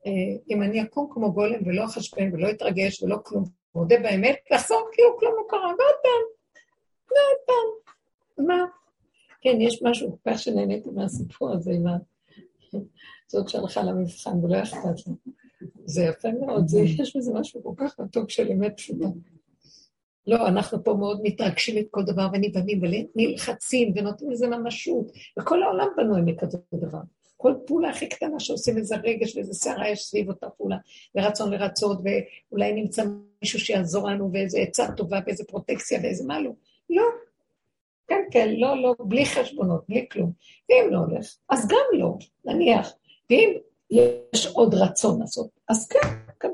אה, 0.05 0.11
אם 0.49 0.63
אני 0.63 0.83
אקום 0.83 1.09
כמו 1.13 1.33
גולם 1.33 1.59
ולא 1.65 1.85
אחשבן 1.85 2.33
ולא 2.33 2.49
אתרגש 2.49 3.03
ולא 3.03 3.17
כלום, 3.23 3.43
מודה 3.75 3.95
באמת, 3.99 4.39
לחזור 4.51 4.89
כאילו 4.91 5.17
כלום 5.19 5.33
לא 5.33 5.43
קרה, 5.49 5.67
ועוד 5.67 5.95
פעם, 6.03 6.23
ועוד 7.09 7.37
פעם. 7.45 8.47
מה? 8.47 8.65
כן, 9.41 9.61
יש 9.61 9.83
משהו 9.83 10.17
כל 10.23 10.31
כך 10.31 10.39
שנהניתי 10.39 10.89
מהסיפור 10.89 11.51
הזה 11.51 11.71
עם 11.71 11.85
זאת 13.27 13.49
שהלכה 13.49 13.83
למבחן 13.83 14.45
ולא 14.45 14.63
אכפת 14.63 15.07
לה. 15.07 15.13
זה 15.85 16.03
יפה 16.03 16.29
מאוד, 16.31 16.67
זה, 16.67 16.79
יש 16.79 17.17
בזה 17.17 17.33
משהו 17.33 17.63
כל 17.63 17.73
כך 17.77 17.99
מתוק 17.99 18.29
של 18.29 18.51
אמת 18.51 18.73
פשוטה. 18.77 19.05
לא, 20.27 20.47
אנחנו 20.47 20.83
פה 20.83 20.93
מאוד 20.93 21.21
מתרגשים 21.23 21.77
את 21.77 21.85
כל 21.91 22.03
דבר 22.03 22.27
ונבהמים 22.33 22.81
ונלחצים 23.15 23.93
ונותנים 23.95 24.31
לזה 24.31 24.47
ממשות, 24.47 25.11
וכל 25.39 25.63
העולם 25.63 25.87
בנוי 25.97 26.21
מכזה 26.21 26.57
דבר. 26.73 27.01
כל 27.43 27.53
פעולה 27.65 27.89
הכי 27.89 28.09
קטנה 28.09 28.39
שעושים 28.39 28.77
איזה 28.77 28.95
רגש 28.95 29.35
ואיזה 29.35 29.53
סערה 29.53 29.89
יש 29.89 30.03
סביב 30.03 30.29
אותה 30.29 30.49
פעולה, 30.49 30.77
ורצון 31.15 31.53
לרצות, 31.53 31.99
ואולי 32.03 32.73
נמצא 32.73 33.03
מישהו 33.41 33.59
שיעזור 33.59 34.09
לנו, 34.09 34.29
ואיזה 34.33 34.59
עצה 34.59 34.91
טובה, 34.97 35.19
ואיזה 35.25 35.43
פרוטקציה, 35.43 35.99
ואיזה 36.03 36.23
מה 36.27 36.41
לא. 36.41 36.51
לא. 36.89 37.03
כן, 38.07 38.21
כן, 38.31 38.53
לא, 38.57 38.81
לא, 38.81 38.95
בלי 38.99 39.25
חשבונות, 39.25 39.83
בלי 39.89 40.05
כלום. 40.11 40.31
ואם 40.69 40.93
לא 40.93 40.97
הולך, 40.97 41.35
אז 41.49 41.67
גם 41.67 41.99
לא, 41.99 42.17
נניח. 42.45 42.93
ואם 43.29 43.53
יש 43.91 44.47
עוד 44.47 44.73
רצון 44.73 45.19
לעשות, 45.19 45.49
אז 45.69 45.87
כן, 45.87 46.07
כן. 46.39 46.51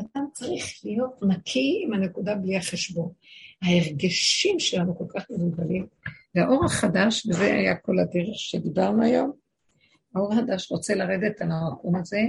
אדם 0.00 0.26
צריך 0.32 0.80
להיות 0.84 1.22
נקי 1.22 1.82
עם 1.84 1.92
הנקודה 1.92 2.34
בלי 2.34 2.56
החשבון. 2.56 3.12
ההרגשים 3.62 4.60
שלנו 4.60 4.98
כל 4.98 5.04
כך 5.08 5.30
מבולבלים, 5.30 5.86
והאור 6.34 6.64
החדש, 6.64 7.26
וזה 7.26 7.44
היה 7.44 7.76
כל 7.76 7.98
הדרך 7.98 8.38
שדיברנו 8.38 9.02
היום, 9.02 9.41
האור 10.14 10.32
החדש 10.32 10.70
רוצה 10.70 10.94
לרדת 10.94 11.40
על 11.40 11.48
המקום 11.50 11.96
הזה 11.96 12.20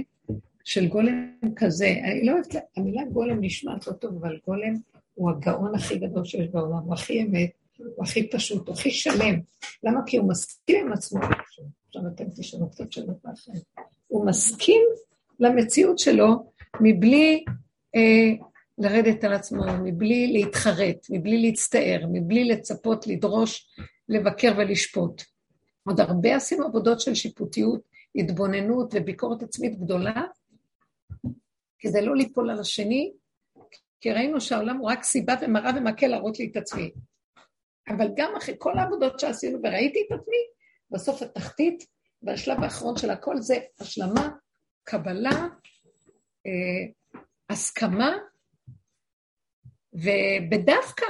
של 0.64 0.88
גולם 0.88 1.32
כזה. 1.56 1.88
אני 2.04 2.26
לא 2.26 2.32
אוהבת, 2.32 2.54
המילה 2.76 3.02
גולם 3.04 3.38
נשמעת 3.40 3.86
לא 3.86 3.92
טוב, 3.92 4.14
אבל 4.20 4.38
גולם 4.46 4.74
הוא 5.14 5.30
הגאון 5.30 5.74
הכי 5.74 5.98
גדול 5.98 6.24
שיש 6.24 6.48
בעולם, 6.48 6.78
הוא 6.78 6.94
הכי 6.94 7.22
אמת, 7.22 7.50
הוא 7.76 8.04
הכי 8.04 8.30
פשוט, 8.30 8.68
הוא 8.68 8.74
הכי 8.74 8.90
שלם. 8.90 9.40
למה? 9.84 10.00
כי 10.06 10.16
הוא 10.16 10.28
מסכים 10.28 10.86
עם 10.86 10.92
עצמו. 10.92 11.20
עכשיו 11.86 12.02
אתם 12.14 12.24
תשאלו 12.36 12.70
קצת 12.70 12.92
שאלות 12.92 13.24
מאחרים. 13.24 13.60
הוא 14.06 14.26
מסכים 14.26 14.82
למציאות 15.40 15.98
שלו 15.98 16.52
מבלי 16.80 17.44
אה, 17.96 18.46
לרדת 18.78 19.24
על 19.24 19.32
עצמו, 19.32 19.64
מבלי 19.84 20.32
להתחרט, 20.32 21.06
מבלי 21.10 21.42
להצטער, 21.42 22.06
מבלי 22.12 22.44
לצפות, 22.44 23.06
לדרוש, 23.06 23.68
לבקר 24.08 24.52
ולשפוט. 24.56 25.22
עוד 25.86 26.00
הרבה 26.00 26.36
עשינו 26.36 26.66
עבודות 26.66 27.00
של 27.00 27.14
שיפוטיות, 27.14 27.80
התבוננות 28.14 28.94
וביקורת 28.94 29.42
עצמית 29.42 29.78
גדולה, 29.80 30.22
כדי 31.78 32.06
לא 32.06 32.16
ליפול 32.16 32.50
על 32.50 32.60
השני, 32.60 33.12
כי 34.00 34.12
ראינו 34.12 34.40
שהעולם 34.40 34.76
הוא 34.76 34.90
רק 34.90 35.04
סיבה 35.04 35.34
ומראה 35.42 35.70
ומקל 35.76 36.06
להראות 36.06 36.38
לי 36.38 36.50
את 36.52 36.56
עצמי. 36.56 36.90
אבל 37.88 38.06
גם 38.16 38.36
אחרי 38.36 38.54
כל 38.58 38.78
העבודות 38.78 39.20
שעשינו 39.20 39.58
וראיתי 39.62 39.98
את 40.06 40.20
עצמי, 40.20 40.36
בסוף 40.90 41.22
התחתית 41.22 41.86
והשלב 42.22 42.62
האחרון 42.62 42.96
של 42.96 43.10
הכל 43.10 43.40
זה 43.40 43.54
השלמה, 43.80 44.28
קבלה, 44.84 45.48
אה, 46.46 47.12
הסכמה, 47.50 48.16
ובדווקא 49.92 51.06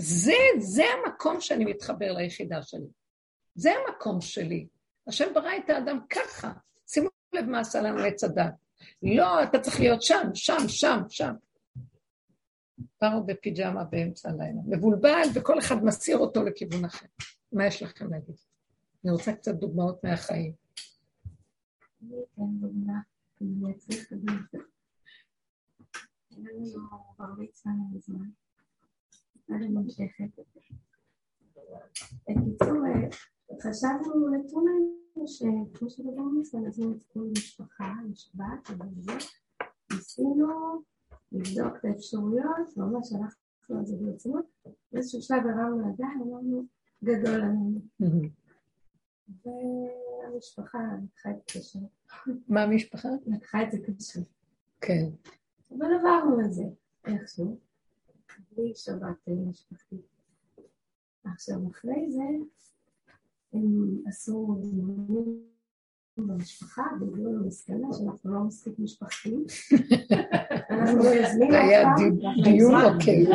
זה, 0.00 0.36
זה 0.58 0.84
המקום 0.84 1.40
שאני 1.40 1.64
מתחבר 1.64 2.12
ליחידה 2.12 2.62
שלי. 2.62 2.97
זה 3.58 3.70
המקום 3.72 4.20
שלי. 4.20 4.66
השם 5.06 5.34
ברא 5.34 5.56
את 5.64 5.70
האדם 5.70 5.98
ככה. 6.10 6.52
שימו 6.86 7.08
לב 7.32 7.44
מה 7.44 7.60
עשה 7.60 7.82
לנו 7.82 7.98
עץ 7.98 8.24
הדת. 8.24 8.54
לא, 9.02 9.42
אתה 9.42 9.60
צריך 9.60 9.80
להיות 9.80 10.02
שם, 10.02 10.30
שם, 10.34 10.68
שם, 10.68 11.02
שם. 11.08 11.34
פרו 12.98 13.24
בפיג'מה 13.26 13.84
באמצע 13.84 14.30
הלילה. 14.30 14.60
מבולבל, 14.66 15.22
וכל 15.34 15.58
אחד 15.58 15.84
מסיר 15.84 16.18
אותו 16.18 16.44
לכיוון 16.44 16.84
אחר. 16.84 17.06
מה 17.52 17.66
יש 17.66 17.82
לכם 17.82 18.10
להגיד? 18.10 18.36
אני 19.04 19.12
רוצה 19.12 19.32
קצת 19.32 19.54
דוגמאות 19.54 20.04
מהחיים. 20.04 20.52
דוגמה. 22.36 23.00
בקיצור, 32.28 32.76
חשבנו 33.56 34.28
לתומנו 34.28 34.98
שכמו 35.26 35.90
שדיברנו 35.90 36.38
על 36.38 36.44
זה, 36.44 36.58
נצטרכו 36.86 37.20
משפחה, 37.30 37.92
לשבת, 38.10 38.70
וזה, 38.70 39.12
ניסינו 39.92 40.46
לבדוק 41.32 41.76
את 41.76 41.84
האפשרויות, 41.84 42.76
ממש 42.76 43.12
הלכנו 43.12 43.78
על 43.78 43.86
זה 43.86 43.96
ברצינות, 43.96 44.44
באיזשהו 44.92 45.22
שלב 45.22 45.46
הרמנו 45.46 45.92
ידיים, 45.92 46.22
אמרנו, 46.22 46.64
גדול 47.04 47.34
עלינו. 47.34 47.80
והמשפחה 49.44 50.78
לקחה 51.04 51.30
את 51.30 51.50
קשר. 51.50 51.78
מה 52.48 52.62
המשפחה? 52.62 53.08
לקחה 53.26 53.62
את 53.62 53.72
זה 53.72 53.78
קשה. 53.78 54.20
כן. 54.80 55.10
אבל 55.70 55.86
עברנו 55.94 56.40
את 56.40 56.52
זה, 56.52 56.64
איכשהו, 57.04 57.58
בלי 58.52 58.72
שבת 58.74 59.28
משפחתית. 59.28 60.06
עכשיו, 61.24 61.56
אחרי 61.70 62.10
זה, 62.10 62.22
הם 63.52 63.96
עשו 64.06 64.58
דיונים 64.60 65.42
במשפחה, 66.18 66.82
והגיעו 67.00 67.32
למסקנה 67.32 67.88
שאנחנו 67.92 68.34
לא 68.34 68.40
מספיק 68.40 68.78
משפחתיים. 68.78 69.44
אנחנו 70.70 70.98
לא 70.98 71.08
יוזמים 71.08 71.50
זה 71.50 71.60
היה 71.60 71.94
דיון 72.44 72.72
נוקב. 72.72 73.32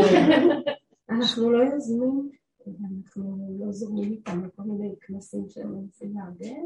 אנחנו 1.09 1.51
לא 1.51 1.63
יוזמים, 1.63 2.29
ואנחנו 2.67 3.57
לא 3.59 3.71
זורמים 3.71 4.11
איתם 4.11 4.45
לכל 4.45 4.63
מיני 4.63 4.95
כנסים 5.01 5.49
שהם 5.49 5.75
מנסים 5.75 6.13
לארגן. 6.17 6.65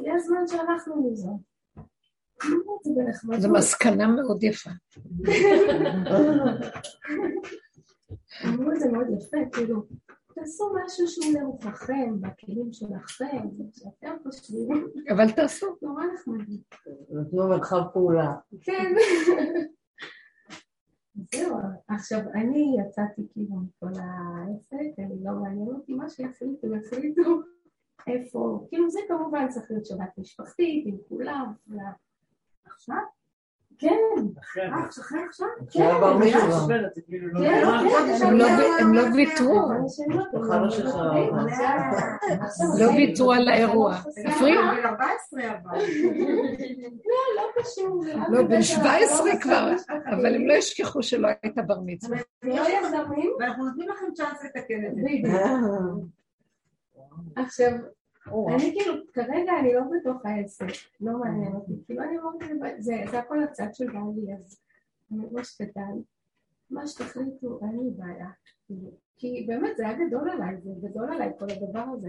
ויש 0.00 0.22
זמן 0.26 0.46
שאנחנו. 0.46 1.14
זה 1.14 2.90
בנחמדות. 2.96 3.40
זו 3.40 3.52
מסקנה 3.52 4.06
מאוד 4.06 4.42
יפה. 4.42 4.70
אמרו 8.44 8.72
את 8.72 8.80
זה 8.80 8.88
מאוד 8.92 9.06
יפה, 9.18 9.36
כאילו, 9.52 9.86
תעשו 10.34 10.72
משהו 10.84 11.08
שהוא 11.08 11.40
לרוחכם, 11.40 12.20
בכלים 12.20 12.72
שלכם, 12.72 13.48
שאתם 13.72 14.16
חושבים, 14.22 14.88
אבל 15.14 15.32
תעשו. 15.32 15.66
נורא 15.82 16.04
נחמד. 16.14 16.44
נתנו 17.10 17.48
מרחב 17.48 17.82
פעולה. 17.92 18.34
כן. 18.60 18.94
זהו, 21.34 21.56
עכשיו 21.88 22.20
אני 22.34 22.76
יצאתי 22.80 23.22
כאילו 23.32 23.56
מכל 23.56 24.00
העסק, 24.00 24.98
אני 24.98 25.24
לא 25.24 25.32
מעניין 25.32 25.68
אותי 25.68 25.94
מה 25.94 26.08
שיחליטו, 26.08 26.66
יחליטו 26.74 27.40
איפה, 28.06 28.66
כאילו 28.68 28.90
זה 28.90 29.00
כמובן 29.08 29.48
צריך 29.48 29.70
להיות 29.70 29.86
שבת 29.86 30.18
משפחתית 30.18 30.84
עם 30.86 30.96
כולם. 31.08 31.52
עכשיו? 32.64 33.02
כן, 33.78 33.98
אה, 34.58 34.84
עכשיו? 34.84 35.46
כן, 35.70 35.88
זה 36.94 37.00
כאילו 37.06 37.28
לא... 37.28 37.40
כן. 37.40 37.64
כן, 38.18 38.26
הם 38.26 38.38
לא- 38.38 38.46
לא 38.94 39.14
ויתרו. 39.14 39.68
לא 42.78 42.90
ויתרו 42.96 43.32
על 43.32 43.48
האירוע. 43.48 43.94
הפריעו. 44.26 44.62
בגיל 44.72 44.86
14 44.86 45.40
אבל. 45.40 45.78
לא, 47.10 47.42
לא 48.30 48.38
בן 48.42 48.44
בגלל 48.48 48.62
17 48.62 49.26
לא 49.26 49.40
כבר. 49.40 49.70
אבל 50.06 50.34
הם 50.34 50.46
לא 50.46 50.52
ישכחו 50.54 51.02
שלא 51.02 51.28
הייתה 51.42 51.62
בר 51.62 51.80
מצווה. 51.86 52.18
ואנחנו 53.40 53.64
נותנים 53.64 53.88
לכם 53.88 54.06
צ'אנס 54.14 54.44
לתקן 54.44 54.86
את 54.88 54.94
זה. 54.94 55.02
בדיוק. 55.04 55.34
עכשיו, 57.36 57.70
אני 58.26 58.74
כאילו, 58.78 58.94
כרגע 59.12 59.52
אני 59.60 59.74
לא 59.74 59.80
בתוך 59.80 60.26
העסק, 60.26 60.66
לא 61.00 61.18
מעניין 61.18 61.52
אותי, 61.54 61.72
כאילו 61.86 62.02
אני 62.02 62.18
אמרתי, 62.18 62.44
זה 62.78 63.18
הכל 63.18 63.42
הצד 63.42 63.74
של 63.74 63.86
בעלי, 63.86 64.34
אז 64.34 64.60
אני 65.12 65.26
ממש 65.30 65.62
קטן, 65.62 65.92
מה 66.70 66.86
שתחליטו, 66.86 67.60
אין 67.62 67.80
לי 67.80 67.90
בעיה, 67.96 68.28
כאילו, 68.66 68.90
כי 69.16 69.44
באמת 69.48 69.76
זה 69.76 69.88
היה 69.88 70.06
גדול 70.06 70.30
עליי, 70.30 70.56
זה 70.62 70.88
גדול 70.88 71.12
עליי 71.12 71.30
כל 71.38 71.46
הדבר 71.50 71.84
הזה, 71.92 72.08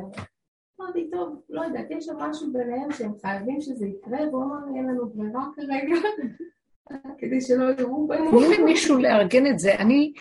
אמרתי, 0.82 1.09
טוב, 1.11 1.41
לא 1.49 1.61
יודעת, 1.61 1.86
יש 1.89 2.05
שם 2.05 2.18
משהו 2.18 2.53
ביניהם 2.53 2.91
שהם 2.91 3.13
חייבים 3.22 3.61
שזה 3.61 3.88
יקרה, 3.88 4.30
והוא 4.30 4.43
אמר, 4.43 4.76
אין 4.76 4.86
לנו 4.86 5.09
ברירה 5.09 5.45
כרגע, 5.55 5.95
כדי 7.20 7.41
שלא 7.41 7.66
יראו 7.80 8.07
בנו. 8.07 8.32
תני 8.32 8.57
למישהו 8.57 8.97
לארגן 8.97 9.47
את 9.47 9.59
זה. 9.59 9.76
אני, 9.76 10.13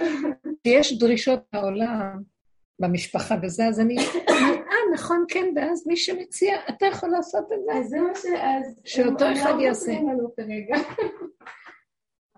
כשיש 0.63 0.99
דרישות 0.99 1.41
בעולם, 1.53 2.23
במשפחה 2.81 3.35
וזה, 3.43 3.67
אז 3.67 3.81
אני, 3.81 3.97
נכון, 4.95 5.25
כן, 5.29 5.47
ואז 5.57 5.87
מי 5.87 5.97
שמציע, 5.97 6.57
אתה 6.69 6.87
יכול 6.87 7.09
לעשות 7.09 7.53
את 7.53 7.59
זה. 7.65 7.79
אז 7.79 7.89
זה 7.89 8.01
מה 8.01 8.15
ש... 8.15 8.25
אז... 8.27 8.81
שאותו 8.85 9.25
אחד 9.33 9.55
יעשה. 9.61 9.93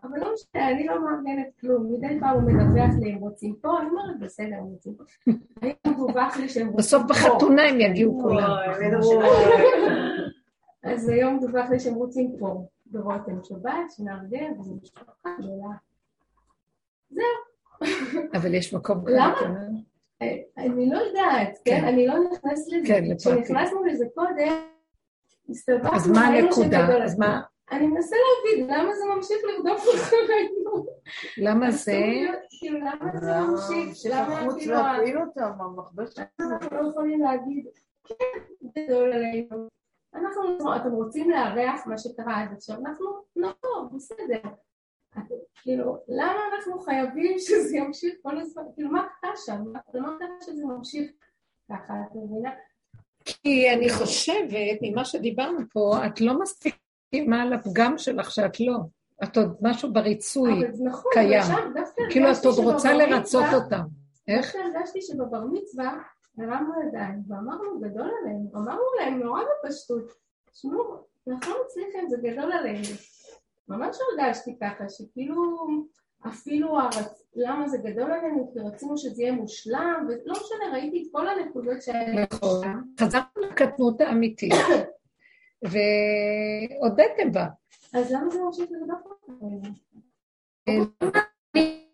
אבל 0.05 0.19
לא 0.19 0.33
משנה, 0.33 0.71
אני 0.71 0.87
לא 0.87 1.05
מארגנת 1.05 1.47
כלום. 1.61 1.93
מדי 1.93 2.21
פעם 2.21 2.35
הוא 2.35 2.53
מדווח 2.53 2.91
לי, 3.01 3.13
הם 3.13 3.19
רוצים 3.19 3.55
פה, 3.61 3.81
אני 3.81 3.89
אומרת, 3.89 4.21
בסדר, 4.21 4.57
הם 4.59 4.65
רוצים 4.65 4.95
פה. 4.95 5.05
היום 5.63 6.07
דווח 6.09 6.37
לי 6.37 6.49
שהם 6.49 6.67
רוצים 6.67 6.79
בסוף 6.79 7.03
פה. 7.03 7.09
בחתונה 7.09 7.63
הם 7.63 7.81
יגיעו 7.81 8.19
כולם. 8.23 8.51
אז 10.83 11.09
היום 11.09 11.41
דווח 11.41 11.71
לי 11.71 11.81
שהם 11.81 11.95
רוצים 11.95 12.37
פה, 12.39 12.67
ברותם 12.87 13.45
שבת, 13.45 13.91
שנארגן, 13.97 14.61
וזו 14.61 14.75
משפחה 14.83 15.29
גדולה. 15.39 15.69
אבל 18.35 18.55
יש 18.55 18.75
מקום 18.75 19.09
למה? 19.09 19.35
כזה. 19.37 19.47
אה, 19.47 19.96
אני 20.59 20.91
לא 20.91 20.99
יודעת, 20.99 21.59
כן? 21.65 21.81
כן. 21.81 21.85
אני 21.85 22.07
לא 22.07 22.15
נכנסת 22.19 22.73
לזה. 22.73 22.87
כן, 22.87 23.05
לפרטים. 23.05 23.45
כשנכנסנו 23.45 23.85
לזה 23.85 24.05
קודם, 24.15 24.53
הסתבכנו, 25.49 25.97
אז 25.97 26.11
מה 26.11 26.21
הנקודה? 26.27 27.05
אז 27.05 27.19
מה, 27.19 27.41
אני 27.73 27.87
מנסה 27.87 28.17
להבין 28.17 28.67
למה 28.71 28.95
זה 28.95 29.05
ממשיך 29.17 29.39
לרדוף 29.45 29.85
אחרינו. 29.95 30.87
למה 31.39 31.71
זה? 31.71 31.93
כאילו, 32.59 32.79
למה 32.81 33.11
זה 33.21 33.27
למה 33.31 33.51
ממשיך? 33.51 34.13
למה 34.15 34.55
כאילו 34.59 34.75
להפעיל 34.75 35.19
אותם, 35.19 35.51
המכבש 35.61 36.15
אנחנו 36.41 36.77
לא 36.83 36.89
יכולים 36.91 37.21
להגיד, 37.21 37.67
כן, 38.05 38.41
גדול 38.65 39.13
עלינו. 39.13 39.69
אנחנו, 40.15 40.43
לא- 40.61 40.77
אתם 40.77 40.93
רוצים 40.93 41.31
לארח 41.31 41.87
מה 41.87 41.99
שקרה 41.99 42.43
עד 42.43 42.49
עכשיו, 42.57 42.77
אנחנו, 42.87 43.07
לא, 43.37 43.53
בסדר. 43.95 44.49
כאילו, 45.63 45.97
למה 46.09 46.41
אנחנו 46.55 46.81
חייבים 46.81 47.39
שזה 47.39 47.77
ימשיך 47.77 48.15
כל 48.23 48.39
הזמן? 48.39 48.63
כאילו, 48.75 48.91
מה 48.91 49.07
קרה 49.21 49.31
שם? 49.37 49.65
מה 49.73 49.79
קרה 49.93 50.27
שזה 50.47 50.65
ממשיך 50.65 51.11
ככה, 51.69 51.95
את 52.07 52.15
מבינה? 52.15 52.51
כי 53.25 53.71
אני 53.71 53.91
חושבת, 53.91 54.79
ממה 54.83 55.05
שדיברנו 55.05 55.59
פה, 55.73 56.07
את 56.07 56.21
לא 56.21 56.41
מסכימה 56.41 57.43
על 57.43 57.53
הפגם 57.53 57.99
שלך 57.99 58.31
שאת 58.31 58.61
לא. 58.61 58.77
את 59.25 59.37
עוד 59.37 59.57
משהו 59.63 59.93
בריצוי. 59.93 60.53
נכון, 60.85 61.13
קיים. 61.13 61.43
כאילו 62.11 62.27
את 62.31 62.45
עוד 62.45 62.59
רוצה 62.59 62.93
לרצות 62.93 63.45
אותם. 63.55 63.83
איך? 64.29 64.55
הרגשתי 64.55 65.03
שבבר 65.03 65.45
מצווה 65.53 65.99
הרמנו 66.39 66.73
ידיים 66.89 67.23
ואמרנו 67.29 67.81
גדול 67.81 68.11
עלינו, 68.23 68.51
אמרנו 68.55 68.83
להם 69.01 69.23
נורא 69.23 69.41
בפשטות, 69.43 70.13
תשמעו, 70.53 71.07
אנחנו 71.29 71.53
לא 71.53 71.61
מצליחים, 71.65 72.09
זה 72.09 72.17
גדול 72.23 72.53
עלינו. 72.53 72.89
ממש 73.69 73.97
הרגשתי 74.01 74.57
ככה, 74.61 74.89
שכאילו 74.89 75.67
אפילו 76.29 76.81
הרצ... 76.81 77.23
למה 77.37 77.69
זה 77.69 77.79
גדול 77.79 78.13
עלינו, 78.13 78.53
כי 78.53 78.59
רצינו 78.61 78.99
שזה 78.99 79.23
יהיה 79.23 79.33
מושלם, 79.33 80.07
ולא 80.09 80.33
משנה, 80.33 80.73
ראיתי 80.73 81.03
את 81.03 81.09
כל 81.13 81.29
הנקודות 81.29 81.83
שהיו 81.83 82.27
נכון. 82.33 82.67
חזרנו 83.01 83.51
לקטנות 83.51 84.01
האמיתית. 84.01 84.53
והודיתם 85.71 87.33
בה. 87.33 87.47
אז 87.95 88.13
למה 88.13 88.31
זה 88.31 88.39
ממשיך 88.43 88.71
לרדוף 88.71 89.07
אותנו? 89.07 89.61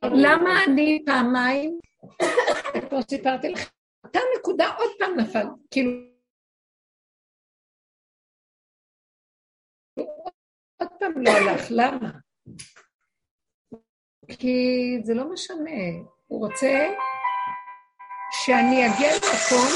למה 0.05 0.65
אני 0.67 1.03
פעמיים, 1.07 1.79
כמו 2.89 3.03
שסיפרתי 3.03 3.49
לך, 3.49 3.71
אותה 4.05 4.19
נקודה 4.39 4.69
עוד 4.79 4.91
פעם 4.99 5.17
נפל, 5.17 5.47
כאילו... 5.71 6.13
עוד 10.83 10.93
פעם 10.99 11.23
לא 11.23 11.31
הלך, 11.31 11.63
למה? 11.71 12.11
כי 14.29 14.57
זה 15.03 15.15
לא 15.15 15.33
משנה, 15.33 15.81
הוא 16.27 16.47
רוצה 16.47 16.95
שאני 18.31 18.87
אגיע 18.87 19.11
למקום. 19.15 19.69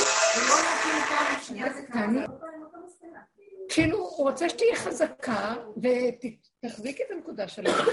כאילו, 3.69 3.99
הוא 3.99 4.31
רוצה 4.31 4.49
שתהיי 4.49 4.77
חזקה 4.77 5.55
ותחזיקי 5.77 7.03
את 7.03 7.11
הנקודה 7.11 7.49
שלך. 7.49 7.89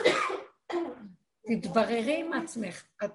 תתבררי 1.48 2.20
עם 2.20 2.34
עצמך. 2.34 2.86
את... 3.04 3.12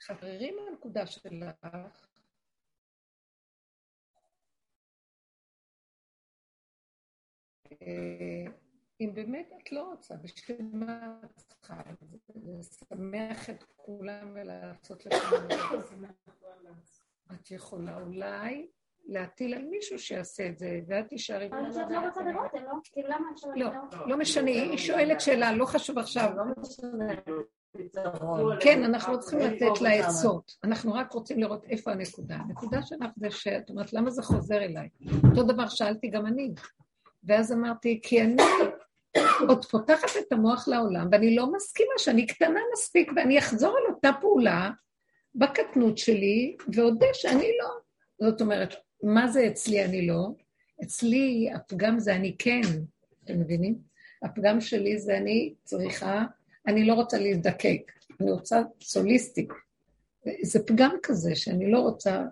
חבררי 0.00 0.50
מהנקודה 0.50 1.06
שלך. 1.06 2.09
אם 9.00 9.10
באמת 9.14 9.50
את 9.62 9.72
לא 9.72 9.90
רוצה, 9.90 10.14
בשביל 10.16 10.56
מה 10.72 11.18
את 11.24 11.30
צריכה? 11.36 11.82
לשמח 12.44 13.50
את 13.50 13.64
כולם 13.76 14.32
ולעשות 14.34 15.06
לכולם. 15.06 15.48
את 17.34 17.50
יכולה 17.50 18.00
אולי 18.00 18.68
להטיל 19.06 19.54
על 19.54 19.64
מישהו 19.64 19.98
שיעשה 19.98 20.48
את 20.48 20.58
זה, 20.58 20.80
ואת 20.86 21.08
תישארי... 21.08 21.48
אבל 21.48 21.72
שאת 21.72 21.90
לא 21.90 22.00
רוצה 22.06 22.22
לראות, 22.22 22.54
לא, 22.54 22.72
כאילו 22.92 23.08
למה 23.08 23.26
אפשר 23.34 23.48
לא, 23.48 23.54
לראות? 23.54 23.94
לא 24.06 24.16
משנה, 24.18 24.50
היא 24.50 24.78
שואלת 24.78 25.20
שאלה, 25.20 25.52
לא 25.52 25.66
חשוב 25.66 25.98
עכשיו. 25.98 26.30
לא. 26.36 26.44
כן, 28.60 28.84
אנחנו 28.84 29.12
לא 29.12 29.18
צריכים 29.18 29.40
לתת 29.40 29.80
לה 29.80 29.90
עצות, 29.90 30.56
אנחנו 30.64 30.94
רק 30.94 31.12
רוצים 31.12 31.38
לראות 31.38 31.64
איפה 31.64 31.92
הנקודה. 31.92 32.36
הנקודה 32.36 32.82
שלך 32.82 33.10
זה 33.16 33.30
שאת 33.30 33.70
אומרת, 33.70 33.92
למה 33.92 34.10
זה 34.10 34.22
חוזר 34.22 34.56
אליי? 34.56 34.88
אותו 35.30 35.42
דבר 35.42 35.68
שאלתי 35.68 36.08
גם 36.08 36.26
אני. 36.26 36.54
ואז 37.24 37.52
אמרתי, 37.52 38.00
כי 38.02 38.22
אני 38.22 38.42
עוד 39.48 39.64
פותחת 39.64 40.08
את 40.18 40.32
המוח 40.32 40.68
לעולם, 40.68 41.08
ואני 41.12 41.36
לא 41.36 41.52
מסכימה 41.52 41.92
שאני 41.98 42.26
קטנה 42.26 42.60
מספיק, 42.72 43.12
ואני 43.16 43.38
אחזור 43.38 43.76
על 43.76 43.94
אותה 43.94 44.10
פעולה 44.20 44.70
בקטנות 45.34 45.98
שלי, 45.98 46.56
ואודה 46.74 47.06
שאני 47.12 47.52
לא. 47.60 47.68
זאת 48.28 48.40
אומרת, 48.40 48.74
מה 49.02 49.28
זה 49.28 49.46
אצלי 49.46 49.84
אני 49.84 50.06
לא? 50.06 50.28
אצלי 50.82 51.50
הפגם 51.54 51.98
זה 51.98 52.14
אני 52.16 52.36
כן, 52.38 52.60
אתם 53.24 53.40
מבינים? 53.40 53.78
הפגם 54.22 54.60
שלי 54.60 54.98
זה 54.98 55.16
אני 55.16 55.54
צריכה, 55.64 56.24
אני 56.66 56.84
לא 56.84 56.94
רוצה 56.94 57.18
להזדקק, 57.18 57.92
אני 58.20 58.30
רוצה 58.30 58.62
סוליסטית. 58.82 59.48
זה 60.42 60.66
פגם 60.66 60.96
כזה 61.02 61.34
שאני 61.34 61.70
לא 61.70 61.78
רוצה, 61.78 62.22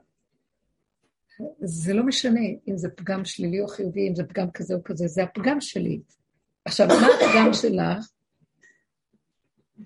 זה 1.60 1.94
לא 1.94 2.02
משנה 2.02 2.40
אם 2.68 2.76
זה 2.76 2.88
פגם 2.90 3.24
שלילי 3.24 3.60
או 3.60 3.68
חיובי, 3.68 4.08
אם 4.08 4.14
זה 4.14 4.24
פגם 4.24 4.50
כזה 4.50 4.74
או 4.74 4.84
כזה, 4.84 5.06
זה 5.06 5.22
הפגם 5.22 5.60
שלי. 5.60 6.00
עכשיו, 6.64 6.88
מה 6.88 7.06
הפגם 7.06 7.52
שלך? 7.52 8.10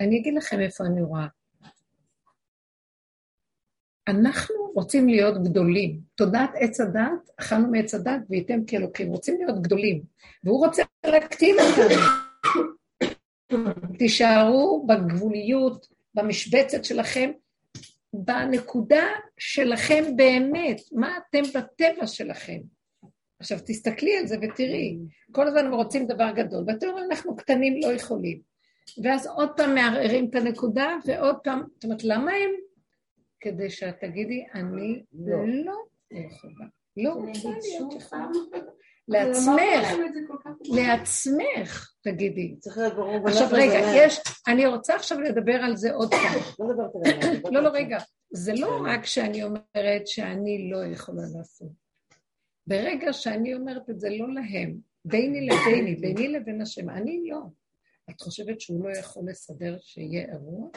אני 0.00 0.20
אגיד 0.20 0.34
לכם 0.34 0.60
איפה 0.60 0.84
אני 0.84 1.02
רואה. 1.02 1.26
אנחנו 4.08 4.54
רוצים 4.74 5.08
להיות 5.08 5.42
גדולים. 5.44 6.00
תודעת 6.14 6.50
עץ 6.54 6.80
הדת, 6.80 7.30
אכלנו 7.36 7.70
מעץ 7.70 7.94
הדת 7.94 8.20
וייתם 8.30 8.64
כאלוקים. 8.66 9.08
רוצים 9.08 9.36
להיות 9.38 9.62
גדולים. 9.62 10.02
והוא 10.44 10.66
רוצה 10.66 10.82
להקטין 11.06 11.56
אותנו. 11.60 12.02
תישארו 13.98 14.86
בגבוליות, 14.86 15.86
במשבצת 16.14 16.84
שלכם, 16.84 17.30
בנקודה 18.12 19.06
שלכם 19.38 20.16
באמת, 20.16 20.80
מה 20.92 21.18
אתם 21.18 21.42
בטבע 21.54 22.06
שלכם. 22.06 22.58
עכשיו 23.40 23.58
תסתכלי 23.66 24.16
על 24.16 24.26
זה 24.26 24.36
ותראי, 24.42 24.98
כל 25.32 25.46
הזמן 25.46 25.66
הם 25.66 25.74
רוצים 25.74 26.06
דבר 26.06 26.30
גדול, 26.34 26.64
ואתם 26.66 26.88
אומרים 26.88 27.10
אנחנו 27.10 27.36
קטנים 27.36 27.80
לא 27.82 27.92
יכולים. 27.92 28.40
ואז 29.02 29.26
עוד 29.26 29.50
פעם 29.56 29.74
מערערים 29.74 30.30
את 30.30 30.34
הנקודה, 30.34 30.96
ועוד 31.06 31.36
פעם, 31.44 31.62
זאת 31.74 31.84
אומרת, 31.84 32.04
למה 32.04 32.32
הם? 32.32 32.50
כדי 33.40 33.70
שאת 33.70 34.00
תגידי, 34.00 34.44
אני 34.54 35.02
לא, 35.12 35.36
לא 35.48 35.74
יכולה. 36.10 36.66
לא 36.96 37.12
רוצה 37.12 37.48
להיות 37.48 37.92
יכולה. 37.92 38.26
לעצמך, 39.12 39.88
לעצמך, 40.64 41.92
תגידי. 42.02 42.56
צריך 42.58 42.78
להיות 42.78 42.94
ברור. 42.94 43.28
עכשיו 43.28 43.48
רגע, 43.52 43.78
יש, 43.96 44.20
אני 44.48 44.66
רוצה 44.66 44.94
עכשיו 44.94 45.20
לדבר 45.20 45.54
על 45.54 45.76
זה 45.76 45.92
עוד 45.92 46.10
פעם. 46.10 46.40
לא 46.58 46.84
עליהם. 47.04 47.42
לא, 47.50 47.62
לא, 47.62 47.68
רגע. 47.68 47.98
זה 48.32 48.52
לא 48.54 48.82
רק 48.86 49.06
שאני 49.06 49.42
אומרת 49.42 50.06
שאני 50.06 50.70
לא 50.70 50.84
יכולה 50.84 51.22
לעשות. 51.36 51.68
ברגע 52.66 53.12
שאני 53.12 53.54
אומרת 53.54 53.90
את 53.90 54.00
זה 54.00 54.08
לא 54.10 54.34
להם, 54.34 54.78
ביני 55.04 55.46
לביני, 55.46 55.94
ביני 55.94 56.28
לבין 56.28 56.62
השם, 56.62 56.90
אני 56.90 57.28
לא. 57.30 57.40
את 58.10 58.20
חושבת 58.20 58.60
שהוא 58.60 58.84
לא 58.84 58.98
יכול 58.98 59.22
לסדר 59.30 59.78
שיהיה 59.80 60.32
אירוע? 60.32 60.68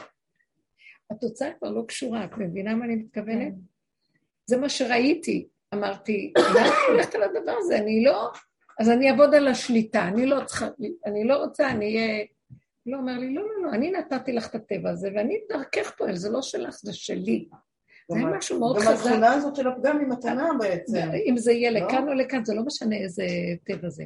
התוצאה 1.10 1.52
כבר 1.58 1.70
לא 1.70 1.84
קשורה, 1.88 2.24
את 2.24 2.30
מבינה 2.38 2.74
מה 2.74 2.84
אני 2.84 2.96
מתכוונת? 2.96 3.54
זה 4.46 4.56
מה 4.56 4.68
שראיתי. 4.68 5.48
אמרתי, 5.74 6.32
למה 6.38 6.60
אני 6.60 6.68
הולכת 6.88 7.14
על 7.14 7.22
הדבר 7.22 7.54
הזה? 7.58 7.76
אני 7.78 8.04
לא... 8.04 8.30
אז 8.80 8.90
אני 8.90 9.10
אעבוד 9.10 9.34
על 9.34 9.48
השליטה, 9.48 10.08
אני 10.08 10.26
לא 10.26 10.44
צריכה, 10.44 10.68
אני 11.06 11.24
לא 11.24 11.36
רוצה, 11.36 11.70
אני 11.70 11.86
אהיה... 11.98 12.24
לא, 12.86 12.96
אומר 12.96 13.18
לי, 13.18 13.34
לא, 13.34 13.42
לא, 13.42 13.62
לא, 13.62 13.70
אני 13.70 13.90
נתתי 13.90 14.32
לך 14.32 14.46
את 14.46 14.54
הטבע 14.54 14.90
הזה, 14.90 15.08
ואני 15.16 15.40
דרכך 15.48 15.90
פועל, 15.98 16.16
זה 16.16 16.30
לא 16.30 16.42
שלך, 16.42 16.74
זה 16.82 16.92
שלי. 16.92 17.48
זה 18.12 18.18
גם- 18.20 18.32
משהו 18.36 18.58
מאוד 18.60 18.76
גם 18.76 18.82
חזק. 18.82 19.06
התכונה 19.06 19.32
הזאת 19.32 19.56
של 19.56 19.68
הפגם 19.68 19.98
היא 19.98 20.06
מתנה 20.06 20.48
בעצם. 20.58 21.10
אם 21.30 21.36
זה 21.36 21.52
יהיה 21.52 21.70
לא? 21.70 21.80
לכאן 21.80 22.08
או 22.08 22.14
לכאן, 22.14 22.44
זה 22.44 22.54
לא 22.54 22.62
משנה 22.62 22.96
איזה 22.96 23.24
טבע 23.64 23.88
זה. 23.88 24.04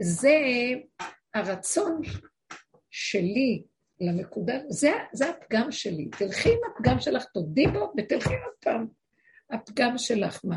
זה 0.00 0.34
הרצון 1.34 2.00
שלי 2.90 3.62
לנקודה, 4.00 4.54
זה, 4.68 4.92
זה 5.12 5.30
הפגם 5.30 5.72
שלי. 5.72 6.08
תלכי 6.18 6.48
עם 6.48 6.58
הפגם 6.76 7.00
שלך, 7.00 7.24
תודי 7.24 7.66
בו 7.66 7.92
ותלכי 7.98 8.28
עוד 8.34 8.54
פעם. 8.60 8.86
הפגם 9.50 9.98
שלך, 9.98 10.40
מה? 10.44 10.56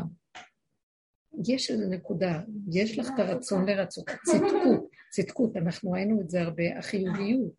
יש 1.46 1.70
איזו 1.70 1.88
נקודה, 1.88 2.40
יש 2.72 2.98
לך 2.98 3.08
את 3.14 3.18
הרצון 3.18 3.66
לרצות, 3.68 4.10
הצדקות, 4.10 4.90
צדקות, 5.10 5.56
אנחנו 5.56 5.92
ראינו 5.92 6.20
את 6.20 6.30
זה 6.30 6.42
הרבה, 6.42 6.78
החיוביות, 6.78 7.52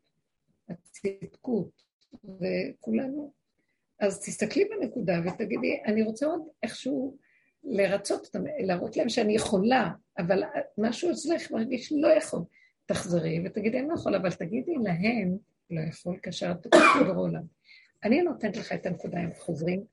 הצדקות, 0.69 1.69
וכולנו. 2.23 3.31
אז 3.99 4.19
תסתכלי 4.19 4.65
בנקודה 4.65 5.21
ותגידי, 5.25 5.81
אני 5.85 6.03
רוצה 6.03 6.25
עוד 6.25 6.41
איכשהו 6.63 7.17
לרצות 7.63 8.25
אותם, 8.25 8.43
להראות 8.59 8.97
להם 8.97 9.09
שאני 9.09 9.35
יכולה, 9.35 9.89
אבל 10.17 10.43
משהו 10.77 11.11
אצלך 11.11 11.51
מרגיש 11.51 11.93
לא 11.95 12.07
יכול. 12.07 12.41
תחזרי 12.85 13.43
ותגידי, 13.45 13.79
אני 13.79 13.87
לא 13.87 13.93
יכול, 13.93 14.15
אבל 14.15 14.31
תגידי 14.31 14.75
להם, 14.83 15.37
לא 15.69 15.81
יכול, 15.81 16.17
כאשר 16.21 16.51
את 16.51 16.67
תקשיב 16.67 17.07
בעולם. 17.13 17.43
אני 18.03 18.21
נותנת 18.21 18.57
לך 18.57 18.73
את 18.73 18.85
הנקודה, 18.85 19.19
הם 19.19 19.33
חוזרים 19.33 19.83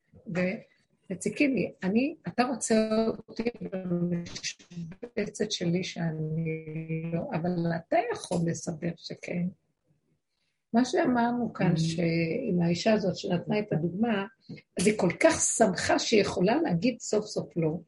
ומציקים 1.13 1.55
לי. 1.55 1.73
אני, 1.83 2.15
אתה 2.29 2.45
רוצה 2.45 2.89
אותי 3.29 3.43
במשבצת 3.73 5.53
שלי 5.53 5.85
שאני 5.85 7.03
לא, 7.13 7.23
אבל 7.33 7.73
אתה 7.77 7.97
יכול 8.13 8.39
לסדר 8.47 8.93
שכן. 8.97 9.47
מה 10.73 10.85
שאמרנו 10.85 11.53
כאן, 11.53 11.77
שעם 11.77 12.63
האישה 12.63 12.93
הזאת 12.93 13.17
שנתנה 13.17 13.59
את 13.59 13.73
הדוגמה, 13.73 14.27
אז 14.81 14.87
היא 14.87 14.99
כל 14.99 15.11
כך 15.21 15.41
שמחה 15.41 15.99
שהיא 15.99 16.21
יכולה 16.21 16.63
להגיד 16.63 17.01
סוף 17.01 17.27
סוף 17.27 17.57
לא. 17.57 17.79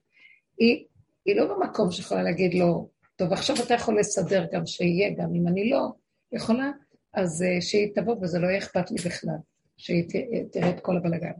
היא, 0.58 0.84
היא 1.24 1.36
לא 1.36 1.54
במקום 1.54 1.90
שיכולה 1.90 2.22
להגיד 2.22 2.54
לא, 2.54 2.86
טוב, 3.16 3.32
עכשיו 3.32 3.56
אתה 3.66 3.74
יכול 3.74 3.98
לסדר 3.98 4.46
גם 4.52 4.66
שיהיה, 4.66 5.14
גם 5.18 5.34
אם 5.34 5.48
אני 5.48 5.70
לא 5.70 5.88
יכולה, 6.32 6.70
אז 7.14 7.42
uh, 7.42 7.60
שהיא 7.60 7.94
תבוא 7.94 8.16
וזה 8.22 8.38
לא 8.38 8.46
יהיה 8.46 8.58
אכפת 8.58 8.90
לי 8.90 8.96
בכלל, 9.06 9.36
שהיא 9.76 10.04
תראה 10.52 10.70
את 10.70 10.80
כל 10.80 10.96
הבלגן. 10.96 11.32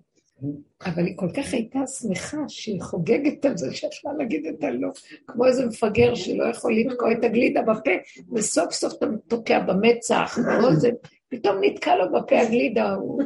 אבל 0.87 1.07
היא 1.07 1.17
כל 1.17 1.29
כך 1.37 1.53
הייתה 1.53 1.79
שמחה 1.87 2.39
שהיא 2.49 2.83
חוגגת 2.83 3.45
על 3.45 3.57
זה 3.57 3.75
שיכולה 3.75 4.15
להגיד 4.15 4.47
את 4.47 4.65
הלא, 4.65 4.89
כמו 5.27 5.47
איזה 5.47 5.67
מפגר 5.67 6.15
שלא 6.15 6.45
יכול 6.45 6.75
לתקוע 6.77 7.13
את 7.13 7.25
הגלידה 7.25 7.63
בפה, 7.63 7.91
וסוף 8.33 8.73
סוף 8.73 8.93
אתה 8.93 9.07
תוקע 9.29 9.61
במצח, 9.61 10.39
באוזן, 10.47 10.91
פתאום 11.29 11.57
נתקע 11.61 11.97
לו 11.97 12.13
בפה 12.13 12.41
הגלידה, 12.41 12.93
הוא 12.93 13.23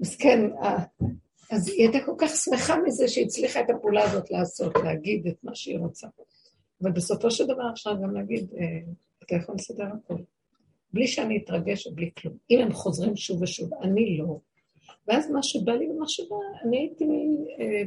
מסכן. 0.00 0.50
אה, 0.62 0.84
אז 1.50 1.68
היא 1.68 1.82
הייתה 1.82 2.06
כל 2.06 2.14
כך 2.18 2.30
שמחה 2.30 2.76
מזה 2.86 3.08
שהיא 3.08 3.24
הצליחה 3.24 3.60
את 3.60 3.70
הפעולה 3.70 4.04
הזאת 4.04 4.30
לעשות, 4.30 4.72
להגיד 4.84 5.26
את 5.26 5.36
מה 5.42 5.54
שהיא 5.54 5.78
רוצה. 5.78 6.06
אבל 6.82 6.90
בסופו 6.90 7.30
של 7.30 7.44
דבר 7.44 7.70
אפשר 7.72 7.94
גם 7.94 8.14
להגיד, 8.14 8.46
אה, 8.58 8.92
אתה 9.24 9.36
יכול 9.36 9.54
לסדר 9.54 9.84
הכל. 9.84 10.22
בלי 10.92 11.06
שאני 11.06 11.42
אתרגש 11.44 11.86
ובלי 11.86 12.10
כלום. 12.18 12.34
אם 12.50 12.58
הם 12.58 12.72
חוזרים 12.72 13.16
שוב 13.16 13.42
ושוב, 13.42 13.70
אני 13.82 14.18
לא. 14.18 14.38
ואז 15.08 15.30
מה 15.30 15.42
שבא 15.42 15.72
לי 15.72 15.90
ומה 15.90 16.08
שבא, 16.08 16.36
אני 16.64 16.78
הייתי, 16.78 17.04
אה, 17.60 17.82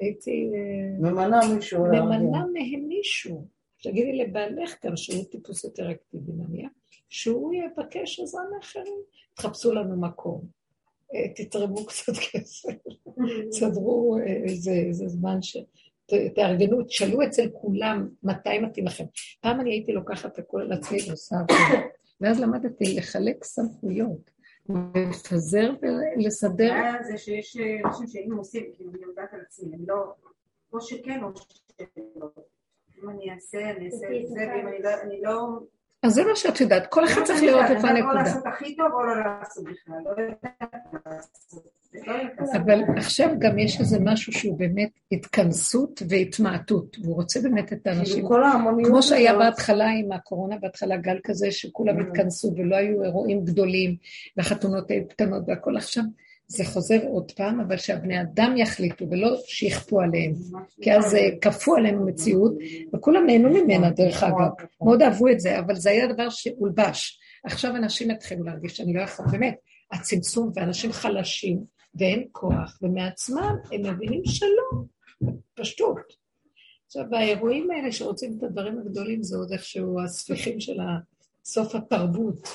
הייתי 0.00 0.50
אה, 0.54 1.10
ממנה 1.10 1.40
מישהו. 1.54 1.84
ממנה 1.84 2.46
מהם 2.46 2.88
מישהו. 2.88 3.46
תגידי 3.82 4.18
לבעלך 4.18 4.82
כאן, 4.82 4.96
שהוא 4.96 5.24
טיפוס 5.24 5.64
יותר 5.64 5.90
אקטיבי 5.90 6.32
נניח, 6.32 6.70
שהוא 7.08 7.54
יבקש 7.54 8.20
עזרה 8.20 8.42
מאחרים. 8.56 9.02
תחפשו 9.34 9.72
לנו 9.72 10.00
מקום, 10.00 10.40
אה, 11.14 11.28
תתרמו 11.34 11.84
קצת 11.88 12.12
כסף, 12.32 12.74
תסדרו 13.50 14.18
איזה, 14.46 14.72
איזה 14.72 15.08
זמן 15.08 15.42
ש... 15.42 15.56
תארגנו, 16.34 16.84
תשאלו 16.84 17.22
אצל 17.22 17.48
כולם 17.52 18.08
מתי 18.22 18.58
מתאים 18.58 18.86
לכם. 18.86 19.04
פעם 19.40 19.60
אני 19.60 19.70
הייתי 19.70 19.92
לוקחת 19.92 20.38
הכל 20.38 20.60
על 20.60 20.72
עצמי 20.72 20.98
ועושה 21.08 21.36
עבודה, 21.36 21.86
ואז 22.20 22.40
למדתי 22.40 22.96
לחלק 22.96 23.44
סמכויות, 23.44 24.30
לפזר 24.68 25.70
ולסדר. 25.82 26.72
הבעיה 26.72 27.02
זה 27.02 27.18
שיש 27.18 27.56
אה, 27.56 27.88
אנשים 27.88 28.06
שאם 28.06 28.32
עושים, 28.36 28.70
כאילו 28.74 28.90
אני 28.90 29.02
יודעת 29.02 29.32
על 29.32 29.40
עצמי, 29.40 29.74
אני 29.74 29.86
לא, 29.86 30.14
או 30.72 30.80
שכן 30.80 31.22
או 31.22 31.28
שלא. 31.36 32.28
אם 33.02 33.10
אני 33.10 33.30
אעשה, 33.34 33.70
אני 33.70 33.86
אעשה 33.86 34.06
את 34.06 34.26
זה, 34.28 34.40
ואם 34.40 34.68
אני 34.68 34.82
לא, 34.82 34.90
לא... 35.22 35.60
אז 36.04 36.12
זה 36.12 36.24
מה 36.24 36.36
שאת 36.36 36.60
יודעת, 36.60 36.86
כל 36.86 37.04
אחד 37.04 37.24
צריך 37.24 37.42
לראות 37.42 37.66
איפה 37.70 37.88
אני 37.88 37.98
יודעת 37.98 38.14
או 38.14 38.18
הנקודה. 38.18 38.22
לעשות 38.22 38.46
הכי 38.46 38.76
טוב 38.76 38.86
או 38.92 39.02
לא 39.02 39.14
לעשות 39.24 39.64
בכלל, 39.64 39.96
לא 40.04 40.10
יודעת 40.10 40.74
לא. 42.06 42.44
אבל 42.56 42.80
עכשיו 42.96 43.30
גם 43.38 43.58
יש 43.58 43.80
איזה 43.80 43.98
משהו 44.00 44.32
שהוא 44.32 44.58
באמת 44.58 44.90
התכנסות 45.12 46.02
והתמעטות, 46.08 46.96
והוא 47.02 47.14
רוצה 47.14 47.40
באמת 47.40 47.72
את 47.72 47.86
האנשים. 47.86 48.26
כאילו 48.28 48.46
ההמוניות. 48.46 48.90
כמו 48.90 49.02
שהיה 49.02 49.38
בהתחלה 49.38 49.88
עם 49.88 50.12
הקורונה, 50.12 50.56
בהתחלה 50.58 50.96
גל 50.96 51.18
כזה 51.24 51.50
שכולם 51.50 51.98
Mm. 51.98 52.02
התכנסו 52.02 52.52
ולא 52.56 52.76
היו 52.76 53.04
אירועים 53.04 53.44
גדולים, 53.44 53.96
והחתונות 54.36 54.90
היו 54.90 55.08
קטנות 55.08 55.42
והכל 55.46 55.76
עכשיו, 55.76 56.04
זה 56.46 56.64
חוזר 56.64 57.00
עוד 57.08 57.30
פעם, 57.30 57.60
אבל 57.60 57.76
שהבני 57.76 58.20
אדם 58.20 58.56
יחליטו 58.56 59.10
ולא 59.10 59.36
שיכפו 59.46 60.00
עליהם, 60.00 60.32
כי 60.82 60.92
אז 60.92 61.14
אה, 61.14 61.28
כפו 61.40 61.76
עלינו 61.76 62.06
מציאות, 62.06 62.52
וכולם 62.94 63.26
נהנו 63.26 63.50
ממנה 63.50 63.90
דרך 63.90 64.22
אגב, 64.22 64.66
מאוד 64.82 65.02
אהבו 65.02 65.28
את 65.28 65.40
זה, 65.40 65.58
אבל 65.58 65.74
זה 65.74 65.90
היה 65.90 66.12
דבר 66.12 66.30
שהולבש. 66.30 67.18
עכשיו 67.44 67.76
אנשים 67.76 68.10
התחילו 68.10 68.44
להרגיש 68.44 68.76
שאני 68.76 68.92
לא 68.94 69.02
יכול, 69.02 69.26
באמת, 69.30 69.54
הצמצום 69.92 70.50
ואנשים 70.54 70.92
חלשים, 70.92 71.64
ואין 71.94 72.24
כוח, 72.32 72.78
ומעצמם 72.82 73.56
הם 73.72 73.82
מבינים 73.82 74.22
שלא, 74.24 74.84
פשטות. 75.54 76.24
עכשיו, 76.86 77.04
האירועים 77.12 77.70
האלה 77.70 77.92
שרוצים 77.92 78.36
את 78.38 78.42
הדברים 78.42 78.78
הגדולים, 78.78 79.22
זה 79.22 79.36
עוד 79.36 79.52
איכשהו 79.52 80.00
הספיחים 80.00 80.60
של 80.60 80.76
סוף 81.44 81.74
התרבות. 81.74 82.48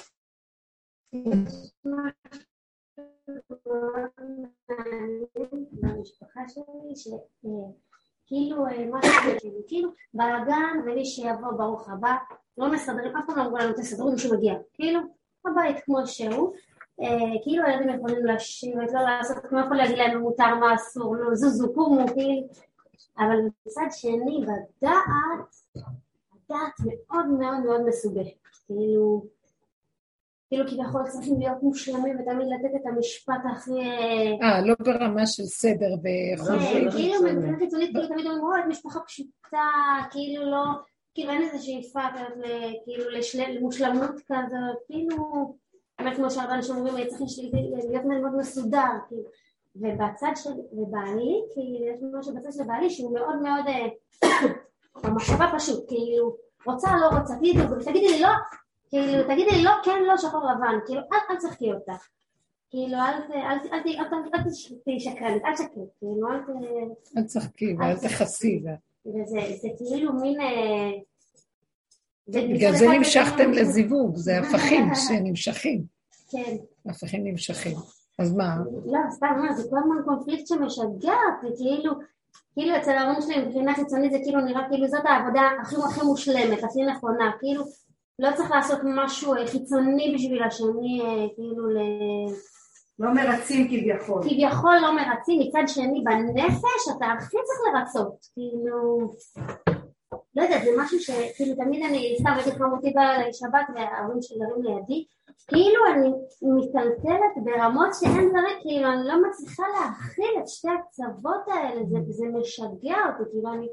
במשפחה 5.72 6.42
שלי, 6.48 6.96
שכאילו, 6.96 8.66
משהו 8.92 9.12
כאילו, 9.40 9.60
כאילו, 9.68 9.90
בלאגן 10.14 10.80
ומי 10.86 11.06
שיבוא 11.06 11.52
ברוך 11.58 11.90
הבא, 11.90 12.16
לא 12.58 12.72
מסדרים, 12.72 13.16
אף 13.16 13.24
פעם 13.28 13.38
לא 13.38 13.42
אמרו 13.42 13.58
לנו 13.58 13.74
תסדרו 13.74 14.12
מי 14.12 14.18
שמגיע, 14.18 14.54
כאילו, 14.74 15.00
הבית 15.46 15.78
כמו 15.86 16.08
שהוא, 16.08 16.54
אה, 17.02 17.44
כאילו 17.44 17.64
הילדים 17.64 17.90
יכולים 17.90 18.26
לשבת, 18.26 18.94
לא 18.94 19.02
לעשות, 19.02 19.38
כמו 19.38 19.60
יכול 19.60 19.78
להגיד 19.78 19.98
להם 19.98 20.18
מותר 20.18 20.56
מה 20.56 20.76
אסור, 20.76 21.16
לא 21.16 21.36
זוזו, 21.36 21.74
קומו, 21.74 22.08
כאילו, 22.08 22.48
אבל 23.18 23.38
מצד 23.66 23.88
שני, 23.92 24.42
בדעת, 24.42 24.94
הדעת 26.34 26.74
מאוד 26.80 27.26
מאוד 27.26 27.60
מאוד 27.66 27.82
מסובכת, 27.86 28.48
כאילו, 28.66 29.26
כאילו 30.50 30.68
כביכול 30.68 31.04
צריכים 31.08 31.40
להיות 31.40 31.64
מושלמים 31.64 32.16
ותמיד 32.20 32.48
לתת 32.48 32.76
את 32.76 32.86
המשפט 32.86 33.42
הכי... 33.52 33.72
אה, 34.42 34.62
לא 34.66 34.76
ברמה 34.80 35.28
של 35.28 35.44
סדר 35.44 35.94
וחושבים. 36.04 36.92
כן, 36.92 36.98
כאילו 36.98 37.14
מבחינה 37.24 37.58
חיצונית 37.60 37.90
כאילו 37.94 38.08
תמיד 38.08 38.26
אומרים, 38.26 38.44
אוי, 38.44 38.60
משפחה 38.70 39.00
פשוטה, 39.00 39.68
כאילו 40.12 40.52
לא, 40.52 40.64
כאילו 41.14 41.32
אין 41.32 41.42
איזה 41.42 41.60
שאיפה 41.60 42.00
כאילו 42.86 43.04
למושלמות 43.60 44.12
כזאת, 44.28 44.78
כאילו, 44.88 45.54
באמת 46.00 46.16
כמו 46.16 46.32
שהרבה 46.32 46.54
אנשים 46.56 46.76
אומרים, 46.76 47.08
צריך 47.08 47.22
לש- 47.22 47.40
להיות 47.90 48.06
מאוד 48.06 48.36
מסודר, 48.38 48.92
כאילו. 49.08 49.30
ובצד 49.76 50.32
של, 50.36 50.50
ובעלי, 50.72 51.42
כאילו, 51.54 51.86
יש 51.94 52.00
משהו 52.20 52.36
בצד 52.36 52.50
של 52.52 52.64
בעלי 52.64 52.90
שהוא 52.90 53.14
מאוד 53.14 53.42
מאוד, 53.42 53.66
אה, 53.68 53.88
במחשבה 55.04 55.46
פשוט, 55.56 55.88
כאילו, 55.88 56.36
רוצה, 56.66 56.90
לא 57.02 57.18
רוצה, 57.20 57.34
תגידי 57.86 58.08
לי 58.08 58.22
לא, 58.22 58.30
כאילו, 58.90 59.24
תגידי 59.24 59.52
לי 59.52 59.64
לא, 59.64 59.72
כן, 59.84 60.04
לא, 60.08 60.18
שחור 60.18 60.42
לבן, 60.52 60.80
כאילו, 60.86 61.02
אל, 61.02 61.18
אל 61.30 61.36
תשחקי 61.36 61.72
אותה. 61.74 61.94
כאילו, 62.70 62.98
אל 62.98 63.82
תהיי 64.84 65.00
שקרנית, 65.00 65.46
אל 65.46 65.54
תשקרי, 65.54 65.84
כאילו, 66.00 66.32
אל 66.32 66.40
ת... 66.40 66.50
אל 67.18 67.24
תשחקי 67.24 67.76
ואל 67.80 67.98
תכסי. 67.98 68.64
וזה 69.06 69.40
זה 69.62 69.68
כאילו 69.78 70.14
מין... 70.14 70.42
אה, 70.42 70.92
בגלל 72.28 72.76
זה 72.76 72.88
נמשכתם 72.88 73.52
לזיווג, 73.52 74.16
זה 74.16 74.38
הפכים 74.40 74.92
שנמשכים. 74.96 75.84
כן. 76.30 76.56
הפכים 76.86 77.24
נמשכים. 77.24 77.78
אז 78.20 78.34
מה? 78.36 78.56
לא, 78.86 79.00
סתם, 79.12 79.28
מה, 79.38 79.54
זה 79.54 79.70
כל 79.70 79.78
הזמן 79.78 79.96
קונפליקט 80.06 80.48
שמשגע, 80.48 81.14
וכאילו, 81.40 81.94
כאילו 82.54 82.78
אצל 82.78 82.92
ההורים 82.92 83.22
שלי 83.22 83.46
מבחינה 83.46 83.76
חיצונית 83.76 84.12
זה 84.12 84.18
כאילו 84.24 84.42
נראה 84.42 84.62
כאילו 84.70 84.88
זאת 84.88 85.06
העבודה 85.06 85.42
הכי 85.62 85.76
הכי 85.90 86.06
מושלמת, 86.06 86.64
הכי 86.64 86.84
נכונה, 86.84 87.32
כאילו 87.40 87.64
לא 88.20 88.30
צריך 88.36 88.52
לעשות 88.52 88.80
משהו 88.84 89.36
אה, 89.36 89.48
חיצוני 89.48 90.14
בשביל 90.16 90.44
השני, 90.44 91.02
אה, 91.04 91.28
כאילו 91.36 91.70
ל... 91.70 91.78
לא 93.00 93.14
מרצים 93.14 93.68
כביכול. 93.68 94.22
כביכול 94.24 94.76
לא 94.82 94.96
מרצים, 94.96 95.40
מצד 95.40 95.64
שני 95.68 96.04
בנפש 96.04 96.98
אתה 96.98 97.06
הכי 97.06 97.38
צריך 97.46 97.60
לרצות, 97.74 98.26
כאילו, 98.34 99.14
לא 100.36 100.44
יודעת, 100.44 100.64
זה 100.64 100.72
משהו 100.78 101.00
שכאילו 101.00 101.56
תמיד 101.56 101.84
אני, 101.90 102.16
סתם 102.20 102.32
הייתי 102.36 102.52
חמותי 102.52 102.94
בשבת 102.94 103.66
וההורים 103.76 104.22
שלי 104.22 104.38
גרים 104.40 104.64
לידי, 104.64 105.06
כאילו 105.48 105.82
אני 105.94 106.10
מטלטלת 106.42 107.36
ברמות 107.44 107.90
שאין 108.00 108.34
דרך, 108.34 108.62
כאילו 108.62 108.92
אני 108.92 109.08
לא 109.08 109.30
מצליחה 109.30 109.64
להכיל 109.80 110.34
את 110.40 110.48
שתי 110.48 110.68
הקצוות 110.80 111.48
האלה, 111.48 111.82
זה, 111.90 111.98
זה 112.10 112.26
משגע 112.34 112.98
אותי, 113.08 113.32
כאילו 113.32 113.54
אני... 113.54 113.68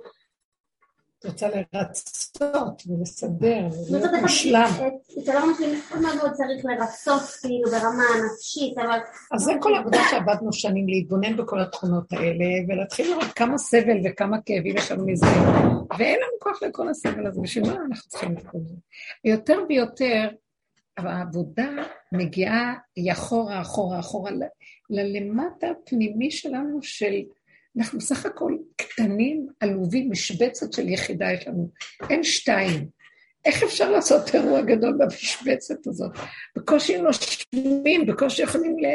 את 1.19 1.27
רוצה 1.27 1.49
לרצות 1.49 2.83
ולסדר 2.87 3.69
ולהיות 3.91 4.11
מושלם. 4.23 4.71
ההורים 5.29 5.55
שלי 5.59 6.01
מאוד 6.01 6.17
מאוד 6.17 6.33
צריך 6.33 6.65
לרצות, 6.65 7.23
כאילו 7.41 7.71
ברמה 7.71 8.03
הנפשית, 8.15 8.79
אבל 8.79 8.99
אז 9.33 9.43
זה 9.43 9.53
כל 9.61 9.75
העבודה 9.75 9.99
שעבדנו 10.11 10.53
שנים, 10.53 10.89
להתבונן 10.89 11.37
בכל 11.37 11.61
התכונות 11.61 12.13
האלה, 12.13 12.45
ולהתחיל 12.69 13.11
לראות 13.11 13.33
כמה 13.37 13.59
סבל 13.59 13.99
וכמה 14.05 14.37
כאבים 14.47 14.77
יש 14.77 14.93
לנו 14.93 15.07
מזה, 15.07 15.27
ואין 15.99 16.17
לנו 16.17 16.39
כוח 16.39 16.63
לכל 16.63 16.89
הסבל 16.89 17.27
הזה, 17.27 17.41
בשביל 17.41 17.67
מה 17.67 17.77
אנחנו 17.91 18.09
צריכים 18.09 18.37
את 18.39 18.47
כל 18.47 18.59
זה? 18.65 18.75
יותר 19.25 19.59
ויותר, 19.69 20.29
העבודה 20.97 21.69
מגיעה 22.13 22.75
היא 22.97 23.13
אחורה, 23.13 23.61
אחורה, 23.61 23.99
אחורה, 24.01 24.31
ללמטה 24.91 25.67
הפנימי 25.71 26.31
שלנו 26.31 26.79
של, 26.83 27.15
אנחנו 27.79 28.01
סך 28.01 28.27
הכל 28.27 28.57
קטנים, 28.77 29.47
עלובים, 29.61 30.11
משבצת 30.11 30.73
של 30.73 30.89
יחידה 30.89 31.33
יש 31.33 31.49
לנו, 31.49 31.71
אין 32.11 32.25
שתיים. 32.25 32.89
איך 33.45 33.63
אפשר 33.63 33.91
לעשות 33.91 34.35
אירוע 34.35 34.63
גדול 34.63 34.99
במשבצת 34.99 35.87
הזאת? 35.87 36.11
בקושי 36.57 37.03
נושמים, 37.03 38.07
בקושי 38.07 38.43
יכולים 38.43 38.77
ל... 38.79 38.87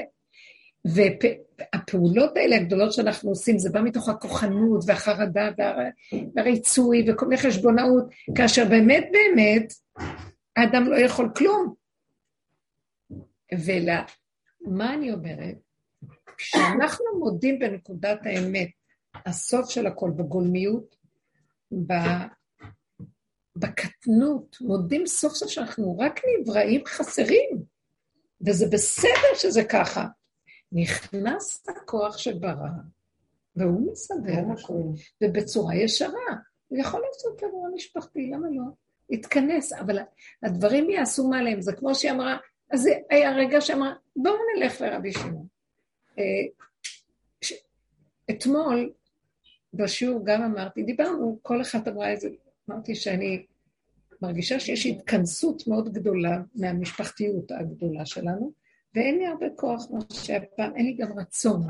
והפעולות 0.86 2.38
האלה 2.38 2.56
הגדולות 2.56 2.94
שאנחנו 2.94 3.30
עושים, 3.30 3.60
זה 3.60 3.70
בא 3.70 3.82
מתוך 3.82 4.10
הכוחנות 4.10 4.84
והחרדה 4.88 5.50
והר- 5.58 5.90
והריצוי 6.36 7.06
וכל 7.12 7.26
מיני 7.28 7.42
חשבונאות, 7.42 8.04
כאשר 8.38 8.66
באמת 8.66 9.08
באמת 9.12 9.74
האדם 10.56 10.84
לא 10.84 10.96
יכול 10.96 11.30
כלום. 11.36 11.74
ומה 14.68 14.94
אני 14.94 15.12
אומרת? 15.12 15.56
כשאנחנו 16.42 17.06
מודים 17.20 17.60
בנקודת 17.60 18.26
האמת, 18.26 18.70
הסוף 19.26 19.70
של 19.70 19.88
הכל, 19.88 20.12
בגולמיות. 20.16 20.96
בקטנות, 23.56 24.58
מודים 24.62 25.08
סוף 25.08 25.34
סוף 25.34 25.50
שאנחנו 25.50 25.98
רק 25.98 26.20
נבראים 26.40 26.86
חסרים, 26.86 27.64
וזה 28.48 28.66
בסדר 28.72 29.36
שזה 29.36 29.64
ככה. 29.64 30.08
נכנס 30.72 31.64
הכוח 31.70 32.18
שברא, 32.18 32.70
והוא 33.56 33.92
מסדר 33.92 34.44
הכול, 34.54 34.84
ובצורה 35.22 35.76
ישרה. 35.76 36.36
הוא 36.68 36.80
יכול 36.80 37.02
לעשות 37.08 37.44
אירוע 37.44 37.70
משפחתי, 37.76 38.32
למה 38.32 38.48
לא? 38.52 38.64
התכנס, 39.10 39.74
אבל 39.74 40.00
הדברים 40.44 40.90
יעשו 40.90 41.28
מעליהם. 41.28 41.62
זה 41.62 41.74
כמו 41.74 41.96
שהיא 41.96 42.12
אמרה, 42.12 42.38
אז 42.72 42.82
זה 42.82 42.92
היה 43.10 43.32
רגע 43.32 43.62
שאמרה, 43.62 43.94
בואו 44.16 44.36
נלך 44.56 44.82
לרבי 44.82 45.14
שמעון. 45.14 45.48
אה, 46.22 46.48
אתמול 48.30 48.92
בשיעור 49.74 50.22
גם 50.26 50.42
אמרתי, 50.44 50.84
דיברנו, 50.84 51.40
כל 51.42 51.62
אחת 51.62 51.88
אמרה 51.88 52.10
איזה, 52.12 52.30
אמרתי 52.70 52.96
שאני 52.96 53.46
מרגישה 54.22 54.60
שיש 54.60 54.86
התכנסות 54.86 55.68
מאוד 55.68 55.94
גדולה 55.94 56.38
מהמשפחתיות 56.56 57.52
הגדולה 57.52 58.06
שלנו, 58.06 58.52
ואין 58.96 59.18
לי 59.18 59.26
הרבה 59.28 59.46
כוח 59.56 59.86
כמו 59.88 60.00
שהיה 60.14 60.42
פעם, 60.56 60.76
אין 60.76 60.86
לי 60.86 60.94
גם 60.94 61.20
רצון 61.20 61.62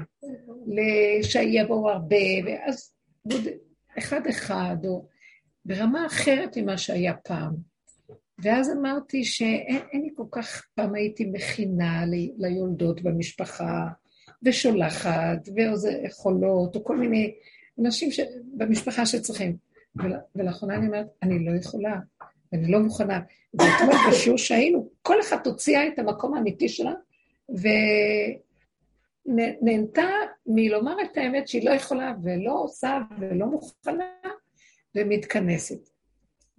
שיבואו 1.24 1.90
הרבה, 1.90 2.16
ואז 2.46 2.94
בוד- 3.26 3.48
אחד 3.98 4.28
אחד, 4.30 4.76
או 4.86 5.08
ברמה 5.66 6.06
אחרת 6.06 6.58
ממה 6.58 6.78
שהיה 6.78 7.14
פעם. 7.14 7.56
ואז 8.40 8.72
אמרתי 8.80 9.24
שאין 9.24 9.82
אין 9.92 10.02
לי 10.02 10.10
כל 10.16 10.26
כך, 10.32 10.68
פעם 10.76 10.96
הייתי 10.96 11.26
מכינה 11.26 12.06
ל- 12.06 12.46
ליולדות 12.46 13.02
במשפחה, 13.02 13.88
ושולחת, 14.44 15.50
וחולות, 15.56 16.76
או 16.76 16.84
כל 16.84 16.98
מיני 16.98 17.34
אנשים 17.80 18.12
ש... 18.12 18.20
במשפחה 18.58 19.06
שצריכים. 19.06 19.56
ול... 19.96 20.14
ולאחרונה 20.36 20.76
אני 20.76 20.88
אומרת, 20.88 21.08
אני 21.24 21.46
לא 21.46 21.52
יכולה, 21.52 22.00
אני 22.54 22.72
לא 22.72 22.80
מוכנה. 22.80 23.20
ואתמול 23.54 23.96
בשיעור 24.10 24.38
שהיינו, 24.38 24.90
כל 25.02 25.22
אחת 25.22 25.48
הוציאה 25.48 25.88
את 25.88 26.00
המקום 26.00 26.34
האמיתי 26.34 26.70
שלה, 26.70 26.94
ונהנתה 29.26 30.10
מלומר 30.46 30.96
את 31.02 31.18
האמת 31.18 31.48
שהיא 31.48 31.70
לא 31.70 31.74
יכולה, 31.74 32.14
ולא 32.24 32.64
עושה, 32.64 33.00
ולא 33.20 33.46
מוכנה, 33.46 34.12
ומתכנסת. 34.96 35.90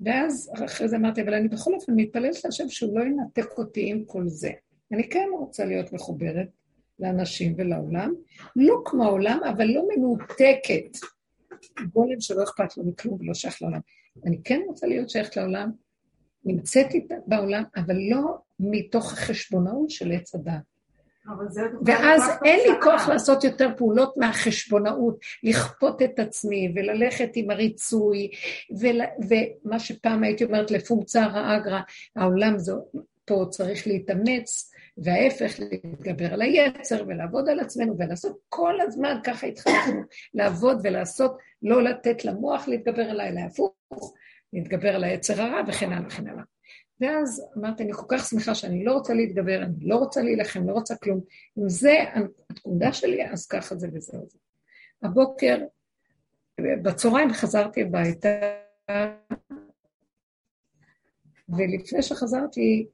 ואז 0.01 0.53
אחרי 0.65 0.89
זה 0.89 0.97
אמרתי, 0.97 1.23
אבל 1.23 1.35
אני 1.35 1.49
בכל 1.49 1.75
אופן 1.75 1.93
מתפללת 1.97 2.45
להשם 2.45 2.69
שהוא 2.69 2.99
לא 2.99 3.05
ינתק 3.05 3.59
אותי 3.59 3.91
עם 3.91 4.05
כל 4.05 4.29
זה. 4.29 4.51
אני 4.93 5.09
כן 5.09 5.29
רוצה 5.39 5.65
להיות 5.65 5.93
מחוברת 5.93 6.49
לאנשים 7.03 7.55
ולעולם, 7.59 8.15
לא 8.57 8.83
כמו 8.85 9.05
העולם, 9.05 9.39
אבל 9.51 9.67
לא 9.67 9.83
מנותקת. 9.97 10.99
גולם 11.93 12.21
שלא 12.21 12.43
אכפת 12.43 12.77
לו 12.77 12.85
מכלום 12.85 13.19
ולא 13.21 13.35
שייך 13.35 13.63
לעולם. 13.63 13.81
אני 14.27 14.39
כן 14.45 14.61
רוצה 14.67 14.87
להיות 14.87 15.11
שייכת 15.11 15.37
לעולם, 15.37 15.71
נמצאת 16.45 16.87
בעולם, 17.27 17.63
אבל 17.77 17.97
לא 18.11 18.39
מתוך 18.61 19.13
החשבונאות 19.13 19.91
של 19.91 20.13
עץ 20.13 20.35
הדת. 20.35 20.73
ואז 21.87 22.23
אין 22.45 22.61
לי. 22.61 22.81
כוח 22.83 23.09
לעשות 23.09 23.45
יותר 23.45 23.69
פעולות 23.77 24.17
מהחשבונאות, 24.17 25.19
לכפות 25.43 26.03
את 26.03 26.19
עצמי 26.19 26.73
וללכת 26.77 27.31
עם 27.35 27.51
הריצוי, 27.51 28.31
ול, 28.81 29.01
ומה 29.29 29.79
שפעם 29.79 30.23
הייתי 30.23 30.45
אומרת 30.45 30.71
לפונקציה 30.71 31.27
האגרא, 31.27 31.81
העולם 32.17 32.59
זה, 32.59 32.73
פה 33.25 33.47
צריך 33.51 33.87
להתאמץ, 33.87 34.72
וההפך, 34.97 35.61
להתגבר 35.61 36.35
על 36.35 36.43
היצר 36.43 37.05
ולעבוד 37.07 37.49
על 37.49 37.61
עצמנו 37.61 37.99
ולעשות 37.99 38.39
כל 38.49 38.81
הזמן, 38.81 39.21
ככה 39.25 39.47
התחלנו 39.47 40.03
לעבוד 40.35 40.81
ולעשות, 40.83 41.39
לא 41.63 41.83
לתת 41.83 42.25
למוח 42.25 42.69
להתגבר 42.69 43.03
עליי, 43.03 43.29
אלא 43.29 43.41
הפוך, 43.41 43.75
להתגבר 44.53 44.95
על 44.95 45.05
היצר 45.05 45.43
הרע 45.43 45.61
וכן 45.69 45.93
הלאה 45.93 46.07
וכן 46.07 46.27
הלאה. 46.27 46.43
ואז 47.01 47.43
אמרתי, 47.59 47.83
אני 47.83 47.93
כל 47.93 48.07
כך 48.09 48.27
שמחה 48.29 48.55
שאני 48.55 48.85
לא 48.85 48.93
רוצה 48.93 49.15
להתגבר, 49.15 49.63
אני 49.63 49.75
לא 49.81 49.97
רוצה 49.97 50.23
להילחם, 50.23 50.69
לא 50.69 50.73
רוצה 50.73 50.97
כלום. 50.97 51.21
אם 51.59 51.69
זה 51.69 52.05
התקודה 52.51 52.93
שלי, 52.93 53.29
אז 53.31 53.47
ככה 53.47 53.75
זה 53.77 53.89
וזהו 53.93 54.27
זה. 54.29 54.39
הבוקר, 55.03 55.59
בצהריים 56.61 57.33
חזרתי 57.33 57.83
הביתה, 57.83 58.29
ולפני 61.49 62.03
שחזרתי, 62.03 62.87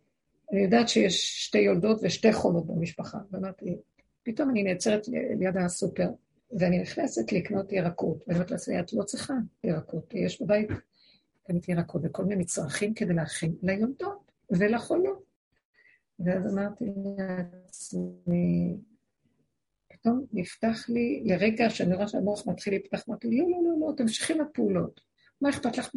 אני 0.52 0.60
יודעת 0.60 0.88
שיש 0.88 1.44
שתי 1.44 1.58
יולדות 1.58 1.98
ושתי 2.02 2.32
חולות 2.32 2.66
במשפחה. 2.66 3.18
ואמרתי, 3.30 3.76
פתאום 4.22 4.50
אני 4.50 4.62
נעצרת 4.62 5.08
ליד 5.08 5.56
הסופר, 5.56 6.08
ואני 6.58 6.78
נכנסת 6.78 7.32
לקנות 7.32 7.72
ירקות. 7.72 8.24
ואני 8.26 8.38
אומרת 8.38 8.50
לעצמי, 8.50 8.80
את 8.80 8.92
לא 8.92 9.02
צריכה 9.02 9.34
ירקות, 9.64 10.14
יש 10.14 10.42
בבית, 10.42 10.68
קניתי 11.46 11.72
ירקות 11.72 12.02
וכל 12.04 12.24
מיני 12.24 12.40
מצרכים 12.42 12.94
כדי 12.94 13.14
להכין 13.14 13.54
ליולדות 13.62 14.32
ולחולות. 14.50 15.28
ואז 16.20 16.54
אמרתי 16.54 16.84
לעצמי, 17.18 18.76
פתאום 19.88 20.24
נפתח 20.32 20.86
לי, 20.88 21.22
לרגע 21.24 21.70
שאני 21.70 21.94
רואה 21.94 22.08
שהמוח 22.08 22.46
מתחיל 22.46 22.72
להיפתח, 22.72 23.04
אמרתי, 23.08 23.28
לא, 23.30 23.44
לא, 23.50 23.58
לא, 23.64 23.86
לא, 23.86 23.92
תמשיכי 23.96 24.34
לפעולות. 24.34 25.00
מה 25.40 25.50
אכפת 25.50 25.78
לך? 25.78 25.90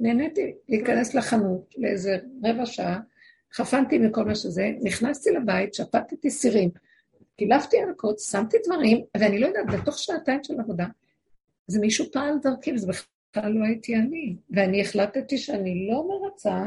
נהניתי 0.00 0.54
להיכנס 0.68 1.14
לחנות 1.14 1.74
לאיזה 1.78 2.18
רבע 2.44 2.66
שעה, 2.66 3.00
חפנתי 3.52 3.98
מכל 3.98 4.24
מה 4.24 4.34
שזה, 4.34 4.70
נכנסתי 4.82 5.30
לבית, 5.30 5.74
שפטתי 5.74 6.30
סירים, 6.30 6.70
קילפתי 7.36 7.76
ירקות, 7.76 8.18
שמתי 8.18 8.56
דברים, 8.66 9.04
ואני 9.16 9.38
לא 9.38 9.46
יודעת, 9.46 9.66
בתוך 9.66 9.98
שעתיים 9.98 10.44
של 10.44 10.60
עבודה, 10.60 10.86
זה 11.66 11.80
מישהו 11.80 12.06
פעל 12.12 12.38
דרכי, 12.42 12.72
וזה 12.72 12.86
בכלל 12.86 13.52
לא 13.52 13.64
הייתי 13.64 13.96
אני. 13.96 14.36
ואני 14.50 14.80
החלטתי 14.80 15.38
שאני 15.38 15.88
לא 15.90 16.08
מרצה, 16.08 16.64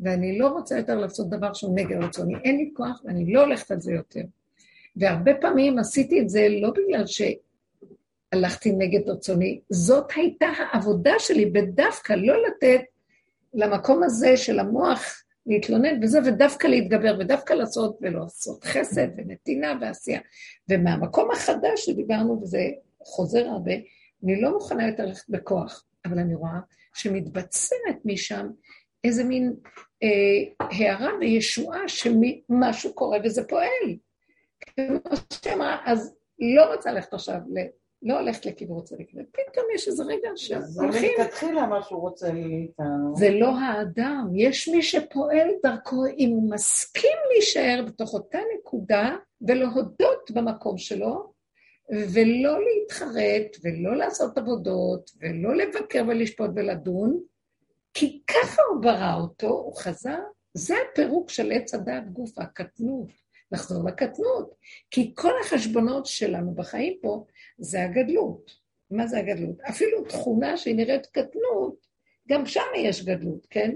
ואני 0.00 0.38
לא 0.38 0.48
רוצה 0.48 0.78
יותר 0.78 0.94
לעשות 0.94 1.30
דבר 1.30 1.52
שהוא 1.52 1.78
נגד 1.78 1.96
רצוני. 1.96 2.34
אין 2.44 2.56
לי 2.56 2.70
כוח 2.74 3.02
ואני 3.04 3.32
לא 3.32 3.40
הולכת 3.44 3.70
על 3.70 3.80
זה 3.80 3.92
יותר. 3.92 4.22
והרבה 4.96 5.34
פעמים 5.40 5.78
עשיתי 5.78 6.20
את 6.20 6.28
זה 6.28 6.46
לא 6.60 6.70
בגלל 6.70 7.04
שהלכתי 7.06 8.72
נגד 8.72 9.08
רצוני, 9.08 9.60
זאת 9.70 10.12
הייתה 10.16 10.46
העבודה 10.46 11.12
שלי, 11.18 11.46
בדווקא 11.46 12.12
לא 12.12 12.34
לתת 12.46 12.80
למקום 13.54 14.02
הזה 14.02 14.36
של 14.36 14.58
המוח 14.58 15.22
להתלונן 15.48 16.04
וזה, 16.04 16.18
ודווקא 16.24 16.66
להתגבר, 16.66 17.16
ודווקא 17.20 17.52
לעשות 17.52 17.98
ולא 18.02 18.20
לעשות 18.20 18.64
חסד 18.64 19.08
ונתינה 19.16 19.78
ועשייה. 19.80 20.20
ומהמקום 20.70 21.30
החדש 21.30 21.86
שדיברנו, 21.86 22.40
וזה 22.42 22.62
חוזר 23.02 23.46
הרבה, 23.46 23.72
אני 24.24 24.40
לא 24.40 24.52
מוכנה 24.52 24.88
יותר 24.88 25.06
ללכת 25.06 25.28
בכוח, 25.28 25.84
אבל 26.04 26.18
אני 26.18 26.34
רואה 26.34 26.58
שמתבצרת 26.94 27.96
משם 28.04 28.48
איזה 29.04 29.24
מין 29.24 29.54
אה, 30.02 30.66
הערה 30.66 31.10
וישועה 31.20 31.88
שמשהו 31.88 32.94
קורה 32.94 33.18
וזה 33.24 33.44
פועל. 33.44 33.96
כמו 34.60 35.16
שאמרה, 35.44 35.76
אז 35.84 36.14
לא 36.54 36.74
רוצה 36.74 36.92
ללכת 36.92 37.14
עכשיו. 37.14 37.38
לא 38.02 38.20
הולכת 38.20 38.46
לכיוון 38.46 38.82
צדיק, 38.82 39.10
ופתאום 39.10 39.66
יש 39.74 39.88
איזה 39.88 40.04
רגע 40.04 40.28
שהולכים... 40.36 40.92
זה 40.92 41.08
מלכתחילה 41.18 41.66
מה 41.66 41.82
שהוא 41.82 42.00
רוצה 42.00 42.32
מאיתנו. 42.32 43.16
זה 43.16 43.30
לא 43.30 43.58
האדם, 43.58 44.28
יש 44.34 44.68
מי 44.68 44.82
שפועל 44.82 45.48
דרכו, 45.62 46.06
אם 46.18 46.30
הוא 46.30 46.50
מסכים 46.50 47.18
להישאר 47.32 47.84
בתוך 47.86 48.14
אותה 48.14 48.38
נקודה 48.58 49.16
ולהודות 49.40 50.30
במקום 50.30 50.78
שלו, 50.78 51.32
ולא 51.90 52.58
להתחרט, 52.64 53.56
ולא 53.64 53.96
לעשות 53.96 54.38
עבודות, 54.38 55.10
ולא 55.20 55.56
לבקר 55.56 56.04
ולשפוט 56.08 56.50
ולדון, 56.56 57.20
כי 57.94 58.22
ככה 58.26 58.62
הוא 58.72 58.82
ברא 58.82 59.14
אותו, 59.20 59.48
הוא 59.48 59.76
חזר, 59.76 60.18
זה 60.54 60.74
הפירוק 60.92 61.30
של 61.30 61.52
עץ 61.52 61.74
הדעת 61.74 62.12
גוף, 62.12 62.38
הקטנות, 62.38 63.08
לחזור 63.52 63.88
לקטנות. 63.88 64.54
כי 64.90 65.12
כל 65.14 65.32
החשבונות 65.40 66.06
שלנו 66.06 66.54
בחיים 66.54 66.98
פה 67.02 67.24
זה 67.58 67.84
הגדלות. 67.84 68.50
מה 68.90 69.06
זה 69.06 69.18
הגדלות? 69.18 69.60
אפילו 69.60 70.04
תכונה 70.04 70.56
שהיא 70.56 70.76
נראית 70.76 71.06
קטנות, 71.06 71.86
גם 72.28 72.46
שם 72.46 72.60
יש 72.76 73.04
גדלות, 73.04 73.46
כן? 73.50 73.70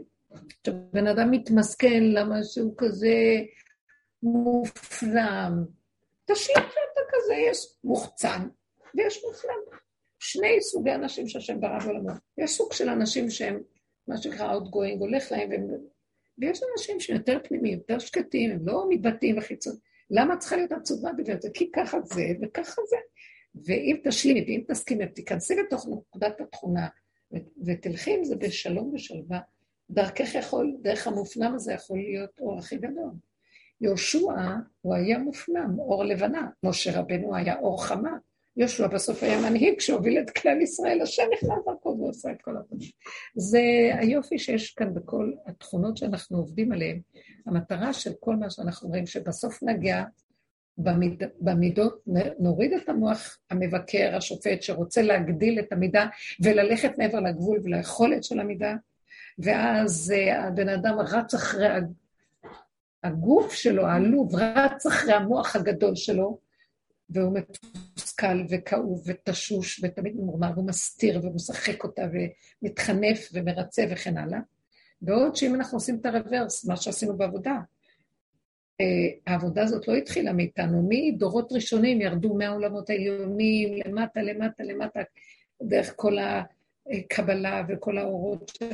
עכשיו, 0.61 0.75
בן 0.93 1.07
אדם 1.07 1.31
מתמסכן 1.31 2.03
למה 2.03 2.45
שהוא 2.45 2.75
כזה 2.79 3.17
מופנם. 4.23 5.65
תשאיר 6.25 6.57
שאתה 6.57 7.01
כזה, 7.13 7.35
יש 7.35 7.67
מוחצן 7.85 8.49
ויש 8.95 9.25
מופנם. 9.25 9.79
שני 10.19 10.61
סוגי 10.61 10.95
אנשים 10.95 11.29
שהשם 11.29 11.61
ברא 11.61 11.79
בעולמו. 11.79 12.11
יש 12.39 12.51
סוג 12.51 12.73
של 12.73 12.89
אנשים 12.89 13.31
שהם 13.31 13.61
מה 14.09 14.17
שנקרא 14.17 14.55
outgoing, 14.55 14.99
הולך 14.99 15.33
להם, 15.33 15.51
והם... 15.51 15.69
ויש 16.39 16.61
אנשים 16.73 17.01
שיותר 17.01 17.39
פנימיים, 17.45 17.79
יותר 17.79 17.99
שקטים, 17.99 18.51
הם 18.51 18.59
לא 18.63 18.87
מתבטאים 18.89 19.39
וחיצון. 19.39 19.77
למה 20.11 20.37
צריכה 20.37 20.57
להיות 20.57 20.73
עצובה 20.73 21.13
בגלל 21.13 21.41
זה? 21.41 21.49
כי 21.55 21.71
ככה 21.73 22.01
זה 22.01 22.23
וככה 22.43 22.83
זה. 22.89 22.97
ואם 23.55 23.97
תשלימי 24.05 24.41
ואם 24.41 24.63
תסכימי, 24.69 25.07
תיכנסי 25.07 25.55
לתוך 25.57 25.87
נקודת 25.89 26.41
התכונה 26.41 26.89
ותלכי 27.67 28.15
עם 28.15 28.25
זה 28.25 28.37
בשלום 28.37 28.95
ושלווה, 28.95 29.41
דרכך 29.91 30.35
יכול, 30.35 30.77
דרך 30.83 31.07
המופנם 31.07 31.55
הזה 31.55 31.73
יכול 31.73 31.99
להיות 31.99 32.41
אור 32.41 32.59
הכי 32.59 32.77
גדול. 32.77 33.11
יהושע, 33.81 34.35
הוא 34.81 34.95
היה 34.95 35.19
מופנם, 35.19 35.79
אור 35.79 36.05
לבנה. 36.05 36.49
משה 36.63 37.01
רבנו 37.01 37.37
היה 37.37 37.59
אור 37.59 37.85
חמה. 37.85 38.17
יהושע 38.57 38.87
בסוף 38.87 39.23
היה 39.23 39.41
מנהיג 39.41 39.81
שהוביל 39.81 40.19
את 40.19 40.31
כלל 40.31 40.61
ישראל, 40.61 41.01
השם 41.03 41.23
נכנס 41.33 41.59
דרכו 41.67 41.97
ועושה 41.99 42.31
את 42.31 42.43
כל 42.43 42.57
הדברים. 42.57 42.91
זה 43.37 43.61
היופי 43.99 44.39
שיש 44.39 44.75
כאן 44.75 44.95
בכל 44.95 45.33
התכונות 45.47 45.97
שאנחנו 45.97 46.39
עובדים 46.39 46.73
עליהן. 46.73 47.01
המטרה 47.47 47.93
של 47.93 48.13
כל 48.21 48.37
מה 48.37 48.51
שאנחנו 48.51 48.89
רואים, 48.89 49.07
שבסוף 49.07 49.63
נגיע 49.63 50.05
במיד, 50.79 51.23
במידות, 51.41 52.05
נוריד 52.39 52.73
את 52.73 52.89
המוח 52.89 53.39
המבקר, 53.51 54.17
השופט, 54.17 54.63
שרוצה 54.63 55.03
להגדיל 55.03 55.59
את 55.59 55.73
המידה 55.73 56.07
וללכת 56.41 56.99
מעבר 56.99 57.21
לגבול 57.21 57.61
וליכולת 57.65 58.25
של 58.25 58.41
המידה, 58.41 58.75
ואז 59.39 60.15
uh, 60.17 60.35
הבן 60.35 60.69
אדם 60.69 60.99
רץ 60.99 61.35
אחרי 61.35 61.69
הגוף 63.05 63.53
שלו, 63.53 63.87
העלוב, 63.87 64.35
רץ 64.35 64.87
אחרי 64.87 65.13
המוח 65.13 65.57
הגדול 65.57 65.97
שלו, 65.97 66.39
והוא 67.11 67.33
מתוסכל 68.13 68.45
וכאוב 68.51 69.03
ותשוש 69.07 69.81
ותמיד 69.85 70.17
ממורמר, 70.17 70.51
והוא 70.55 70.67
מסתיר 70.67 71.21
ומשחק 71.23 71.85
אותה 71.85 72.03
ומתחנף 72.63 73.29
ומרצה 73.33 73.85
וכן 73.91 74.19
הלאה. 74.19 74.39
בעוד 75.03 75.37
שאם 75.37 75.55
אנחנו 75.55 75.77
עושים 75.77 75.99
את 76.01 76.07
הרוורס, 76.07 76.65
מה 76.65 76.77
שעשינו 76.77 77.17
בעבודה, 77.17 77.55
אה, 78.81 78.87
העבודה 79.27 79.63
הזאת 79.63 79.89
לא 79.89 79.95
התחילה 79.95 80.33
מאיתנו, 80.33 80.89
מדורות 80.89 81.53
ראשונים 81.53 82.01
ירדו 82.01 82.35
מהעולמות 82.35 82.91
העליונים, 82.91 83.75
למטה, 83.87 84.23
למטה, 84.23 84.65
למטה, 84.65 85.01
דרך 85.63 85.93
כל 85.97 86.17
הקבלה 86.87 87.63
וכל 87.69 87.99
האורות 87.99 88.53
של 88.59 88.71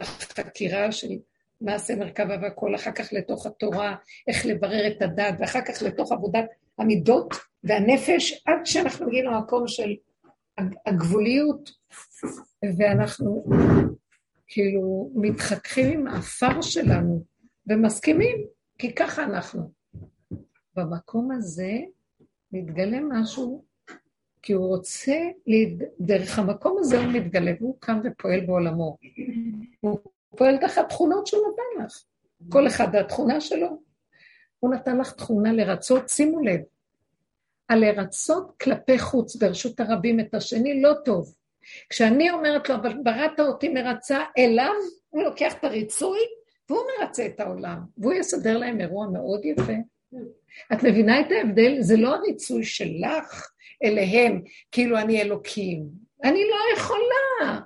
החקירה 0.00 0.92
של 0.92 1.18
מעשה 1.60 1.96
מרכבה 1.96 2.36
והכל, 2.42 2.74
אחר 2.74 2.92
כך 2.92 3.12
לתוך 3.12 3.46
התורה, 3.46 3.96
איך 4.28 4.46
לברר 4.46 4.86
את 4.86 5.02
הדת, 5.02 5.34
ואחר 5.38 5.60
כך 5.60 5.82
לתוך 5.82 6.12
עבודת 6.12 6.44
המידות 6.82 7.34
והנפש, 7.64 8.42
עד 8.46 8.66
שאנחנו 8.66 9.06
מגיעים 9.06 9.24
למקום 9.24 9.68
של 9.68 9.94
הגבוליות, 10.86 11.70
ואנחנו 12.78 13.44
כאילו 14.46 15.10
מתחככים 15.14 16.00
עם 16.00 16.06
האפר 16.06 16.60
שלנו 16.60 17.24
ומסכימים, 17.66 18.36
כי 18.78 18.94
ככה 18.94 19.24
אנחנו. 19.24 19.70
במקום 20.76 21.30
הזה 21.30 21.72
מתגלה 22.52 22.98
משהו, 23.00 23.64
כי 24.42 24.52
הוא 24.52 24.66
רוצה, 24.66 25.16
דרך 26.00 26.38
המקום 26.38 26.76
הזה 26.80 26.98
הוא 26.98 27.12
מתגלה, 27.12 27.52
והוא 27.60 27.76
קם 27.80 28.00
ופועל 28.04 28.40
בעולמו. 28.46 28.96
הוא 29.80 29.98
פועל 30.36 30.56
תחת 30.56 30.88
תכונות 30.88 31.26
שהוא 31.26 31.42
נתן 31.52 31.84
לך. 31.84 32.02
כל 32.48 32.66
אחד 32.66 32.88
והתכונה 32.92 33.40
שלו. 33.40 33.91
הוא 34.62 34.74
נתן 34.74 34.98
לך 34.98 35.12
תכונה 35.12 35.52
לרצות, 35.52 36.08
שימו 36.08 36.40
לב, 36.40 36.60
הלרצות 37.68 38.52
כלפי 38.62 38.98
חוץ 38.98 39.36
ברשות 39.36 39.80
הרבים 39.80 40.20
את 40.20 40.34
השני 40.34 40.82
לא 40.82 40.92
טוב. 41.04 41.34
כשאני 41.88 42.30
אומרת 42.30 42.68
לו, 42.68 42.74
אבל 42.74 42.94
בראת 43.02 43.40
אותי 43.40 43.68
מרצה 43.68 44.24
אליו, 44.38 44.72
הוא 45.08 45.22
לוקח 45.22 45.54
את 45.54 45.64
הריצוי 45.64 46.18
והוא 46.70 46.82
מרצה 47.00 47.26
את 47.26 47.40
העולם, 47.40 47.78
והוא 47.98 48.12
יסדר 48.12 48.58
להם 48.58 48.80
אירוע 48.80 49.06
מאוד 49.06 49.44
יפה. 49.44 49.72
את 50.72 50.82
מבינה 50.82 51.20
את 51.20 51.26
ההבדל? 51.30 51.76
זה 51.80 51.96
לא 51.96 52.14
הריצוי 52.14 52.64
שלך 52.64 53.50
אליהם, 53.84 54.42
כאילו 54.72 54.98
אני 54.98 55.22
אלוקים. 55.22 55.86
אני 56.24 56.40
לא 56.50 56.76
יכולה. 56.76 57.60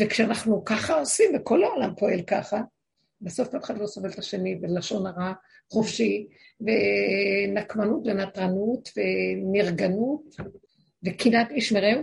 וכשאנחנו 0.00 0.64
ככה 0.64 0.94
עושים, 0.94 1.32
וכל 1.36 1.64
העולם 1.64 1.94
פועל 1.98 2.22
ככה, 2.22 2.60
בסוף 3.22 3.54
אף 3.54 3.64
אחד 3.64 3.78
לא 3.78 3.86
סובל 3.86 4.10
את 4.10 4.18
השני, 4.18 4.58
ולשון 4.62 5.06
הרע 5.06 5.32
חופשי, 5.72 6.28
ונקמנות 6.60 8.02
ונטרנות 8.06 8.88
ונרגנות 8.96 10.36
וקנאת 11.04 11.50
איש 11.50 11.72
מרעהו, 11.72 12.02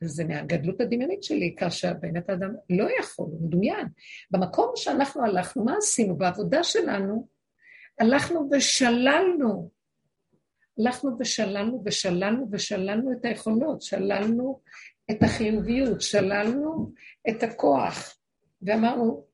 זה 0.00 0.24
מהגדלות 0.24 0.80
הדמיונית 0.80 1.22
שלי, 1.22 1.54
כאשר 1.58 1.92
באמת 2.00 2.30
האדם 2.30 2.54
לא 2.70 2.88
יכול, 3.00 3.26
הוא 3.26 3.46
מדוין. 3.48 3.86
במקום 4.30 4.72
שאנחנו 4.76 5.24
הלכנו, 5.24 5.64
מה 5.64 5.74
עשינו? 5.78 6.16
בעבודה 6.16 6.64
שלנו, 6.64 7.28
הלכנו 8.00 8.48
ושללנו. 8.52 9.70
הלכנו 10.78 11.16
ושללנו 11.20 11.82
ושללנו 11.86 12.48
ושללנו 12.52 13.12
את 13.12 13.24
היכולות, 13.24 13.82
שללנו 13.82 14.60
את 15.10 15.22
החיוביות, 15.22 16.00
שללנו 16.00 16.92
את 17.28 17.42
הכוח, 17.42 18.18
ואמרנו, 18.62 19.24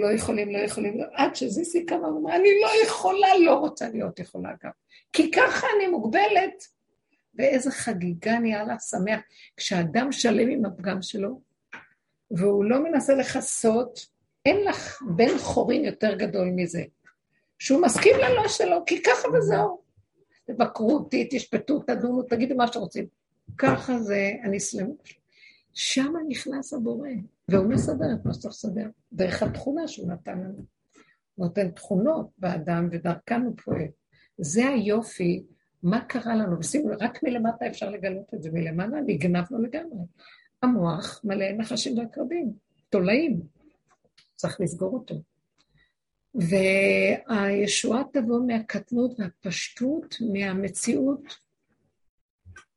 לא 0.00 0.12
יכולים, 0.12 0.50
לא 0.50 0.58
יכולים, 0.58 0.98
לא... 0.98 1.04
עד 1.12 1.36
שזיסי 1.36 1.86
קמה 1.86 2.08
ואמרה, 2.08 2.36
אני 2.36 2.48
לא 2.62 2.86
יכולה, 2.86 3.28
לא 3.38 3.54
רוצה 3.54 3.88
להיות 3.88 4.18
יכולה 4.18 4.50
גם. 4.64 4.70
כי 5.12 5.30
ככה 5.30 5.66
אני 5.76 5.86
מוגבלת. 5.86 6.74
ואיזה 7.38 7.70
חגיגה 7.70 8.38
נהיה 8.38 8.64
לה 8.64 8.78
שמח. 8.78 9.20
כשאדם 9.56 10.12
שלם 10.12 10.48
עם 10.48 10.64
הפגם 10.64 11.02
שלו, 11.02 11.40
והוא 12.30 12.64
לא 12.64 12.84
מנסה 12.84 13.14
לכסות, 13.14 14.06
אין 14.46 14.64
לך 14.64 15.02
בן 15.16 15.38
חורין 15.38 15.84
יותר 15.84 16.14
גדול 16.14 16.48
מזה. 16.56 16.82
שהוא 17.58 17.82
מסכים 17.82 18.16
ללא 18.16 18.48
שלו, 18.48 18.84
כי 18.86 19.02
ככה 19.02 19.28
וזהו. 19.28 19.80
תבקרו 20.44 20.94
אותי, 20.94 21.28
תשפטו, 21.30 21.78
תדונו, 21.78 22.22
תגידו 22.22 22.54
מה 22.54 22.66
שאתם 22.66 22.78
רוצים. 22.78 23.06
ככה 23.58 23.98
זה 23.98 24.32
אני 24.42 24.60
סלמות. 24.60 25.08
שם 25.74 26.12
נכנס 26.28 26.72
הבורא, 26.72 27.08
והוא 27.48 27.66
מסדר 27.66 28.14
את 28.14 28.24
מה 28.24 28.34
שצריך 28.34 28.54
לסדר, 28.54 28.88
דרך 29.12 29.42
התכונה 29.42 29.88
שהוא 29.88 30.08
נתן 30.08 30.38
לנו. 30.38 30.64
הוא 31.34 31.46
נותן 31.46 31.70
תכונות 31.70 32.30
באדם, 32.38 32.88
ודרכן 32.92 33.42
הוא 33.42 33.54
פועל. 33.64 33.86
זה 34.38 34.68
היופי, 34.68 35.44
מה 35.82 36.04
קרה 36.04 36.36
לנו, 36.36 36.58
ושימו, 36.58 36.88
רק 37.00 37.22
מלמטה 37.22 37.66
אפשר 37.66 37.90
לגלות 37.90 38.34
את 38.34 38.42
זה, 38.42 38.50
מלמעלה 38.52 39.00
נגנבנו 39.06 39.62
לגמרי. 39.62 39.98
המוח 40.62 41.20
מלא 41.24 41.52
נחשים 41.52 41.98
ועקרבים, 41.98 42.52
תולעים, 42.88 43.40
צריך 44.36 44.60
לסגור 44.60 44.94
אותו. 44.94 45.14
והישועה 46.34 48.02
תבוא 48.12 48.40
מהקטנות 48.46 49.20
והפשטות, 49.20 50.16
מהמציאות 50.32 51.43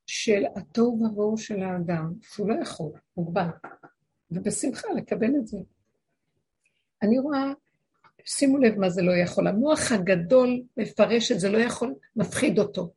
של 0.07 0.43
התוהו 0.55 1.03
ובוהו 1.03 1.37
של 1.37 1.63
האדם, 1.63 2.13
שהוא 2.21 2.49
לא 2.49 2.61
יכול, 2.61 2.91
מוגבל, 3.17 3.47
ובשמחה 4.31 4.87
לקבל 4.95 5.35
את 5.39 5.47
זה. 5.47 5.57
אני 7.03 7.19
רואה, 7.19 7.53
שימו 8.25 8.57
לב 8.57 8.79
מה 8.79 8.89
זה 8.89 9.01
לא 9.01 9.11
יכול, 9.11 9.47
המוח 9.47 9.91
הגדול 9.91 10.61
מפרש 10.77 11.31
את 11.31 11.39
זה 11.39 11.49
לא 11.49 11.57
יכול, 11.57 11.93
מפחיד 12.15 12.59
אותו, 12.59 12.93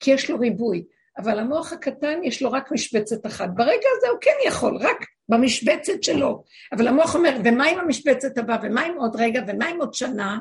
כי 0.00 0.10
יש 0.10 0.30
לו 0.30 0.38
ריבוי, 0.38 0.84
אבל 1.18 1.38
המוח 1.38 1.72
הקטן 1.72 2.20
יש 2.24 2.42
לו 2.42 2.52
רק 2.52 2.72
משבצת 2.72 3.26
אחת. 3.26 3.48
ברגע 3.54 3.86
הזה 3.96 4.08
הוא 4.08 4.18
כן 4.20 4.36
יכול, 4.46 4.76
רק 4.76 4.96
במשבצת 5.28 6.02
שלו. 6.02 6.44
אבל 6.72 6.88
המוח 6.88 7.14
אומר, 7.14 7.36
ומה 7.44 7.66
עם 7.66 7.78
המשבצת 7.78 8.38
הבאה, 8.38 8.58
ומה 8.62 8.80
עם 8.80 8.98
עוד 8.98 9.16
רגע, 9.16 9.42
ומה 9.48 9.66
עם 9.66 9.80
עוד 9.80 9.94
שנה, 9.94 10.38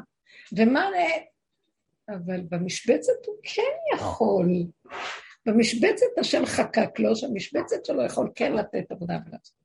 ומה... 0.57 0.89
אבל 2.09 2.41
במשבצת 2.49 3.25
הוא 3.25 3.35
כן 3.43 3.95
יכול. 3.95 4.45
במשבצת 5.45 6.17
השם 6.19 6.45
חקק 6.45 6.99
לו, 6.99 7.15
שהמשבצת 7.15 7.85
שלו 7.85 8.05
יכול 8.05 8.31
כן 8.35 8.53
לתת 8.53 8.91
עבודה 8.91 9.17
ולעשות. 9.27 9.59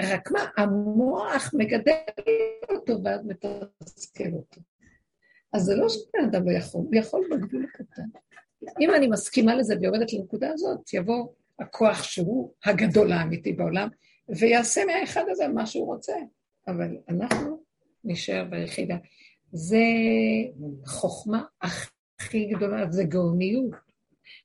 רק 0.00 0.30
מה, 0.30 0.46
המוח 0.56 1.54
מגדל 1.54 1.92
אותו 2.70 3.04
ואז 3.04 3.20
מתסכל 3.26 4.32
אותו. 4.32 4.60
אז 5.52 5.62
זה 5.62 5.76
לא 5.76 5.88
שבן 5.88 6.24
אדם 6.24 6.48
לא 6.48 6.56
יכול, 6.56 6.80
הוא 6.80 6.94
יכול 6.94 7.28
בגבול 7.30 7.66
הקטן. 7.74 8.02
אם 8.80 8.94
אני 8.94 9.06
מסכימה 9.06 9.54
לזה 9.54 9.74
ויורדת 9.80 10.12
לנקודה 10.12 10.50
הזאת, 10.52 10.94
יבוא 10.94 11.26
הכוח 11.58 12.02
שהוא 12.02 12.52
הגדול 12.64 13.12
האמיתי 13.12 13.52
בעולם, 13.52 13.88
ויעשה 14.28 14.84
מהאחד 14.84 15.24
הזה 15.28 15.48
מה 15.48 15.66
שהוא 15.66 15.86
רוצה. 15.86 16.14
אבל 16.68 16.96
אנחנו 17.08 17.60
נשאר 18.04 18.44
ביחידה. 18.50 18.96
זה 19.52 19.84
חוכמה 20.86 21.42
הכי 21.62 22.44
גדולה, 22.44 22.90
זה 22.90 23.04
גאוניות. 23.04 23.89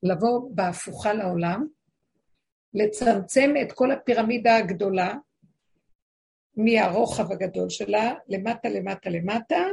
לבוא 0.05 0.49
בהפוכה 0.55 1.13
לעולם, 1.13 1.67
לצמצם 2.73 3.53
את 3.61 3.71
כל 3.71 3.91
הפירמידה 3.91 4.57
הגדולה 4.57 5.13
מהרוחב 6.55 7.31
הגדול 7.31 7.69
שלה, 7.69 8.13
למטה, 8.27 8.69
למטה, 8.69 9.09
למטה, 9.09 9.63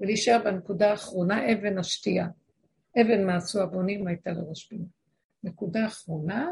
ולהישאר 0.00 0.38
בנקודה 0.44 0.90
האחרונה, 0.90 1.52
אבן 1.52 1.78
השתייה. 1.78 2.26
אבן 3.00 3.26
מעשו 3.26 3.62
הבונים 3.62 4.06
הייתה 4.06 4.30
לראש 4.30 4.66
פינה. 4.66 4.84
נקודה 5.44 5.86
אחרונה, 5.86 6.50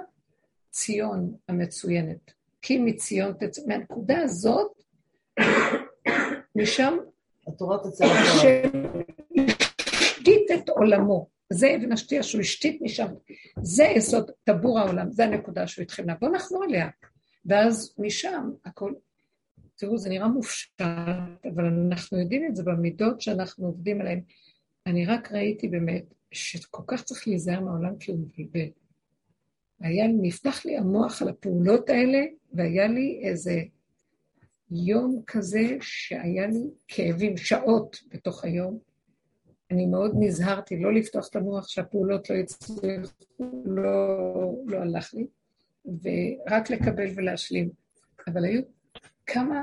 ציון 0.70 1.34
המצוינת. 1.48 2.32
כי 2.62 2.78
מציון 2.78 3.32
תצא, 3.32 3.62
מהנקודה 3.66 4.18
הזאת, 4.22 4.72
משם, 6.56 6.96
התורה 7.48 7.78
תצא 7.78 8.04
השם 8.04 8.70
השתית 9.90 10.50
את 10.54 10.68
עולמו. 10.68 11.31
זה 11.52 11.76
אבן 11.76 11.92
השתייה 11.92 12.22
שהוא 12.22 12.40
השתית 12.40 12.82
משם. 12.82 13.08
זה 13.62 13.84
יסוד 13.84 14.30
טבור 14.44 14.78
העולם, 14.78 15.10
זה 15.10 15.24
הנקודה 15.24 15.66
שהוא 15.66 15.82
התחיל 15.82 16.06
לה. 16.06 16.14
בואו 16.14 16.32
נחזור 16.32 16.64
אליה. 16.64 16.88
ואז 17.46 17.94
משם 17.98 18.50
הכל... 18.64 18.92
תראו, 19.76 19.98
זה 19.98 20.08
נראה 20.08 20.28
מופשט, 20.28 20.80
אבל 21.54 21.64
אנחנו 21.64 22.18
יודעים 22.18 22.46
את 22.46 22.56
זה 22.56 22.62
במידות 22.62 23.20
שאנחנו 23.20 23.66
עובדים 23.66 24.00
עליהן. 24.00 24.20
אני 24.86 25.06
רק 25.06 25.32
ראיתי 25.32 25.68
באמת 25.68 26.14
שכל 26.30 26.82
כך 26.86 27.02
צריך 27.02 27.28
להיזהר 27.28 27.60
מהעולם 27.60 27.96
כי 27.96 28.10
הוא 28.10 28.18
מבלבל. 28.18 28.68
היה 29.80 30.06
לי, 30.06 30.14
נפתח 30.22 30.64
לי 30.64 30.76
המוח 30.76 31.22
על 31.22 31.28
הפעולות 31.28 31.90
האלה, 31.90 32.18
והיה 32.52 32.86
לי 32.86 33.20
איזה 33.24 33.62
יום 34.70 35.22
כזה 35.26 35.76
שהיה 35.80 36.46
לי 36.46 36.70
כאבים, 36.88 37.36
שעות 37.36 38.02
בתוך 38.08 38.44
היום. 38.44 38.78
אני 39.72 39.86
מאוד 39.86 40.12
נזהרתי 40.18 40.76
לא 40.80 40.94
לפתוח 40.94 41.28
את 41.28 41.36
המוח 41.36 41.68
שהפעולות 41.68 42.30
לא 42.30 42.34
יצליחו, 42.34 42.86
לא, 43.64 44.54
לא 44.66 44.76
הלך 44.76 45.14
לי, 45.14 45.26
ורק 45.84 46.70
לקבל 46.70 47.06
ולהשלים. 47.14 47.70
אבל 48.28 48.44
היו 48.44 48.62
כמה 49.26 49.62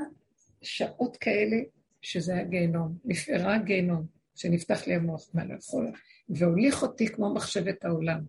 שעות 0.61 1.17
כאלה 1.17 1.57
שזה 2.01 2.33
היה 2.33 2.43
גיהנום, 2.43 2.97
נפערה 3.05 3.57
גיהנום, 3.57 4.05
שנפתח 4.35 4.87
לי 4.87 4.95
המוח, 4.95 5.29
מה 5.33 5.45
לא 5.45 5.55
והוליך 6.29 6.83
אותי 6.83 7.07
כמו 7.07 7.33
מחשבת 7.33 7.85
העולם. 7.85 8.21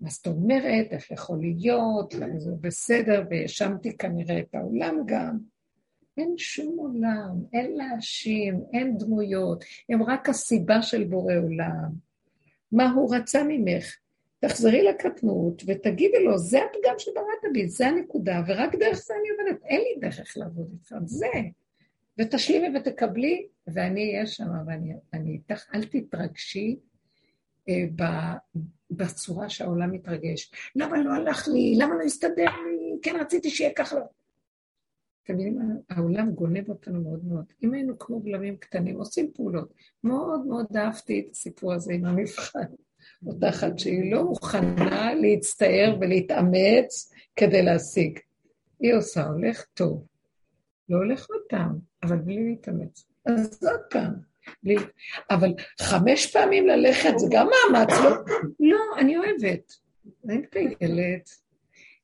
מה 0.00 0.10
זאת 0.10 0.26
אומרת, 0.26 0.86
איך 0.90 1.10
יכול 1.10 1.40
להיות, 1.40 2.14
למה 2.14 2.38
זה 2.38 2.50
בסדר, 2.60 3.24
והאשמתי 3.30 3.96
כנראה 3.96 4.38
את 4.38 4.54
העולם 4.54 4.96
גם. 5.06 5.53
אין 6.16 6.34
שום 6.38 6.78
עולם, 6.78 7.44
אין 7.52 7.76
להאשים, 7.76 8.60
אין 8.72 8.98
דמויות, 8.98 9.64
הם 9.88 10.02
רק 10.02 10.28
הסיבה 10.28 10.82
של 10.82 11.04
בורא 11.04 11.34
עולם. 11.34 11.90
מה 12.72 12.90
הוא 12.90 13.16
רצה 13.16 13.42
ממך? 13.48 13.96
תחזרי 14.38 14.82
לקטנות 14.82 15.62
ותגידי 15.66 16.24
לו, 16.24 16.38
זה 16.38 16.58
הפגם 16.58 16.94
שבראת 16.98 17.52
בי, 17.52 17.68
זה 17.68 17.86
הנקודה, 17.86 18.42
ורק 18.46 18.74
דרך 18.74 18.96
זה 18.96 19.14
אני 19.20 19.28
עובדת, 19.30 19.64
אין 19.64 19.80
לי 19.80 20.08
דרך 20.08 20.36
לעבוד 20.36 20.68
איתך, 20.72 20.94
זה. 21.04 21.26
ותשלימי 22.18 22.78
ותקבלי, 22.78 23.46
ואני 23.66 24.12
אהיה 24.12 24.26
שם, 24.26 24.48
ואני 24.66 25.30
איתך, 25.32 25.64
אל 25.74 25.84
תתרגשי 25.84 26.76
אה, 27.68 27.84
בצורה 28.90 29.48
שהעולם 29.48 29.92
מתרגש. 29.92 30.52
למה 30.76 31.02
לא 31.02 31.14
הלך 31.14 31.48
לי? 31.48 31.74
למה 31.78 31.94
לא 31.94 32.02
הסתדר 32.02 32.44
לי? 32.44 32.98
כן 33.02 33.16
רציתי 33.20 33.50
שיהיה 33.50 33.72
ככה. 33.76 33.96
אתם 35.24 35.32
יודעים? 35.32 35.58
העולם 35.90 36.30
גונב 36.30 36.68
אותנו 36.68 37.02
מאוד 37.02 37.24
מאוד. 37.24 37.44
אם 37.62 37.74
היינו 37.74 37.98
כמו 37.98 38.20
גלמים 38.20 38.56
קטנים, 38.56 38.96
עושים 38.96 39.30
פעולות. 39.34 39.74
מאוד 40.04 40.46
מאוד 40.46 40.66
אהבתי 40.76 41.20
את 41.20 41.32
הסיפור 41.32 41.72
הזה 41.72 41.92
עם 41.92 42.04
המבחן. 42.04 42.64
אותה 43.26 43.48
אחת 43.48 43.78
שהיא 43.78 44.12
לא 44.12 44.24
מוכנה 44.24 45.14
להצטער 45.14 45.96
ולהתאמץ 46.00 47.12
כדי 47.36 47.62
להשיג. 47.62 48.18
היא 48.80 48.94
עושה, 48.94 49.26
הולך 49.26 49.64
טוב. 49.74 50.06
לא 50.88 50.96
הולך 50.96 51.26
עוד 51.30 51.42
פעם, 51.48 51.78
אבל 52.02 52.16
בלי 52.16 52.44
להתאמץ. 52.50 53.06
אז 53.26 53.64
עוד 53.64 53.80
פעם. 53.90 54.12
בלי... 54.62 54.76
אבל 55.30 55.54
חמש 55.80 56.32
פעמים 56.32 56.66
ללכת 56.66 57.18
זה 57.18 57.26
גם 57.30 57.46
מאמץ, 57.46 57.90
לא? 58.04 58.10
לא, 58.60 58.78
אני 58.98 59.16
אוהבת. 59.16 59.72
אני 60.24 60.36
מטיילת. 60.36 61.30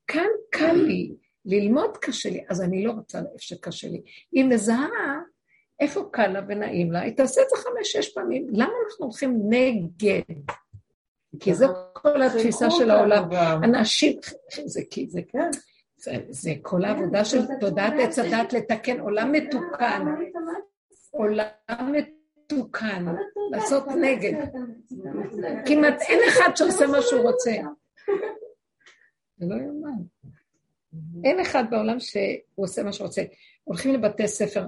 כאן 0.07 0.27
קל 0.51 0.73
לי, 0.73 1.13
ללמוד 1.45 1.97
קשה 1.97 2.31
לי, 2.31 2.45
אז 2.49 2.63
אני 2.63 2.85
לא 2.85 2.93
רוצה 2.93 3.19
איפה 3.19 3.39
שקשה 3.39 3.89
לי. 3.89 4.03
היא 4.33 4.45
מזהה 4.45 5.21
איפה 5.81 6.09
קל 6.13 6.27
לה 6.27 6.41
ונעים 6.49 6.93
לה, 6.93 7.01
היא 7.01 7.17
תעשה 7.17 7.43
את 7.43 7.47
זה 7.51 7.57
חמש-שש 7.57 8.15
פעמים. 8.15 8.47
למה 8.51 8.73
אנחנו 8.85 9.05
הולכים 9.05 9.41
נגד? 9.49 10.23
כי 11.41 11.55
זו 11.55 11.67
כל 11.93 12.23
התפיסה 12.23 12.71
של 12.71 12.91
העולם. 12.91 13.33
אנשים, 13.65 14.19
זה 14.65 14.81
כי 14.91 15.07
זה 15.09 15.21
כן. 15.29 15.51
זה, 15.97 16.13
זה 16.29 16.51
כל 16.63 16.85
העבודה 16.85 17.25
של 17.25 17.41
תודעת 17.61 17.93
עץ 17.99 18.19
הדת 18.19 18.53
לתקן 18.53 19.01
עולם 19.01 19.33
מתוקן. 19.33 20.07
עולם 21.11 21.47
מתוקן. 21.93 23.07
לעשות 23.51 23.85
נגד. 23.87 24.33
כמעט 25.67 26.01
אין 26.01 26.21
אחד 26.29 26.57
שעושה 26.57 26.87
מה 26.87 27.03
שהוא 27.03 27.23
רוצה. 27.23 27.51
זה 29.39 29.47
לא 29.47 29.55
יאומן. 29.55 30.03
אין 31.25 31.41
אחד 31.41 31.65
בעולם 31.71 32.01
שהוא 32.01 32.25
עושה 32.55 32.83
מה 32.83 32.93
שהוא 32.93 33.07
רוצה. 33.07 33.23
הולכים 33.65 33.95
לבתי 33.95 34.29
ספר. 34.29 34.67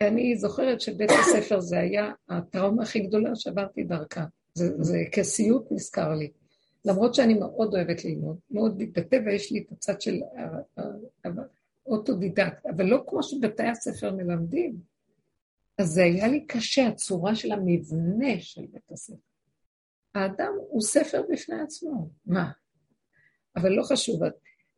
אני 0.00 0.36
זוכרת 0.36 0.80
שבית 0.80 1.10
הספר 1.10 1.60
זה 1.60 1.78
היה 1.78 2.12
הטראומה 2.28 2.82
הכי 2.82 3.00
גדולה 3.00 3.36
שעברתי 3.36 3.84
דרכה. 3.84 4.24
זה, 4.54 4.82
זה 4.82 4.98
כסיוט 5.12 5.66
נזכר 5.70 6.14
לי. 6.14 6.30
למרות 6.84 7.14
שאני 7.14 7.34
מאוד 7.34 7.74
אוהבת 7.74 8.04
ללמוד, 8.04 8.36
מאוד 8.50 8.82
מתבטא, 8.82 9.18
ויש 9.26 9.52
לי 9.52 9.64
את 9.66 9.72
הצד 9.72 10.00
של 10.00 10.20
אוטודידקט, 11.86 12.66
אבל 12.66 12.84
לא 12.84 13.04
כמו 13.06 13.22
שבתי 13.22 13.62
הספר 13.62 14.12
מלמדים. 14.12 14.76
אז 15.78 15.88
זה 15.88 16.04
היה 16.04 16.28
לי 16.28 16.44
קשה, 16.46 16.86
הצורה 16.86 17.34
של 17.34 17.52
המבנה 17.52 18.40
של 18.40 18.66
בית 18.72 18.92
הספר. 18.92 19.16
האדם 20.14 20.52
הוא 20.68 20.82
ספר 20.82 21.22
בפני 21.30 21.60
עצמו, 21.60 22.08
מה? 22.26 22.50
אבל 23.56 23.72
לא 23.72 23.82
חשוב. 23.82 24.20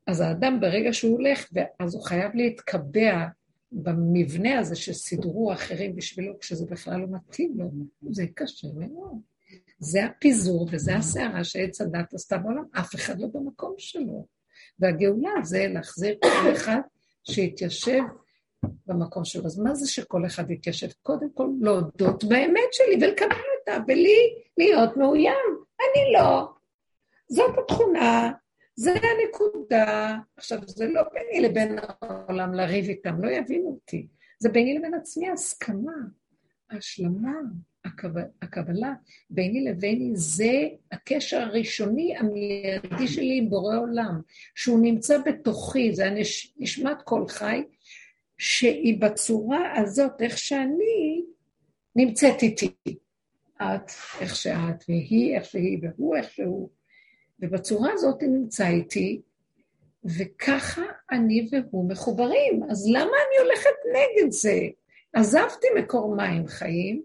אז 0.09 0.21
האדם 0.21 0.61
ברגע 0.61 0.93
שהוא 0.93 1.13
הולך, 1.13 1.49
אז 1.81 1.95
הוא 1.95 2.03
חייב 2.03 2.35
להתקבע 2.35 3.27
במבנה 3.73 4.59
הזה 4.59 4.77
שסידרו 4.77 5.53
אחרים 5.53 5.97
בשבילו, 5.97 6.39
כשזה 6.39 6.67
בכלל 6.67 7.01
לא 7.01 7.07
מתאים 7.11 7.55
לו. 7.57 7.71
זה 8.11 8.25
קשה 8.35 8.69
מאוד. 8.75 9.21
זה 9.79 10.05
הפיזור 10.05 10.69
וזה 10.73 10.97
הסערה 10.97 11.45
שעץ 11.45 11.81
הדת 11.81 12.15
עשתה 12.15 12.39
בעולם, 12.39 12.65
אף 12.73 12.95
אחד 12.95 13.21
לא 13.21 13.27
במקום 13.27 13.75
שלו. 13.79 14.27
והגאולה 14.79 15.31
זה 15.43 15.67
להחזיר 15.69 16.19
כל 16.23 16.53
אחד 16.53 16.81
שיתיישב 17.25 18.03
במקום 18.87 19.25
שלו. 19.25 19.47
אז 19.47 19.59
מה 19.59 19.75
זה 19.75 19.91
שכל 19.91 20.27
אחד 20.27 20.51
יתיישב? 20.51 20.89
קודם 21.03 21.31
כל 21.35 21.49
להודות 21.61 22.25
באמת 22.25 22.73
שלי 22.73 23.07
ולקבל 23.07 23.37
אותה, 23.61 23.83
ולי 23.89 24.35
להיות 24.59 24.97
מאוים. 24.97 25.65
אני 25.81 26.13
לא. 26.13 26.49
זאת 27.29 27.59
התכונה, 27.59 28.33
זה 28.79 28.93
הנקודה. 28.93 30.17
עכשיו, 30.37 30.59
זה 30.67 30.89
לא 30.89 31.03
ביני 31.13 31.49
לבין 31.49 31.77
העולם 32.01 32.55
לריב 32.55 32.89
איתם, 32.89 33.25
לא 33.25 33.31
יבינו 33.31 33.69
אותי. 33.69 34.07
זה 34.39 34.49
ביני 34.49 34.79
לבין 34.79 34.95
עצמי 34.95 35.31
הסכמה, 35.31 35.97
השלמה, 36.71 37.33
הקבלה 38.43 38.93
ביני 39.31 39.65
לביני 39.65 40.17
זה 40.17 40.69
הקשר 40.93 41.41
הראשוני 41.41 42.17
המיידי 42.17 43.09
שלי 43.09 43.39
עם 43.39 43.51
בורא 43.51 43.77
עולם, 43.77 44.21
שהוא 44.55 44.81
נמצא 44.83 45.19
בתוכי, 45.19 45.95
זה 45.95 46.11
נשמת 46.59 47.03
כל 47.05 47.29
חי, 47.29 47.65
שהיא 48.39 49.01
בצורה 49.01 49.79
הזאת, 49.79 50.21
איך 50.21 50.39
שאני 50.39 51.23
נמצאת 51.97 52.43
איתי. 52.43 52.75
את, 53.57 53.91
איך 54.21 54.37
שאת, 54.37 54.85
והיא, 54.89 55.37
איך 55.37 55.45
שהיא, 55.45 55.79
והוא, 55.83 56.17
איך 56.17 56.31
שהוא. 56.31 56.78
ובצורה 57.41 57.93
הזאת 57.93 58.21
היא 58.21 58.29
נמצא 58.29 58.67
איתי, 58.67 59.21
וככה 60.05 60.83
אני 61.11 61.49
והוא 61.51 61.89
מחוברים. 61.89 62.63
אז 62.71 62.89
למה 62.89 63.01
אני 63.01 63.45
הולכת 63.45 63.77
נגד 63.93 64.31
זה? 64.31 64.61
עזבתי 65.13 65.67
מקור 65.79 66.17
מים 66.17 66.47
חיים, 66.47 67.03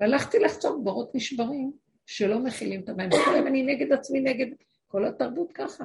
והלכתי 0.00 0.38
לחצוב 0.38 0.84
בורות 0.84 1.14
נשברים, 1.14 1.72
שלא 2.06 2.38
מכילים 2.38 2.80
את 2.80 2.88
המים. 2.88 3.08
וכל 3.22 3.34
היום 3.34 3.46
אני 3.46 3.62
נגד 3.62 3.92
עצמי, 3.92 4.20
נגד 4.20 4.46
כל 4.88 5.04
התרבות 5.04 5.52
ככה. 5.52 5.84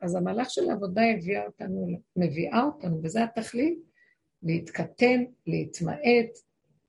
אז 0.00 0.14
המהלך 0.14 0.50
של 0.50 0.70
העבודה 0.70 1.02
הביאה 1.02 1.46
אותנו, 1.46 1.88
מביאה 2.16 2.62
אותנו, 2.64 3.00
וזה 3.02 3.24
התכלית, 3.24 3.78
להתקטן, 4.42 5.24
להתמעט, 5.46 6.38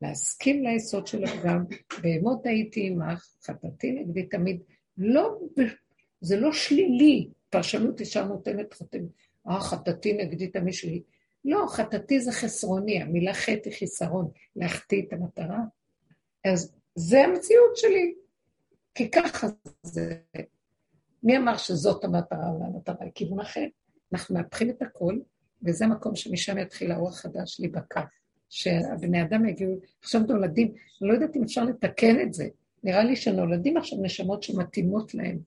להסכים 0.02 0.64
ליסוד 0.64 1.08
של 1.08 1.24
הפגם. 1.24 1.66
בהמות 2.02 2.46
הייתי 2.46 2.88
עמך, 2.88 3.28
חטאתי 3.44 3.92
נגדי 3.92 4.24
תמיד. 4.26 4.62
לא, 4.98 5.40
זה 6.22 6.38
לא 6.38 6.54
שלילי. 6.54 7.30
פרשנות 7.50 8.00
אישה 8.00 8.24
נותנת 8.24 8.74
חטאים. 8.74 9.08
אה, 9.50 9.60
חטאתי 9.60 10.14
נגדי 10.14 10.48
תמיד 10.48 10.74
שלי. 10.74 11.02
לא, 11.46 11.66
חטאתי 11.70 12.20
זה 12.20 12.32
חסרוני, 12.32 13.02
המילה 13.02 13.34
חטא 13.34 13.70
היא 13.70 13.74
חיסרון, 13.74 14.32
להחטיא 14.56 15.02
את 15.08 15.14
המטרה. 15.14 15.60
אז 16.46 16.74
זה 16.96 17.20
המציאות 17.22 17.78
שלי, 17.78 18.14
כי 18.96 19.12
ככה 19.12 19.48
זה. 19.84 20.18
מי 21.24 21.38
אמר 21.38 21.58
שזאת 21.58 22.04
המטרה 22.04 22.54
והמטרה 22.60 22.96
היא 23.00 23.12
כיוון 23.16 23.40
אחר? 23.40 23.66
אנחנו 24.14 24.36
מהפכים 24.36 24.70
את 24.70 24.82
הכל, 24.82 25.20
וזה 25.66 25.86
המקום 25.86 26.16
שמשם 26.16 26.58
יתחיל 26.58 26.92
האור 26.92 27.10
החדש 27.10 27.60
להיבקע. 27.60 28.02
שהבני 28.50 29.22
אדם 29.22 29.46
יגיעו, 29.46 29.76
עכשיו 30.02 30.22
נולדים, 30.22 30.68
אני 30.68 31.10
לא 31.10 31.14
יודעת 31.14 31.36
אם 31.36 31.44
אפשר 31.44 31.64
לתקן 31.64 32.22
את 32.22 32.34
זה. 32.34 32.48
נראה 32.84 33.04
לי 33.04 33.16
שנולדים 33.16 33.78
עכשיו 33.78 34.00
נשמות 34.02 34.44
שמתאימות 34.44 35.14
להם. 35.14 35.40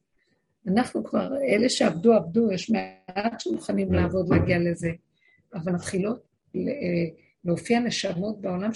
אנחנו 0.68 1.04
כבר, 1.04 1.36
אלה 1.36 1.68
שעבדו, 1.68 2.12
עבדו, 2.12 2.52
יש 2.52 2.70
מעט 2.70 3.40
שמוכנים 3.40 3.92
לעבוד, 3.92 4.28
להגיע 4.28 4.58
לזה, 4.58 4.90
אבל 5.54 5.72
מתחילות 5.72 6.22
אה, 6.56 6.60
להופיע 7.44 7.80
נשמות 7.80 8.40
בעולם 8.40 8.70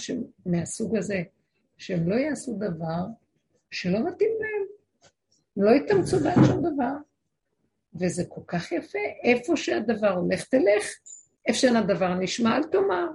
מהסוג 0.45 0.97
הזה, 0.97 1.23
שהם 1.77 2.09
לא 2.09 2.15
יעשו 2.15 2.53
דבר 2.53 3.05
שלא 3.71 3.99
מתאים 3.99 4.31
להם. 4.39 4.67
הם 5.57 5.63
לא 5.63 5.71
יתאמצו 5.71 6.19
בעד 6.19 6.45
שום 6.45 6.73
דבר. 6.73 6.93
וזה 7.95 8.25
כל 8.25 8.41
כך 8.47 8.71
יפה. 8.71 8.99
איפה 9.23 9.57
שהדבר 9.57 10.09
הולך, 10.09 10.43
תלך. 10.43 10.85
איפה 11.47 11.59
שאין 11.59 11.75
הדבר 11.75 12.13
נשמע, 12.13 12.57
אל 12.57 12.63
תאמר. 12.63 13.07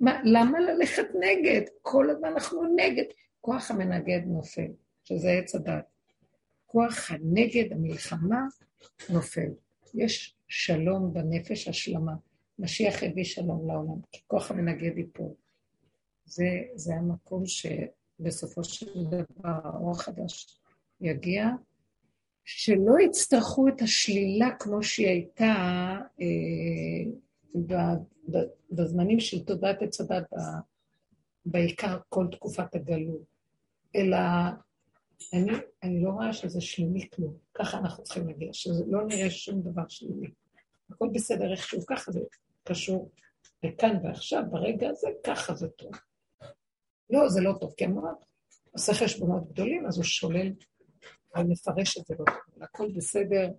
מה, 0.00 0.20
למה 0.24 0.60
ללכת 0.60 1.06
נגד? 1.20 1.62
כל 1.82 2.10
הזמן 2.10 2.28
אנחנו 2.28 2.76
נגד. 2.76 3.04
כוח 3.40 3.70
המנגד 3.70 4.20
נופל, 4.26 4.68
שזה 5.04 5.30
עץ 5.30 5.54
הדת. 5.54 5.91
כוח 6.72 7.10
הנגד, 7.10 7.72
המלחמה, 7.72 8.40
נופל. 9.10 9.50
יש 9.94 10.36
שלום 10.48 11.12
בנפש, 11.12 11.68
השלמה. 11.68 12.12
משיח 12.58 13.02
הביא 13.02 13.24
שלום 13.24 13.68
לעולם, 13.68 14.00
כי 14.12 14.20
כוח 14.26 14.50
המנגד 14.50 14.98
ייפול. 14.98 15.30
זה, 16.24 16.44
זה 16.74 16.94
המקום 16.94 17.46
ש... 17.46 17.66
בסופו 18.20 18.64
של 18.64 19.04
דבר 19.04 19.58
האור 19.64 19.90
החדש 19.90 20.58
יגיע, 21.00 21.48
שלא 22.44 22.94
יצטרכו 23.00 23.68
את 23.68 23.82
השלילה 23.82 24.50
כמו 24.58 24.82
שהיא 24.82 25.08
הייתה 25.08 25.54
אה, 26.20 27.90
בזמנים 28.70 29.20
של 29.20 29.44
תודעת 29.44 29.82
עץ 29.82 30.00
הדת, 30.00 30.26
בעיקר 31.46 31.98
כל 32.08 32.26
תקופת 32.30 32.74
הגלות, 32.74 33.22
אלא 33.96 34.18
אני, 35.32 35.52
אני 35.82 36.02
לא 36.02 36.10
רואה 36.10 36.32
שזה 36.32 36.60
שלילי 36.60 37.08
כלום, 37.14 37.36
ככה 37.54 37.78
אנחנו 37.78 38.04
צריכים 38.04 38.26
להגיע, 38.26 38.52
שזה 38.52 38.84
לא 38.86 39.06
נראה 39.06 39.30
שום 39.30 39.62
דבר 39.62 39.88
שלילי. 39.88 40.30
הכל 40.90 41.08
בסדר 41.14 41.52
איכשהו, 41.52 41.86
ככה 41.86 42.12
זה 42.12 42.20
קשור 42.64 43.10
לכאן 43.62 43.96
ועכשיו, 44.04 44.42
ברגע 44.50 44.88
הזה, 44.90 45.08
ככה 45.26 45.54
זה 45.54 45.68
טוב. 45.68 45.92
לא, 47.10 47.28
זה 47.28 47.40
לא 47.40 47.52
טוב, 47.60 47.74
כי 47.76 47.84
המוח 47.84 48.14
עושה 48.70 48.94
חשבונות 48.94 49.52
גדולים, 49.52 49.86
אז 49.86 49.96
הוא 49.96 50.04
שולל 50.04 50.52
ומפרש 51.36 51.98
את 51.98 52.06
זה 52.06 52.14
לא 52.18 52.24
טוב. 52.24 52.62
הכל 52.62 52.92
בסדר. 52.96 53.50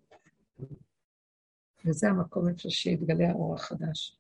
וזה 1.86 2.08
המקום 2.08 2.50
איפה 2.50 2.70
שיתגלה 2.70 3.30
האור 3.30 3.56
החדש. 3.56 4.18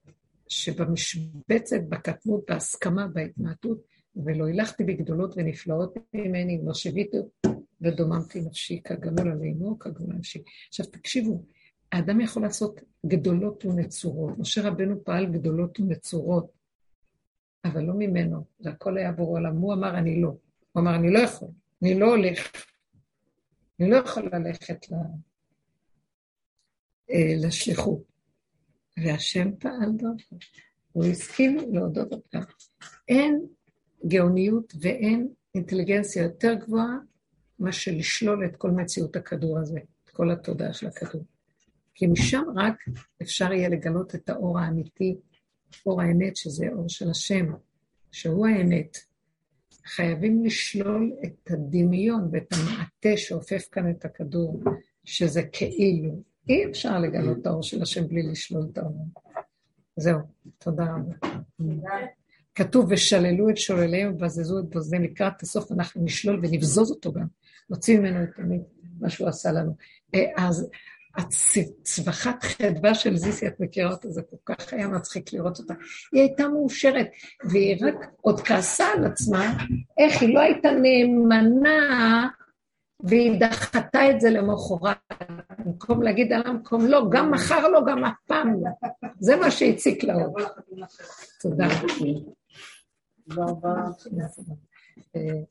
שבמשבצת, 0.47 1.81
בקטנות, 1.89 2.43
בהסכמה, 2.47 3.07
בהתמעטות, 3.07 3.77
ולא 4.15 4.45
הילכתי 4.45 4.83
בגדולות 4.83 5.33
ונפלאות 5.37 5.95
ממני, 6.13 6.61
לא 6.65 6.73
שיוויתי 6.73 7.17
ודוממתי 7.81 8.41
נפשי 8.41 8.81
כגמול 8.83 9.31
עלינו, 9.31 9.79
כגמול 9.79 10.15
נפשי. 10.15 10.43
עכשיו 10.67 10.85
תקשיבו, 10.85 11.43
האדם 11.91 12.21
יכול 12.21 12.43
לעשות 12.43 12.79
גדולות 13.05 13.65
ונצורות. 13.65 14.39
משה 14.39 14.67
רבנו 14.67 15.03
פעל 15.03 15.25
גדולות 15.25 15.79
ונצורות. 15.79 16.51
אבל 17.65 17.83
לא 17.83 17.93
ממנו, 17.93 18.43
זה 18.59 18.69
הכל 18.69 18.97
היה 18.97 19.11
בורא 19.11 19.39
עולם. 19.39 19.57
הוא 19.57 19.73
אמר, 19.73 19.97
אני 19.97 20.21
לא. 20.21 20.27
הוא 20.71 20.81
אמר, 20.81 20.95
אני 20.95 21.13
לא 21.13 21.19
יכול, 21.19 21.47
אני 21.81 21.99
לא 21.99 22.05
הולך. 22.05 22.51
אני 23.79 23.89
לא 23.89 23.95
יכול 23.95 24.29
ללכת 24.33 24.91
ל... 24.91 24.95
אה, 27.11 27.33
לשליחות. 27.47 28.03
והשם 28.97 29.55
פעל 29.59 29.91
דרכו. 29.97 30.35
הוא 30.91 31.05
הסכים 31.05 31.57
להודות 31.73 32.13
אותה. 32.13 32.39
אין 33.07 33.45
גאוניות 34.07 34.73
ואין 34.81 35.27
אינטליגנציה 35.55 36.23
יותר 36.23 36.53
גבוהה 36.53 36.97
מאשר 37.59 37.91
לשלול 37.95 38.45
את 38.45 38.55
כל 38.55 38.71
מציאות 38.71 39.15
הכדור 39.15 39.59
הזה, 39.59 39.79
את 40.03 40.09
כל 40.09 40.31
התודעה 40.31 40.73
של 40.73 40.87
הכדור. 40.87 41.23
כי 41.93 42.07
משם 42.07 42.43
רק 42.55 42.75
אפשר 43.21 43.53
יהיה 43.53 43.69
לגלות 43.69 44.15
את 44.15 44.29
האור 44.29 44.59
האמיתי 44.59 45.17
אור 45.85 46.01
האמת, 46.01 46.35
שזה 46.35 46.67
אור 46.73 46.89
של 46.89 47.09
השם, 47.09 47.45
שהוא 48.11 48.47
האמת. 48.47 48.97
חייבים 49.85 50.45
לשלול 50.45 51.13
את 51.25 51.51
הדמיון 51.51 52.29
ואת 52.31 52.47
המעטה 52.53 53.17
שאופף 53.17 53.67
כאן 53.71 53.91
את 53.91 54.05
הכדור, 54.05 54.63
שזה 55.03 55.43
כאילו. 55.43 56.23
אי 56.49 56.65
אפשר 56.65 56.99
לגלות 56.99 57.37
את 57.41 57.45
האור 57.45 57.63
של 57.63 57.81
השם 57.81 58.07
בלי 58.07 58.23
לשלול 58.23 58.67
את 58.71 58.77
האור. 58.77 59.07
זהו, 59.95 60.19
תודה 60.57 60.83
רבה. 60.83 61.29
כתוב, 62.55 62.85
ושללו 62.89 63.49
את 63.49 63.57
שולליהם 63.57 64.13
ובזזו 64.13 64.59
את 64.59 64.69
בוזיהם 64.69 65.03
לקראת 65.03 65.41
הסוף, 65.41 65.71
אנחנו 65.71 66.03
נשלול 66.03 66.39
ונבזוז 66.43 66.91
אותו 66.91 67.13
גם, 67.13 67.25
נוציא 67.69 67.99
ממנו 67.99 68.23
את 68.23 68.29
מה 68.99 69.09
שהוא 69.09 69.27
עשה 69.27 69.51
לנו. 69.51 69.75
אה, 70.15 70.25
אז 70.37 70.69
הצווחת 71.15 72.43
חדווה 72.43 72.93
של 72.93 73.17
זיסי, 73.17 73.47
את 73.47 73.59
מכירה 73.59 73.91
אותה, 73.91 74.09
זה 74.09 74.21
כל 74.21 74.53
כך 74.55 74.73
היה 74.73 74.87
מצחיק 74.87 75.33
לראות 75.33 75.59
אותה. 75.59 75.73
היא 76.11 76.21
הייתה 76.21 76.47
מאושרת, 76.47 77.07
והיא 77.43 77.85
רק 77.85 77.95
עוד 78.21 78.39
כעסה 78.39 78.85
על 78.97 79.05
עצמה, 79.05 79.57
איך 79.97 80.21
היא 80.21 80.35
לא 80.35 80.39
הייתה 80.39 80.69
נאמנה, 80.71 82.27
והיא 83.03 83.39
דחתה 83.39 84.09
את 84.09 84.21
זה 84.21 84.29
למחרת. 84.29 84.97
במקום 85.65 86.01
להגיד 86.01 86.33
על 86.33 86.41
המקום 86.45 86.85
לא, 86.85 87.05
גם 87.11 87.31
מחר 87.31 87.67
לא, 87.67 87.79
גם 87.87 88.05
אף 88.05 88.13
פעם 88.27 88.53
לא. 88.63 88.89
זה 89.19 89.35
מה 89.35 89.51
שהציק 89.51 90.03
לה 90.03 90.13
עוד. 90.13 90.41
תודה. 91.41 91.67
תודה 93.29 93.45
רבה. 93.45 93.73
אה, 95.15 95.43